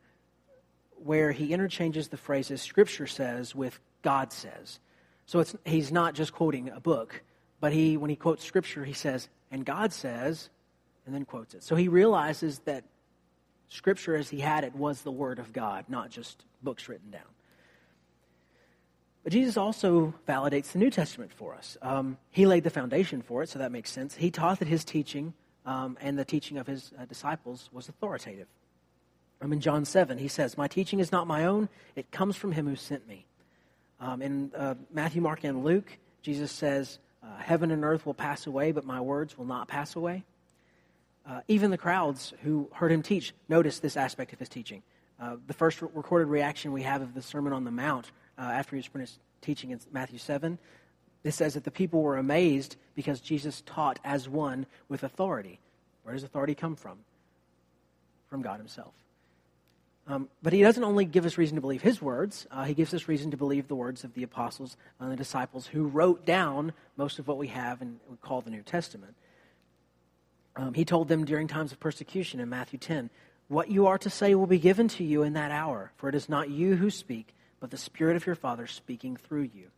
where 1.03 1.31
he 1.31 1.53
interchanges 1.53 2.07
the 2.07 2.17
phrases 2.17 2.61
Scripture 2.61 3.07
says 3.07 3.53
with 3.53 3.79
God 4.01 4.31
says. 4.31 4.79
So 5.25 5.43
he's 5.65 5.91
not 5.91 6.13
just 6.13 6.33
quoting 6.33 6.69
a 6.69 6.79
book, 6.79 7.23
but 7.59 7.73
he, 7.73 7.97
when 7.97 8.09
he 8.09 8.15
quotes 8.15 8.43
Scripture, 8.43 8.83
he 8.83 8.93
says, 8.93 9.29
and 9.51 9.65
God 9.65 9.93
says, 9.93 10.49
and 11.05 11.13
then 11.13 11.25
quotes 11.25 11.53
it. 11.53 11.63
So 11.63 11.75
he 11.75 11.87
realizes 11.87 12.59
that 12.59 12.83
Scripture 13.69 14.15
as 14.15 14.29
he 14.29 14.39
had 14.39 14.63
it 14.63 14.75
was 14.75 15.01
the 15.01 15.11
Word 15.11 15.39
of 15.39 15.53
God, 15.53 15.85
not 15.87 16.09
just 16.09 16.43
books 16.61 16.87
written 16.87 17.11
down. 17.11 17.21
But 19.23 19.33
Jesus 19.33 19.57
also 19.57 20.13
validates 20.27 20.71
the 20.71 20.79
New 20.79 20.91
Testament 20.91 21.33
for 21.33 21.55
us. 21.55 21.77
Um, 21.81 22.17
he 22.29 22.45
laid 22.45 22.63
the 22.63 22.69
foundation 22.69 23.23
for 23.23 23.41
it, 23.41 23.49
so 23.49 23.57
that 23.59 23.71
makes 23.71 23.89
sense. 23.89 24.15
He 24.15 24.29
taught 24.29 24.59
that 24.59 24.67
his 24.67 24.83
teaching 24.83 25.33
um, 25.65 25.97
and 25.99 26.17
the 26.17 26.25
teaching 26.25 26.57
of 26.57 26.67
his 26.67 26.93
uh, 26.99 27.05
disciples 27.05 27.69
was 27.73 27.89
authoritative. 27.89 28.47
Um, 29.41 29.51
in 29.51 29.61
John 29.61 29.83
7, 29.83 30.19
he 30.19 30.27
says, 30.27 30.57
My 30.57 30.67
teaching 30.67 30.99
is 30.99 31.11
not 31.11 31.25
my 31.25 31.45
own, 31.45 31.69
it 31.95 32.11
comes 32.11 32.35
from 32.35 32.51
him 32.51 32.67
who 32.67 32.75
sent 32.75 33.07
me. 33.07 33.25
Um, 33.99 34.21
in 34.21 34.51
uh, 34.55 34.75
Matthew, 34.91 35.21
Mark, 35.21 35.43
and 35.43 35.63
Luke, 35.63 35.97
Jesus 36.21 36.51
says, 36.51 36.99
uh, 37.25 37.37
Heaven 37.37 37.71
and 37.71 37.83
earth 37.83 38.05
will 38.05 38.13
pass 38.13 38.45
away, 38.45 38.71
but 38.71 38.85
my 38.85 39.01
words 39.01 39.37
will 39.37 39.45
not 39.45 39.67
pass 39.67 39.95
away. 39.95 40.23
Uh, 41.27 41.41
even 41.47 41.71
the 41.71 41.77
crowds 41.77 42.33
who 42.43 42.69
heard 42.73 42.91
him 42.91 43.01
teach 43.01 43.33
noticed 43.49 43.81
this 43.81 43.97
aspect 43.97 44.31
of 44.31 44.39
his 44.39 44.49
teaching. 44.49 44.83
Uh, 45.19 45.37
the 45.47 45.53
first 45.53 45.81
recorded 45.81 46.27
reaction 46.27 46.71
we 46.71 46.83
have 46.83 47.01
of 47.01 47.13
the 47.13 47.21
Sermon 47.21 47.53
on 47.53 47.63
the 47.63 47.71
Mount 47.71 48.11
uh, 48.37 48.41
after 48.41 48.75
he 48.75 48.79
was 48.79 48.85
finished 48.85 49.19
teaching 49.41 49.71
in 49.71 49.79
Matthew 49.91 50.19
7, 50.19 50.59
it 51.23 51.31
says 51.31 51.55
that 51.55 51.63
the 51.63 51.71
people 51.71 52.01
were 52.01 52.17
amazed 52.17 52.75
because 52.93 53.19
Jesus 53.21 53.63
taught 53.65 53.99
as 54.03 54.29
one 54.29 54.65
with 54.89 55.03
authority. 55.03 55.59
Where 56.03 56.13
does 56.13 56.23
authority 56.23 56.53
come 56.53 56.75
from? 56.75 56.99
From 58.29 58.41
God 58.41 58.59
Himself. 58.59 58.93
Um, 60.07 60.29
but 60.43 60.53
He 60.53 60.61
doesn't 60.61 60.83
only 60.83 61.05
give 61.05 61.25
us 61.25 61.37
reason 61.37 61.55
to 61.55 61.61
believe 61.61 61.81
His 61.81 62.01
words, 62.01 62.47
uh, 62.51 62.63
He 62.63 62.73
gives 62.73 62.93
us 62.93 63.07
reason 63.07 63.31
to 63.31 63.37
believe 63.37 63.67
the 63.67 63.75
words 63.75 64.03
of 64.03 64.13
the 64.13 64.23
apostles 64.23 64.77
and 64.99 65.11
the 65.11 65.15
disciples 65.15 65.67
who 65.67 65.87
wrote 65.87 66.25
down 66.25 66.73
most 66.97 67.19
of 67.19 67.27
what 67.27 67.37
we 67.37 67.47
have 67.47 67.81
and 67.81 67.99
we 68.09 68.17
call 68.17 68.41
the 68.41 68.51
New 68.51 68.61
Testament. 68.61 69.15
Um, 70.55 70.73
he 70.73 70.85
told 70.85 71.09
them 71.09 71.25
during 71.25 71.47
times 71.47 71.71
of 71.71 71.79
persecution 71.79 72.39
in 72.39 72.49
Matthew 72.49 72.79
10 72.79 73.09
what 73.47 73.69
you 73.69 73.87
are 73.87 73.97
to 73.99 74.09
say 74.09 74.33
will 74.33 74.47
be 74.47 74.57
given 74.57 74.87
to 74.87 75.03
you 75.03 75.21
in 75.23 75.33
that 75.33 75.51
hour, 75.51 75.91
for 75.97 76.09
it 76.09 76.15
is 76.15 76.29
not 76.29 76.49
you 76.49 76.75
who 76.75 76.89
speak, 76.89 77.35
but 77.59 77.69
the 77.69 77.77
Spirit 77.77 78.15
of 78.15 78.25
your 78.25 78.35
Father 78.35 78.65
speaking 78.65 79.17
through 79.17 79.49
you. 79.53 79.69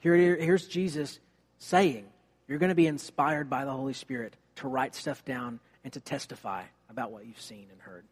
Here, 0.00 0.36
here's 0.36 0.68
Jesus 0.68 1.18
saying, 1.58 2.06
You're 2.46 2.58
going 2.58 2.70
to 2.70 2.74
be 2.74 2.86
inspired 2.86 3.48
by 3.48 3.64
the 3.64 3.70
Holy 3.70 3.94
Spirit 3.94 4.36
to 4.56 4.68
write 4.68 4.94
stuff 4.94 5.24
down 5.24 5.60
and 5.82 5.92
to 5.94 6.00
testify 6.00 6.64
about 6.90 7.10
what 7.10 7.26
you've 7.26 7.40
seen 7.40 7.66
and 7.72 7.80
heard. 7.80 8.04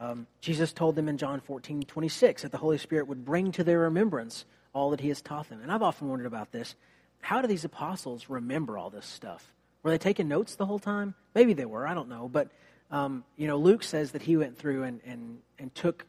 Um, 0.00 0.26
Jesus 0.40 0.72
told 0.72 0.96
them 0.96 1.08
in 1.08 1.18
John 1.18 1.40
14, 1.40 1.82
26 1.82 2.42
that 2.42 2.52
the 2.52 2.58
Holy 2.58 2.78
Spirit 2.78 3.06
would 3.06 3.24
bring 3.24 3.52
to 3.52 3.64
their 3.64 3.80
remembrance 3.80 4.44
all 4.72 4.90
that 4.90 5.00
he 5.00 5.08
has 5.08 5.22
taught 5.22 5.48
them. 5.48 5.60
And 5.62 5.70
I've 5.70 5.82
often 5.82 6.08
wondered 6.08 6.26
about 6.26 6.52
this. 6.52 6.74
How 7.20 7.40
do 7.40 7.48
these 7.48 7.64
apostles 7.64 8.28
remember 8.28 8.76
all 8.76 8.90
this 8.90 9.06
stuff? 9.06 9.52
Were 9.82 9.90
they 9.90 9.98
taking 9.98 10.28
notes 10.28 10.56
the 10.56 10.66
whole 10.66 10.78
time? 10.78 11.14
Maybe 11.34 11.52
they 11.52 11.64
were, 11.64 11.86
I 11.86 11.94
don't 11.94 12.08
know. 12.08 12.28
But 12.28 12.50
um, 12.90 13.24
you 13.36 13.46
know, 13.46 13.56
Luke 13.56 13.82
says 13.82 14.12
that 14.12 14.22
he 14.22 14.36
went 14.36 14.58
through 14.58 14.84
and, 14.84 15.00
and, 15.04 15.38
and 15.58 15.74
took, 15.74 16.06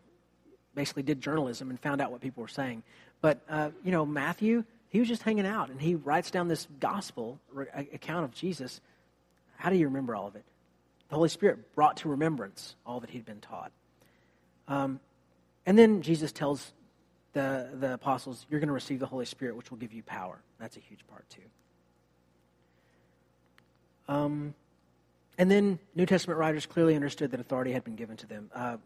basically 0.74 1.04
did 1.04 1.22
journalism 1.22 1.70
and 1.70 1.80
found 1.80 2.02
out 2.02 2.12
what 2.12 2.22
people 2.22 2.42
were 2.42 2.48
saying. 2.48 2.84
But, 3.22 3.42
uh, 3.50 3.72
you 3.84 3.92
know, 3.92 4.06
Matthew, 4.06 4.64
he 4.90 5.00
was 5.00 5.08
just 5.08 5.24
hanging 5.24 5.48
out 5.48 5.70
and 5.70 5.82
he 5.82 5.96
writes 5.96 6.32
down 6.32 6.48
this 6.48 6.68
gospel 6.80 7.40
account 7.94 8.26
of 8.26 8.34
Jesus. 8.34 8.82
How 9.58 9.70
do 9.70 9.78
you 9.78 9.88
remember 9.88 10.16
all 10.16 10.28
of 10.28 10.36
it? 10.36 10.44
The 11.10 11.16
Holy 11.16 11.30
Spirit 11.30 11.76
brought 11.76 11.98
to 11.98 12.10
remembrance 12.10 12.76
all 12.86 13.00
that 13.00 13.10
he'd 13.10 13.26
been 13.26 13.42
taught. 13.42 13.72
Um, 14.68 15.00
and 15.66 15.78
then 15.78 16.02
Jesus 16.02 16.32
tells 16.32 16.74
the, 17.34 17.70
the 17.74 17.94
apostles, 17.94 18.46
You're 18.50 18.60
going 18.60 18.68
to 18.68 18.74
receive 18.74 19.00
the 19.00 19.06
Holy 19.06 19.26
Spirit, 19.26 19.56
which 19.56 19.70
will 19.70 19.78
give 19.78 19.94
you 19.94 20.04
power. 20.04 20.40
That's 20.60 20.78
a 20.78 20.80
huge 20.80 21.06
part, 21.08 21.30
too. 21.30 21.42
Um, 24.08 24.54
and 25.38 25.52
then 25.52 25.80
New 25.96 26.06
Testament 26.06 26.40
writers 26.40 26.66
clearly 26.66 26.96
understood 26.96 27.32
that 27.32 27.40
authority 27.40 27.72
had 27.72 27.84
been 27.84 27.96
given 27.96 28.18
to 28.18 28.28
them. 28.28 28.50
Uh, 28.54 28.78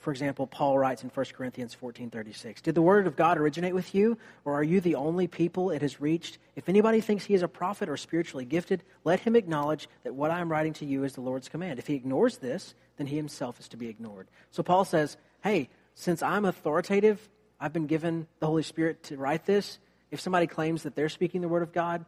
for 0.00 0.10
example, 0.10 0.46
Paul 0.46 0.78
writes 0.78 1.04
in 1.04 1.10
1 1.10 1.34
Corinthians 1.34 1.74
14:36, 1.74 2.62
"Did 2.62 2.74
the 2.74 2.82
word 2.82 3.06
of 3.06 3.16
God 3.16 3.36
originate 3.36 3.74
with 3.74 3.94
you, 3.94 4.16
or 4.44 4.54
are 4.54 4.64
you 4.64 4.80
the 4.80 4.94
only 4.94 5.26
people 5.26 5.70
it 5.70 5.82
has 5.82 6.00
reached? 6.00 6.38
If 6.56 6.68
anybody 6.68 7.02
thinks 7.02 7.26
he 7.26 7.34
is 7.34 7.42
a 7.42 7.48
prophet 7.48 7.88
or 7.88 7.98
spiritually 7.98 8.46
gifted, 8.46 8.82
let 9.04 9.20
him 9.20 9.36
acknowledge 9.36 9.88
that 10.02 10.14
what 10.14 10.30
I 10.30 10.40
am 10.40 10.50
writing 10.50 10.72
to 10.74 10.86
you 10.86 11.04
is 11.04 11.12
the 11.12 11.20
Lord's 11.20 11.50
command. 11.50 11.78
If 11.78 11.86
he 11.86 11.94
ignores 11.94 12.38
this, 12.38 12.74
then 12.96 13.08
he 13.08 13.16
himself 13.16 13.60
is 13.60 13.68
to 13.68 13.76
be 13.76 13.88
ignored." 13.88 14.28
So 14.50 14.62
Paul 14.62 14.86
says, 14.86 15.18
"Hey, 15.42 15.68
since 15.94 16.22
I'm 16.22 16.46
authoritative, 16.46 17.28
I've 17.60 17.74
been 17.74 17.86
given 17.86 18.26
the 18.38 18.46
Holy 18.46 18.62
Spirit 18.62 19.02
to 19.04 19.18
write 19.18 19.44
this. 19.44 19.78
If 20.10 20.20
somebody 20.20 20.46
claims 20.46 20.82
that 20.84 20.94
they're 20.94 21.10
speaking 21.10 21.42
the 21.42 21.48
word 21.48 21.62
of 21.62 21.72
God, 21.72 22.06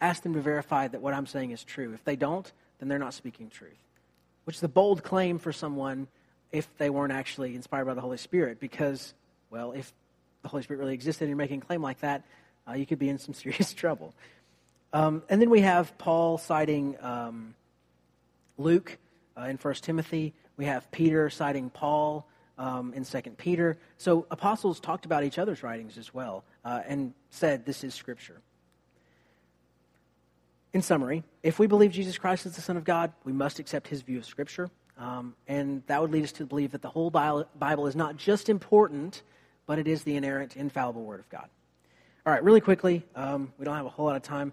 ask 0.00 0.24
them 0.24 0.34
to 0.34 0.40
verify 0.40 0.88
that 0.88 1.00
what 1.00 1.14
I'm 1.14 1.26
saying 1.26 1.52
is 1.52 1.62
true. 1.62 1.92
If 1.94 2.02
they 2.02 2.16
don't, 2.16 2.52
then 2.78 2.88
they're 2.88 2.98
not 2.98 3.14
speaking 3.14 3.48
truth. 3.48 3.78
Which 4.44 4.56
is 4.56 4.62
a 4.62 4.68
bold 4.68 5.04
claim 5.04 5.38
for 5.38 5.52
someone 5.52 6.08
if 6.52 6.68
they 6.78 6.90
weren't 6.90 7.12
actually 7.12 7.54
inspired 7.54 7.84
by 7.84 7.94
the 7.94 8.00
Holy 8.00 8.16
Spirit, 8.16 8.60
because, 8.60 9.14
well, 9.50 9.72
if 9.72 9.92
the 10.42 10.48
Holy 10.48 10.62
Spirit 10.62 10.80
really 10.80 10.94
existed 10.94 11.24
and 11.24 11.30
you're 11.30 11.36
making 11.36 11.62
a 11.62 11.64
claim 11.64 11.82
like 11.82 12.00
that, 12.00 12.22
uh, 12.68 12.72
you 12.72 12.86
could 12.86 12.98
be 12.98 13.08
in 13.08 13.18
some 13.18 13.34
serious 13.44 13.72
trouble. 13.72 14.14
Um, 14.92 15.22
and 15.28 15.40
then 15.40 15.50
we 15.50 15.60
have 15.60 15.96
Paul 15.98 16.38
citing 16.38 16.96
um, 17.00 17.54
Luke 18.56 18.98
uh, 19.36 19.42
in 19.42 19.56
1 19.56 19.74
Timothy. 19.74 20.32
We 20.56 20.64
have 20.64 20.90
Peter 20.90 21.28
citing 21.30 21.70
Paul 21.70 22.26
um, 22.56 22.92
in 22.94 23.04
2 23.04 23.20
Peter. 23.36 23.76
So 23.98 24.26
apostles 24.30 24.80
talked 24.80 25.04
about 25.04 25.24
each 25.24 25.38
other's 25.38 25.62
writings 25.62 25.96
as 25.98 26.12
well 26.12 26.44
uh, 26.64 26.80
and 26.86 27.12
said 27.30 27.64
this 27.64 27.84
is 27.84 27.94
Scripture. 27.94 28.40
In 30.72 30.82
summary, 30.82 31.22
if 31.42 31.58
we 31.58 31.66
believe 31.66 31.92
Jesus 31.92 32.18
Christ 32.18 32.44
is 32.46 32.54
the 32.54 32.60
Son 32.60 32.76
of 32.76 32.84
God, 32.84 33.12
we 33.24 33.32
must 33.32 33.58
accept 33.58 33.88
his 33.88 34.02
view 34.02 34.18
of 34.18 34.26
Scripture. 34.26 34.70
Um, 34.98 35.34
and 35.46 35.82
that 35.86 36.02
would 36.02 36.10
lead 36.10 36.24
us 36.24 36.32
to 36.32 36.46
believe 36.46 36.72
that 36.72 36.82
the 36.82 36.88
whole 36.88 37.10
Bible 37.10 37.86
is 37.86 37.94
not 37.94 38.16
just 38.16 38.48
important, 38.48 39.22
but 39.66 39.78
it 39.78 39.86
is 39.86 40.02
the 40.02 40.16
inerrant, 40.16 40.56
infallible 40.56 41.04
Word 41.04 41.20
of 41.20 41.28
God. 41.28 41.48
All 42.26 42.32
right, 42.32 42.42
really 42.42 42.60
quickly, 42.60 43.04
um, 43.14 43.52
we 43.58 43.64
don't 43.64 43.76
have 43.76 43.86
a 43.86 43.90
whole 43.90 44.06
lot 44.06 44.16
of 44.16 44.22
time. 44.22 44.52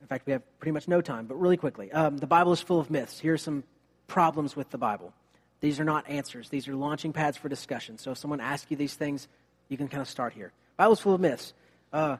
In 0.00 0.06
fact, 0.06 0.26
we 0.26 0.32
have 0.32 0.42
pretty 0.58 0.72
much 0.72 0.88
no 0.88 1.00
time, 1.00 1.26
but 1.26 1.34
really 1.34 1.56
quickly. 1.56 1.90
Um, 1.92 2.16
the 2.18 2.26
Bible 2.26 2.52
is 2.52 2.60
full 2.60 2.80
of 2.80 2.90
myths. 2.90 3.18
Here 3.18 3.34
are 3.34 3.38
some 3.38 3.64
problems 4.06 4.54
with 4.54 4.70
the 4.70 4.78
Bible. 4.78 5.12
These 5.60 5.78
are 5.78 5.84
not 5.84 6.08
answers, 6.08 6.48
these 6.48 6.68
are 6.68 6.74
launching 6.74 7.12
pads 7.12 7.36
for 7.36 7.48
discussion. 7.48 7.98
So 7.98 8.12
if 8.12 8.18
someone 8.18 8.40
asks 8.40 8.70
you 8.70 8.76
these 8.76 8.94
things, 8.94 9.28
you 9.68 9.76
can 9.76 9.88
kind 9.88 10.00
of 10.00 10.08
start 10.08 10.32
here. 10.32 10.52
Bible's 10.76 11.00
full 11.00 11.14
of 11.14 11.20
myths. 11.20 11.54
Uh, 11.92 12.16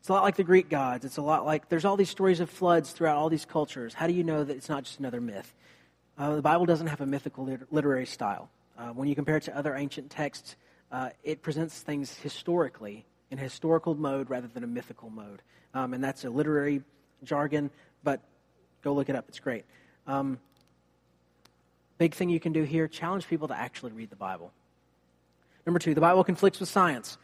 it's 0.00 0.08
a 0.08 0.12
lot 0.12 0.22
like 0.22 0.36
the 0.36 0.44
Greek 0.44 0.68
gods. 0.68 1.04
It's 1.04 1.16
a 1.16 1.22
lot 1.22 1.44
like 1.44 1.68
there's 1.68 1.84
all 1.84 1.96
these 1.96 2.10
stories 2.10 2.40
of 2.40 2.48
floods 2.48 2.92
throughout 2.92 3.16
all 3.16 3.28
these 3.28 3.44
cultures. 3.44 3.92
How 3.92 4.06
do 4.06 4.12
you 4.12 4.22
know 4.22 4.44
that 4.44 4.56
it's 4.56 4.68
not 4.68 4.84
just 4.84 5.00
another 5.00 5.20
myth? 5.20 5.52
Uh, 6.18 6.34
the 6.34 6.42
Bible 6.42 6.66
doesn't 6.66 6.88
have 6.88 7.00
a 7.00 7.06
mythical 7.06 7.44
liter- 7.44 7.68
literary 7.70 8.06
style. 8.06 8.50
Uh, 8.76 8.88
when 8.88 9.08
you 9.08 9.14
compare 9.14 9.36
it 9.36 9.44
to 9.44 9.56
other 9.56 9.76
ancient 9.76 10.10
texts, 10.10 10.56
uh, 10.90 11.10
it 11.22 11.42
presents 11.42 11.80
things 11.80 12.12
historically 12.18 13.06
in 13.30 13.38
historical 13.38 13.94
mode 13.94 14.28
rather 14.28 14.48
than 14.48 14.64
a 14.64 14.66
mythical 14.66 15.10
mode. 15.10 15.42
Um, 15.74 15.94
and 15.94 16.02
that's 16.02 16.24
a 16.24 16.30
literary 16.30 16.82
jargon, 17.22 17.70
but 18.02 18.20
go 18.82 18.94
look 18.94 19.08
it 19.08 19.14
up. 19.14 19.26
It's 19.28 19.38
great. 19.38 19.64
Um, 20.08 20.40
big 21.98 22.14
thing 22.14 22.30
you 22.30 22.40
can 22.40 22.52
do 22.52 22.64
here 22.64 22.88
challenge 22.88 23.28
people 23.28 23.46
to 23.48 23.56
actually 23.56 23.92
read 23.92 24.10
the 24.10 24.16
Bible. 24.16 24.52
Number 25.66 25.78
two, 25.78 25.94
the 25.94 26.00
Bible 26.00 26.24
conflicts 26.24 26.58
with 26.58 26.68
science. 26.68 27.16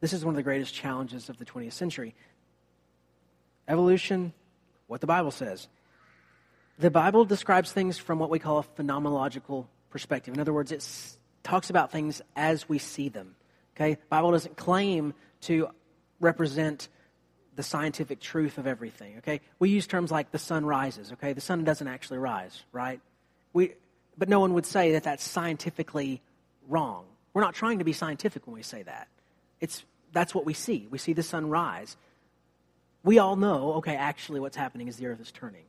This 0.00 0.12
is 0.12 0.24
one 0.26 0.34
of 0.34 0.36
the 0.36 0.42
greatest 0.42 0.74
challenges 0.74 1.30
of 1.30 1.38
the 1.38 1.46
20th 1.46 1.72
century. 1.72 2.14
Evolution, 3.66 4.34
what 4.88 5.00
the 5.00 5.06
Bible 5.06 5.30
says. 5.30 5.68
The 6.78 6.90
Bible 6.90 7.24
describes 7.24 7.72
things 7.72 7.96
from 7.96 8.18
what 8.18 8.28
we 8.28 8.38
call 8.38 8.58
a 8.58 8.62
phenomenological 8.62 9.66
perspective. 9.88 10.34
In 10.34 10.40
other 10.40 10.52
words, 10.52 10.72
it 10.72 10.86
talks 11.42 11.70
about 11.70 11.90
things 11.90 12.20
as 12.34 12.68
we 12.68 12.78
see 12.78 13.08
them. 13.08 13.34
Okay? 13.74 13.98
Bible 14.10 14.32
doesn't 14.32 14.56
claim 14.56 15.14
to 15.42 15.68
represent 16.20 16.88
the 17.54 17.62
scientific 17.62 18.20
truth 18.20 18.58
of 18.58 18.66
everything. 18.66 19.16
Okay? 19.18 19.40
We 19.58 19.70
use 19.70 19.86
terms 19.86 20.10
like 20.10 20.32
the 20.32 20.38
sun 20.38 20.66
rises. 20.66 21.12
Okay? 21.12 21.32
The 21.32 21.40
sun 21.40 21.64
doesn't 21.64 21.88
actually 21.88 22.18
rise, 22.18 22.62
right? 22.72 23.00
We, 23.54 23.72
but 24.18 24.28
no 24.28 24.40
one 24.40 24.52
would 24.52 24.66
say 24.66 24.92
that 24.92 25.04
that's 25.04 25.24
scientifically 25.24 26.20
wrong. 26.68 27.06
We're 27.32 27.42
not 27.42 27.54
trying 27.54 27.78
to 27.78 27.84
be 27.84 27.94
scientific 27.94 28.46
when 28.46 28.54
we 28.54 28.62
say 28.62 28.82
that. 28.82 29.08
It's, 29.60 29.82
that's 30.12 30.34
what 30.34 30.44
we 30.44 30.52
see. 30.52 30.88
We 30.90 30.98
see 30.98 31.14
the 31.14 31.22
sun 31.22 31.48
rise. 31.48 31.96
We 33.02 33.18
all 33.18 33.36
know, 33.36 33.74
okay, 33.74 33.96
actually 33.96 34.40
what's 34.40 34.56
happening 34.56 34.88
is 34.88 34.96
the 34.96 35.06
earth 35.06 35.20
is 35.20 35.32
turning. 35.32 35.64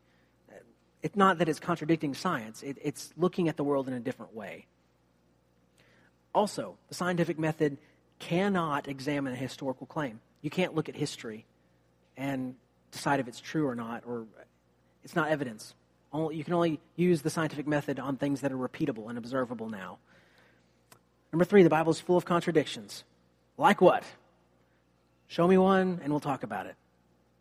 It's 1.08 1.16
not 1.16 1.38
that 1.38 1.48
it's 1.48 1.62
contradicting 1.62 2.14
science, 2.14 2.62
it, 2.64 2.78
it's 2.82 3.14
looking 3.16 3.48
at 3.48 3.56
the 3.56 3.64
world 3.64 3.88
in 3.88 3.94
a 3.94 4.00
different 4.02 4.36
way. 4.36 4.66
Also, 6.36 6.76
the 6.90 6.96
scientific 6.96 7.40
method 7.40 7.78
cannot 8.20 8.90
examine 8.90 9.32
a 9.32 9.38
historical 9.38 9.88
claim. 9.88 10.20
You 10.42 10.50
can't 10.50 10.76
look 10.76 10.90
at 10.90 10.98
history 10.98 11.46
and 12.18 12.56
decide 12.92 13.22
if 13.22 13.28
it's 13.30 13.40
true 13.40 13.66
or 13.66 13.74
not, 13.74 14.04
or 14.06 14.26
it's 15.06 15.16
not 15.16 15.30
evidence. 15.30 15.76
you 16.14 16.44
can 16.44 16.54
only 16.54 16.82
use 16.98 17.22
the 17.22 17.30
scientific 17.30 17.68
method 17.68 18.00
on 18.00 18.18
things 18.18 18.42
that 18.42 18.52
are 18.52 18.58
repeatable 18.58 19.08
and 19.08 19.18
observable 19.18 19.70
now. 19.70 20.00
Number 21.32 21.46
three, 21.46 21.64
the 21.64 21.70
Bible 21.70 21.94
is 21.94 22.02
full 22.02 22.18
of 22.18 22.26
contradictions. 22.26 23.06
Like 23.58 23.80
what? 23.80 24.04
Show 25.28 25.48
me 25.48 25.58
one 25.58 26.02
and 26.04 26.12
we'll 26.12 26.20
talk 26.20 26.44
about 26.44 26.66
it. 26.66 26.76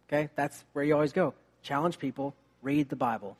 Okay? 0.07 0.29
That's 0.37 0.65
where 0.73 0.85
you 0.85 0.95
always 0.95 1.13
go. 1.13 1.35
Challenge 1.65 1.99
people, 1.99 2.33
read 2.63 2.91
the 2.91 2.95
Bible. 2.95 3.37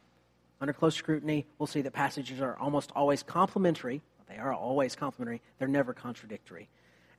Under 0.61 0.73
close 0.73 0.95
scrutiny, 0.95 1.47
we'll 1.59 1.67
see 1.67 1.83
that 1.83 1.93
passages 1.93 2.41
are 2.41 2.57
almost 2.57 2.91
always 2.97 3.23
complementary. 3.23 4.01
They 4.29 4.39
are 4.39 4.53
always 4.53 4.97
complementary, 4.97 5.41
they're 5.59 5.69
never 5.69 5.93
contradictory. 5.93 6.69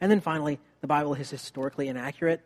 And 0.01 0.11
then 0.11 0.21
finally, 0.21 0.59
the 0.81 0.87
Bible 0.87 1.13
is 1.13 1.29
historically 1.29 1.87
inaccurate. 1.87 2.41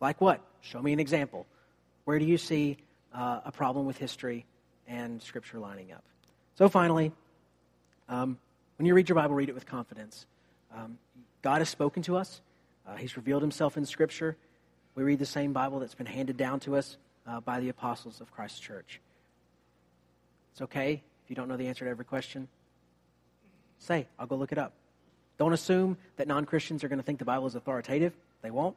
Like 0.00 0.20
what? 0.20 0.40
Show 0.60 0.80
me 0.80 0.92
an 0.92 1.00
example. 1.00 1.46
Where 2.04 2.18
do 2.18 2.24
you 2.24 2.38
see 2.38 2.76
uh, 3.12 3.40
a 3.44 3.52
problem 3.52 3.86
with 3.86 3.96
history 3.96 4.44
and 4.86 5.22
Scripture 5.22 5.58
lining 5.58 5.92
up? 5.92 6.04
So 6.56 6.68
finally, 6.68 7.12
um, 8.08 8.38
when 8.76 8.86
you 8.86 8.94
read 8.94 9.08
your 9.08 9.16
Bible, 9.16 9.34
read 9.34 9.48
it 9.48 9.54
with 9.54 9.66
confidence. 9.66 10.26
Um, 10.74 10.98
God 11.42 11.58
has 11.58 11.68
spoken 11.68 12.02
to 12.04 12.16
us, 12.16 12.40
uh, 12.86 12.96
He's 12.96 13.16
revealed 13.16 13.42
Himself 13.42 13.76
in 13.76 13.86
Scripture. 13.86 14.36
We 14.94 15.04
read 15.04 15.18
the 15.18 15.26
same 15.26 15.52
Bible 15.52 15.80
that's 15.80 15.94
been 15.94 16.06
handed 16.06 16.36
down 16.36 16.60
to 16.60 16.76
us 16.76 16.96
uh, 17.28 17.40
by 17.40 17.60
the 17.60 17.68
apostles 17.68 18.20
of 18.20 18.32
Christ's 18.32 18.60
church. 18.60 19.00
It's 20.52 20.62
okay 20.62 21.02
if 21.24 21.30
you 21.30 21.36
don't 21.36 21.48
know 21.48 21.56
the 21.56 21.68
answer 21.68 21.84
to 21.84 21.90
every 21.90 22.04
question. 22.04 22.48
Say, 23.78 24.06
I'll 24.18 24.26
go 24.26 24.36
look 24.36 24.52
it 24.52 24.58
up. 24.58 24.72
Don't 25.36 25.52
assume 25.52 25.96
that 26.16 26.26
non 26.26 26.44
Christians 26.46 26.82
are 26.82 26.88
going 26.88 26.98
to 26.98 27.04
think 27.04 27.18
the 27.18 27.24
Bible 27.24 27.46
is 27.46 27.54
authoritative. 27.54 28.12
They 28.42 28.50
won't. 28.50 28.76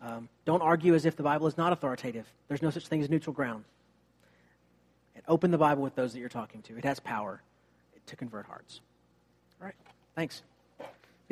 Um, 0.00 0.28
don't 0.44 0.62
argue 0.62 0.94
as 0.94 1.06
if 1.06 1.14
the 1.14 1.22
Bible 1.22 1.46
is 1.46 1.56
not 1.56 1.72
authoritative. 1.72 2.26
There's 2.48 2.62
no 2.62 2.70
such 2.70 2.88
thing 2.88 3.02
as 3.02 3.10
neutral 3.10 3.32
ground. 3.32 3.64
And 5.14 5.22
open 5.28 5.52
the 5.52 5.58
Bible 5.58 5.82
with 5.82 5.94
those 5.94 6.12
that 6.12 6.18
you're 6.18 6.28
talking 6.28 6.62
to. 6.62 6.76
It 6.76 6.84
has 6.84 6.98
power 6.98 7.40
to 8.06 8.16
convert 8.16 8.46
hearts. 8.46 8.80
All 9.60 9.66
right. 9.66 9.76
Thanks. 10.16 10.42